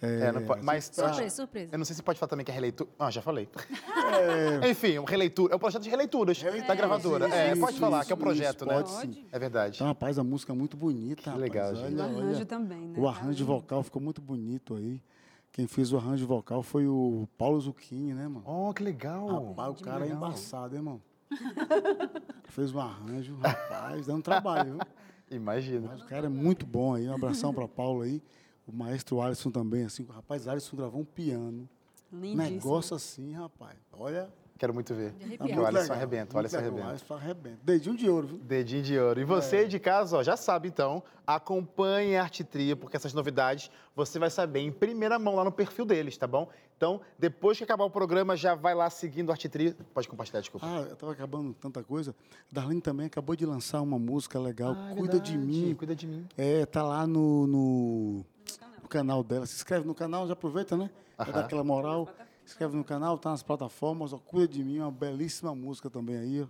É, 0.03 0.33
não 0.33 0.43
pode- 0.47 0.63
mas 0.65 0.87
Surpresa, 0.87 1.29
surpresa. 1.37 1.69
eu 1.73 1.79
não 1.79 1.85
sei 1.85 1.95
se 1.95 2.03
pode 2.03 2.19
falar 2.19 2.29
também 2.31 2.43
que 2.45 2.51
é 2.51 2.55
releitura. 2.55 2.89
Ah, 2.99 3.11
já 3.11 3.21
falei. 3.21 3.47
Enfim, 4.71 4.99
um 4.99 5.05
releitura. 5.05 5.53
É 5.53 5.57
um 5.57 5.59
projeto 5.59 5.83
de 5.83 5.91
releituras 5.91 6.43
da 6.67 6.75
gravadora. 6.75 7.27
sim, 7.29 7.37
é, 7.37 7.55
pode 7.57 7.75
sim, 7.75 7.81
falar 7.81 7.99
isso, 7.99 8.07
que 8.07 8.13
é 8.13 8.17
um 8.17 8.19
projeto, 8.19 8.57
isso, 8.57 8.67
né? 8.67 8.75
pode 8.75 8.91
sim. 8.93 9.27
É 9.31 9.39
verdade. 9.39 9.77
Então, 9.77 9.87
rapaz, 9.87 10.19
a 10.19 10.25
música 10.25 10.53
é 10.53 10.57
muito 10.57 10.75
bonita. 10.77 11.23
rapaz. 11.31 11.41
legal, 11.43 11.75
gente. 11.75 11.95
Olha, 12.01 12.03
O 12.03 12.19
arranjo 12.19 12.37
olha. 12.37 12.47
também, 12.47 12.89
né? 12.89 12.99
O 12.99 13.07
arranjo 13.09 13.45
vocal 13.45 13.83
ficou 13.83 14.01
muito 14.01 14.23
bonito 14.23 14.75
aí. 14.75 15.03
Quem 15.53 15.66
fez 15.66 15.92
o 15.92 15.96
arranjo 15.96 16.26
vocal 16.26 16.62
foi 16.62 16.86
o 16.86 17.28
Paulo 17.36 17.61
Zucchini, 17.61 18.14
né, 18.14 18.28
mano? 18.28 18.44
Oh, 18.46 18.72
que 18.72 18.82
legal. 18.82 19.48
Rapaz, 19.48 19.80
o 19.80 19.84
cara 19.84 20.07
é 20.07 20.11
embaçado, 20.11 20.74
hein, 20.74 20.80
irmão? 20.80 21.03
fez 22.48 22.72
um 22.74 22.80
arranjo, 22.80 23.36
rapaz, 23.36 24.07
dando 24.07 24.22
trabalho, 24.22 24.74
viu? 24.74 24.80
Imagina. 25.30 25.88
Mas 25.88 26.03
o 26.03 26.07
cara 26.07 26.26
é 26.26 26.28
muito 26.28 26.66
bom 26.66 26.94
aí. 26.94 27.09
Um 27.09 27.14
abração 27.14 27.55
pra 27.55 27.68
Paulo 27.68 28.03
aí. 28.03 28.22
O 28.66 28.72
maestro 28.72 29.20
Alisson 29.20 29.51
também, 29.51 29.84
assim. 29.84 30.07
Rapaz, 30.09 30.46
Alisson 30.46 30.76
gravou 30.76 31.01
um 31.01 31.05
piano. 31.05 31.68
Lindíssimo. 32.12 32.51
Negócio 32.51 32.96
assim, 32.96 33.32
rapaz. 33.32 33.76
Olha. 33.92 34.28
Quero 34.61 34.75
muito 34.75 34.95
ver. 34.95 35.13
Tá 35.13 35.17
Porque 35.27 35.43
muito 35.55 35.63
o 35.63 35.67
Alisson 35.67 35.93
arrebenta, 35.95 36.37
o 36.37 36.39
Alisson. 36.39 36.57
O 36.57 36.61
arrebenta. 36.61 36.89
Alisson 36.89 37.15
arrebenta. 37.15 37.59
Dedinho 37.63 37.97
de 37.97 38.11
ouro, 38.11 38.27
viu? 38.27 38.37
Dedinho 38.41 38.83
de 38.83 38.99
ouro. 38.99 39.19
E 39.19 39.25
você 39.25 39.67
de 39.67 39.79
casa, 39.81 40.19
ó, 40.19 40.23
já 40.23 40.37
sabe 40.37 40.69
então, 40.69 41.03
acompanhe 41.27 42.15
a 42.15 42.23
Arte 42.25 42.45
Trio, 42.45 42.77
porque 42.77 42.95
essas 42.95 43.15
novidades 43.15 43.71
você 43.97 44.19
vai 44.19 44.29
saber 44.29 44.61
em 44.61 44.71
primeira 44.71 45.19
mão 45.19 45.35
lá 45.35 45.45
no 45.45 45.51
perfil 45.51 45.87
deles, 45.87 46.15
tá 46.19 46.27
bom? 46.27 46.47
Então, 46.77 47.01
depois 47.19 47.57
que 47.57 47.65
acabar 47.65 47.85
o 47.87 47.91
programa, 47.91 48.37
já 48.37 48.55
vai 48.55 48.75
lá 48.75 48.91
seguindo 48.91 49.31
a 49.31 49.33
Arte 49.33 49.49
Trio. 49.49 49.75
Pode 49.95 50.07
compartilhar, 50.07 50.41
desculpa. 50.43 50.67
Ah, 50.69 50.81
eu 50.91 50.95
tava 50.95 51.13
acabando 51.13 51.55
tanta 51.55 51.83
coisa. 51.83 52.15
Darlene 52.53 52.83
também 52.83 53.07
acabou 53.07 53.35
de 53.35 53.47
lançar 53.47 53.81
uma 53.81 53.99
música 53.99 54.39
legal, 54.39 54.77
Ah, 54.77 54.93
é 54.93 54.95
Cuida 54.95 55.19
de 55.19 55.39
verdade, 55.39 55.39
mim. 55.39 55.75
Cuida 55.75 55.97
de 55.97 56.07
mim. 56.07 56.29
É, 56.37 56.67
tá 56.67 56.83
lá 56.83 57.07
no, 57.07 57.47
no, 57.47 58.27
no 58.83 58.89
canal 58.91 59.25
dela. 59.25 59.47
Se 59.47 59.55
inscreve 59.55 59.87
no 59.87 59.95
canal, 59.95 60.27
já 60.27 60.35
aproveita, 60.35 60.77
né? 60.77 60.91
Pra 61.17 61.25
Aham. 61.25 61.33
dar 61.33 61.41
aquela 61.47 61.65
moral. 61.65 62.07
Inscreve 62.51 62.76
no 62.76 62.82
canal, 62.82 63.16
tá 63.16 63.30
nas 63.30 63.44
plataformas. 63.44 64.12
Ó, 64.12 64.18
Cuida 64.18 64.53
de 64.53 64.64
mim, 64.64 64.80
uma 64.80 64.90
belíssima 64.90 65.55
música 65.55 65.88
também 65.88 66.16
aí. 66.16 66.48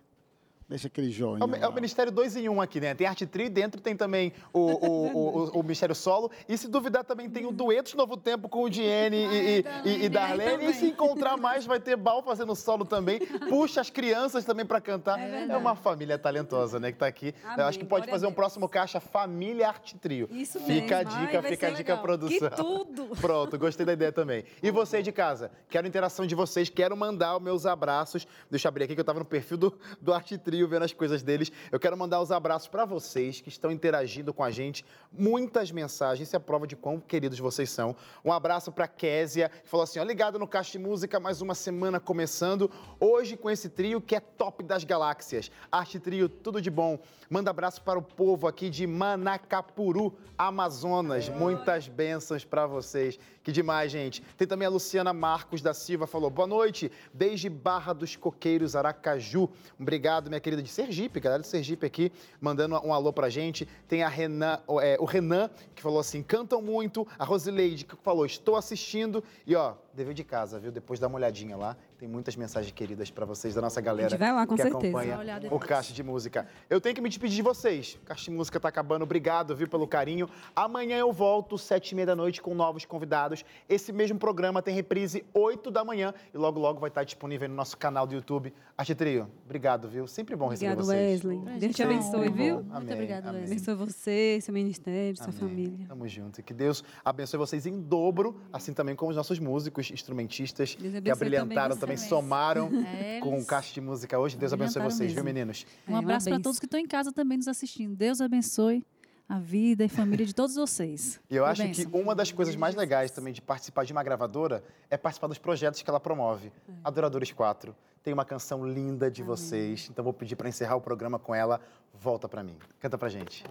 Deixa 0.71 0.87
aquele 0.87 1.11
joinha. 1.11 1.41
É 1.43 1.45
o, 1.45 1.55
é 1.65 1.69
o. 1.69 1.73
Ministério 1.73 2.13
2 2.13 2.37
em 2.37 2.49
1 2.49 2.53
um 2.53 2.61
aqui, 2.61 2.81
né? 2.81 2.95
Tem 2.95 3.07
Arte 3.07 3.27
Tri, 3.27 3.49
dentro 3.49 3.81
tem 3.81 3.97
também 3.97 4.33
o, 4.53 4.61
o, 4.61 4.87
o, 4.87 5.17
o- 5.57 5.59
o 5.59 5.63
Ministério 5.65 5.97
Solo. 5.97 6.31
E 6.49 6.57
se 6.57 6.69
duvidar, 6.69 7.03
também 7.05 7.29
tem 7.29 7.45
o 7.45 7.51
Duetos 7.51 7.95
Novo 7.95 8.17
Tempo 8.17 8.49
com 8.49 8.63
o 8.63 8.71
Diene 8.71 9.17
e, 9.17 9.59
e, 9.59 9.65
e, 9.85 10.05
e 10.05 10.09
Darlene. 10.09 10.67
E 10.67 10.75
se 10.75 10.87
encontrar 10.87 11.37
mais, 11.37 11.67
vai 11.67 11.81
ter 11.81 11.97
Bal 11.97 12.23
fazendo 12.23 12.55
solo 12.55 12.85
também. 12.85 13.19
Puxa 13.49 13.81
as 13.81 13.91
crianças 13.91 14.45
também 14.45 14.65
para 14.65 14.81
cantar. 14.81 15.19
É, 15.19 15.57
uma 15.57 15.75
família 15.75 16.17
talentosa, 16.17 16.79
né? 16.79 16.93
Que 16.93 16.99
tá 16.99 17.07
aqui. 17.09 17.35
Eu 17.43 17.51
Amém, 17.51 17.67
acho 17.67 17.79
que 17.79 17.85
pode 17.85 18.03
glória 18.03 18.13
fazer 18.13 18.27
um 18.29 18.33
próximo 18.33 18.69
caixa 18.69 19.01
Família 19.01 19.67
Arte 19.67 19.99
Trio. 19.99 20.29
Isso 20.31 20.61
Fica 20.61 20.99
a 21.01 21.05
mesmo. 21.05 21.19
Ai, 21.19 21.27
dica, 21.27 21.41
vai 21.43 21.51
fica 21.51 21.67
a 21.67 21.71
dica, 21.71 21.93
legal. 21.95 22.03
produção. 22.03 22.49
Que 22.49 22.57
tudo! 22.57 23.07
Pronto, 23.21 23.59
gostei 23.59 23.85
da 23.85 23.93
ideia 23.93 24.13
também. 24.13 24.45
E 24.63 24.71
você 24.71 24.99
aí 24.99 25.03
de 25.03 25.11
casa, 25.11 25.51
quero 25.69 25.89
interação 25.89 26.27
de 26.27 26.35
vocês, 26.37 26.69
quero 26.69 26.97
mandar 26.97 27.37
os 27.37 27.43
meus 27.43 27.67
abraços. 27.67 28.25
Deixa 28.49 28.69
eu 28.69 28.71
abrir 28.71 28.85
aqui 28.85 28.95
que 28.95 29.01
eu 29.01 29.03
estava 29.03 29.19
no 29.19 29.25
perfil 29.25 29.57
do, 29.57 29.79
do 30.01 30.15
Arte 30.15 30.39
Trio 30.39 30.60
vendo 30.69 30.85
as 30.85 30.93
coisas 30.93 31.23
deles. 31.23 31.51
Eu 31.71 31.79
quero 31.79 31.97
mandar 31.97 32.21
os 32.21 32.33
abraços 32.33 32.69
para 32.69 32.85
vocês 32.85 33.41
que 33.41 33.49
estão 33.49 33.71
interagindo 33.71 34.33
com 34.33 34.43
a 34.43 34.51
gente. 34.51 34.85
Muitas 35.13 35.71
mensagens, 35.71 36.29
isso 36.29 36.37
é 36.37 36.39
prova 36.39 36.67
de 36.67 36.77
quão 36.77 37.01
queridos 37.01 37.39
vocês 37.39 37.71
são. 37.71 37.95
Um 38.25 38.33
abraço 38.33 38.73
para 38.73 38.89
Késia, 38.89 39.49
que 39.49 39.69
falou 39.69 39.85
assim: 39.85 39.99
ó, 39.99 40.05
ligado 40.05 40.39
no 40.39 40.47
Caixa 40.47 40.73
de 40.73 40.79
Música, 40.79 41.21
mais 41.21 41.41
uma 41.41 41.55
semana 41.55 42.01
começando. 42.01 42.71
Hoje 42.99 43.37
com 43.37 43.51
esse 43.51 43.69
trio 43.69 44.01
que 44.01 44.17
é 44.17 44.21
top 44.21 44.63
das 44.63 44.85
galáxias. 44.85 45.51
Arte 45.71 45.99
Trio, 45.99 46.29
tudo 46.29 46.61
de 46.61 46.71
bom. 46.71 46.99
Manda 47.29 47.51
abraço 47.51 47.81
para 47.83 47.99
o 47.99 48.03
povo 48.03 48.49
aqui 48.49 48.69
de 48.69 48.87
Manacapuru, 48.87 50.19
Amazonas. 50.37 51.29
Muitas 51.29 51.87
bênçãos 51.87 52.45
para 52.45 52.67
vocês. 52.67 53.19
Que 53.43 53.53
demais, 53.53 53.91
gente. 53.91 54.21
Tem 54.37 54.47
também 54.47 54.67
a 54.67 54.71
Luciana 54.71 55.13
Marcos 55.13 55.63
da 55.63 55.73
Silva, 55.73 56.07
falou: 56.07 56.29
boa 56.29 56.47
noite, 56.47 56.91
desde 57.15 57.49
Barra 57.49 57.93
dos 57.93 58.17
Coqueiros, 58.17 58.75
Aracaju. 58.75 59.49
Obrigado, 59.79 60.29
minha 60.29 60.41
querida 60.41 60.50
de 60.57 60.69
Sergipe, 60.69 61.21
galera 61.21 61.43
de 61.43 61.49
Sergipe 61.49 61.87
aqui, 61.87 62.13
mandando 62.41 62.75
um 62.85 62.93
alô 62.93 63.13
pra 63.13 63.29
gente. 63.29 63.67
Tem 63.87 64.03
a 64.03 64.09
Renan, 64.09 64.59
é, 64.83 64.97
o 64.99 65.05
Renan, 65.05 65.51
que 65.75 65.83
falou 65.83 66.01
assim: 66.01 66.23
cantam 66.23 66.61
muito. 66.61 67.07
A 67.19 67.25
Rosileide, 67.25 67.85
que 67.85 67.97
falou: 67.97 68.27
estou 68.27 68.57
assistindo. 68.57 69.23
E 69.47 69.55
ó, 69.55 69.75
dever 69.93 70.15
de 70.15 70.25
casa, 70.25 70.59
viu? 70.59 70.71
Depois 70.71 71.01
dá 71.01 71.07
uma 71.09 71.17
olhadinha 71.17 71.57
lá. 71.57 71.77
Tem 71.99 72.09
muitas 72.09 72.37
mensagens 72.37 72.73
queridas 72.73 73.11
para 73.11 73.27
vocês 73.27 73.55
da 73.55 73.61
nossa 73.61 73.81
galera 73.81 74.17
vai 74.17 74.33
lá, 74.33 74.47
com 74.47 74.55
que 74.55 74.63
certeza. 74.63 74.79
acompanha 74.89 75.41
o. 75.51 75.59
Caixa 75.59 75.93
de 75.93 76.03
Música. 76.03 76.47
Eu 76.69 76.81
tenho 76.81 76.95
que 76.95 77.01
me 77.01 77.09
despedir 77.09 77.37
de 77.37 77.43
vocês. 77.43 77.99
O 78.03 78.05
Caixa 78.07 78.25
de 78.25 78.37
Música 78.37 78.59
tá 78.61 78.69
acabando. 78.69 79.03
Obrigado, 79.03 79.55
viu, 79.57 79.69
pelo 79.69 79.87
carinho. 79.87 80.29
Amanhã 80.55 80.99
eu 80.99 81.13
volto, 81.13 81.57
sete 81.57 81.93
e 81.93 81.95
meia 81.95 82.07
da 82.07 82.17
noite, 82.17 82.41
com 82.43 82.55
novos 82.55 82.85
convidados. 82.85 83.45
Esse 83.69 83.93
mesmo 83.93 84.19
programa 84.19 84.61
tem 84.63 84.75
reprise 84.75 85.25
oito 85.33 85.71
da 85.71 85.85
manhã 85.85 86.13
e 86.35 86.37
logo, 86.39 86.59
logo 86.61 86.81
vai 86.81 86.89
estar 86.89 87.05
disponível 87.05 87.49
no 87.49 87.55
nosso 87.55 87.77
canal 87.79 88.07
do 88.07 88.15
YouTube. 88.15 88.53
Arte 88.77 88.95
Trio, 88.95 89.29
obrigado, 89.45 89.89
viu? 89.89 90.07
Sempre 90.07 90.37
bom 90.37 90.49
receber 90.49 90.73
Obrigado, 90.73 90.87
vocês. 90.87 91.25
Wesley. 91.25 91.39
Pra 91.41 91.51
Deus 91.53 91.63
gente 91.63 91.75
te 91.75 91.83
abençoe, 91.83 92.21
honra. 92.21 92.31
viu? 92.31 92.55
Muito 92.57 92.77
Amém, 92.77 92.95
obrigada, 92.95 93.29
amém. 93.31 93.41
Wesley. 93.43 93.59
Abençoe 93.59 93.75
você, 93.87 94.39
seu 94.43 94.53
ministério, 94.55 95.17
sua 95.17 95.27
Amém. 95.27 95.39
família. 95.39 95.87
Tamo 95.89 96.09
junto. 96.09 96.41
E 96.41 96.43
que 96.43 96.53
Deus 96.55 96.83
abençoe 97.05 97.39
vocês 97.39 97.67
em 97.67 97.81
dobro, 97.81 98.41
assim 98.53 98.73
também 98.73 98.95
como 98.95 99.11
os 99.11 99.17
nossos 99.17 99.39
músicos, 99.39 99.80
instrumentistas, 99.89 100.75
Deus 100.75 101.01
que 101.01 101.11
abrilhantaram 101.11 101.77
também 101.77 101.97
também, 101.97 102.09
somaram 102.09 102.69
É, 102.85 103.21
com 103.21 103.39
o 103.39 103.47
Caixa 103.47 103.73
de 103.73 103.81
Música 103.81 104.19
hoje. 104.19 104.37
Deus 104.37 104.53
abençoe 104.53 104.83
vocês, 104.83 105.13
viu, 105.13 105.23
mesmo. 105.23 105.39
meninos? 105.39 105.65
Um 105.87 105.95
É, 105.95 105.99
abraço 106.01 106.29
para 106.29 106.41
todos 106.41 106.59
que 106.59 106.67
estão 106.67 106.81
em 106.81 106.87
casa 106.87 107.13
também 107.13 107.39
nos 107.39 107.47
assistindo. 107.47 107.95
Deus 107.95 108.21
abençoe 108.21 108.85
a 109.29 109.39
vida 109.39 109.85
e 109.85 109.89
família 109.89 110.27
de 110.27 110.35
todos 110.35 110.57
vocês. 110.57 111.21
E 111.31 111.37
eu 111.37 111.45
acho 111.45 111.63
que 111.71 111.87
uma 111.93 112.17
das 112.17 112.33
coisas 112.33 112.57
mais 112.57 112.75
legais 112.75 113.13
também 113.13 113.33
de 113.33 113.41
participar 113.41 113.85
de 113.85 113.93
uma 113.93 114.03
gravadora 114.03 114.65
é 114.91 114.97
participar 114.97 115.29
dos 115.29 115.39
projetos 115.39 115.81
que 115.83 115.89
ela 115.89 116.01
promove. 116.01 116.49
É. 116.69 116.73
Adoradores 116.83 117.31
4. 117.31 117.73
Tem 118.03 118.13
uma 118.13 118.25
canção 118.25 118.67
linda 118.67 119.09
de 119.11 119.23
vocês, 119.23 119.87
então 119.91 120.03
vou 120.03 120.13
pedir 120.13 120.35
para 120.35 120.49
encerrar 120.49 120.75
o 120.75 120.81
programa 120.81 121.19
com 121.19 121.33
ela. 121.35 121.61
Volta 121.95 122.29
para 122.29 122.43
mim. 122.43 122.57
Canta 122.81 122.97
pra 122.99 123.09
gente. 123.09 123.45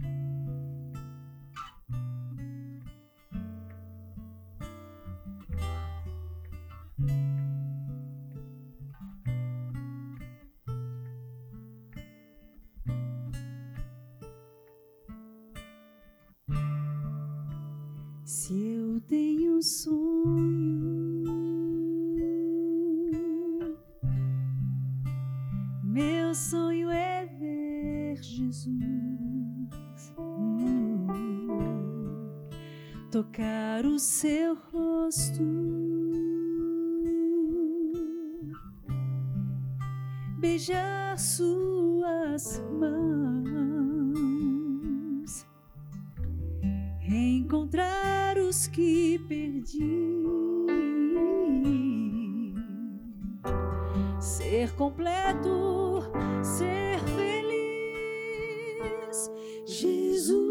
Se 0.00 0.47
sonho, 19.62 21.24
meu 25.82 26.34
sonho 26.34 26.90
é 26.90 27.26
ver 27.26 28.22
Jesus 28.22 28.68
hum, 30.18 31.08
tocar 33.10 33.84
o 33.84 33.98
seu 33.98 34.54
rosto, 34.72 35.42
beijar 40.38 41.18
suas 41.18 42.62
mãos 42.78 43.07
perdi, 49.58 50.54
ser 54.20 54.74
completo, 54.76 56.02
ser 56.42 56.98
feliz. 57.16 57.48
Jesus, 59.66 60.47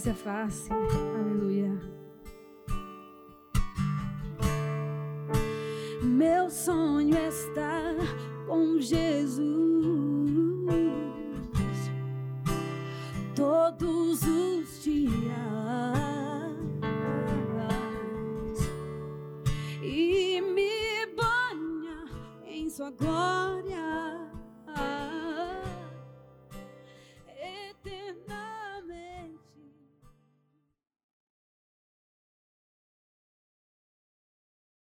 face 0.00 0.06
a 0.06 0.14
face. 0.14 1.09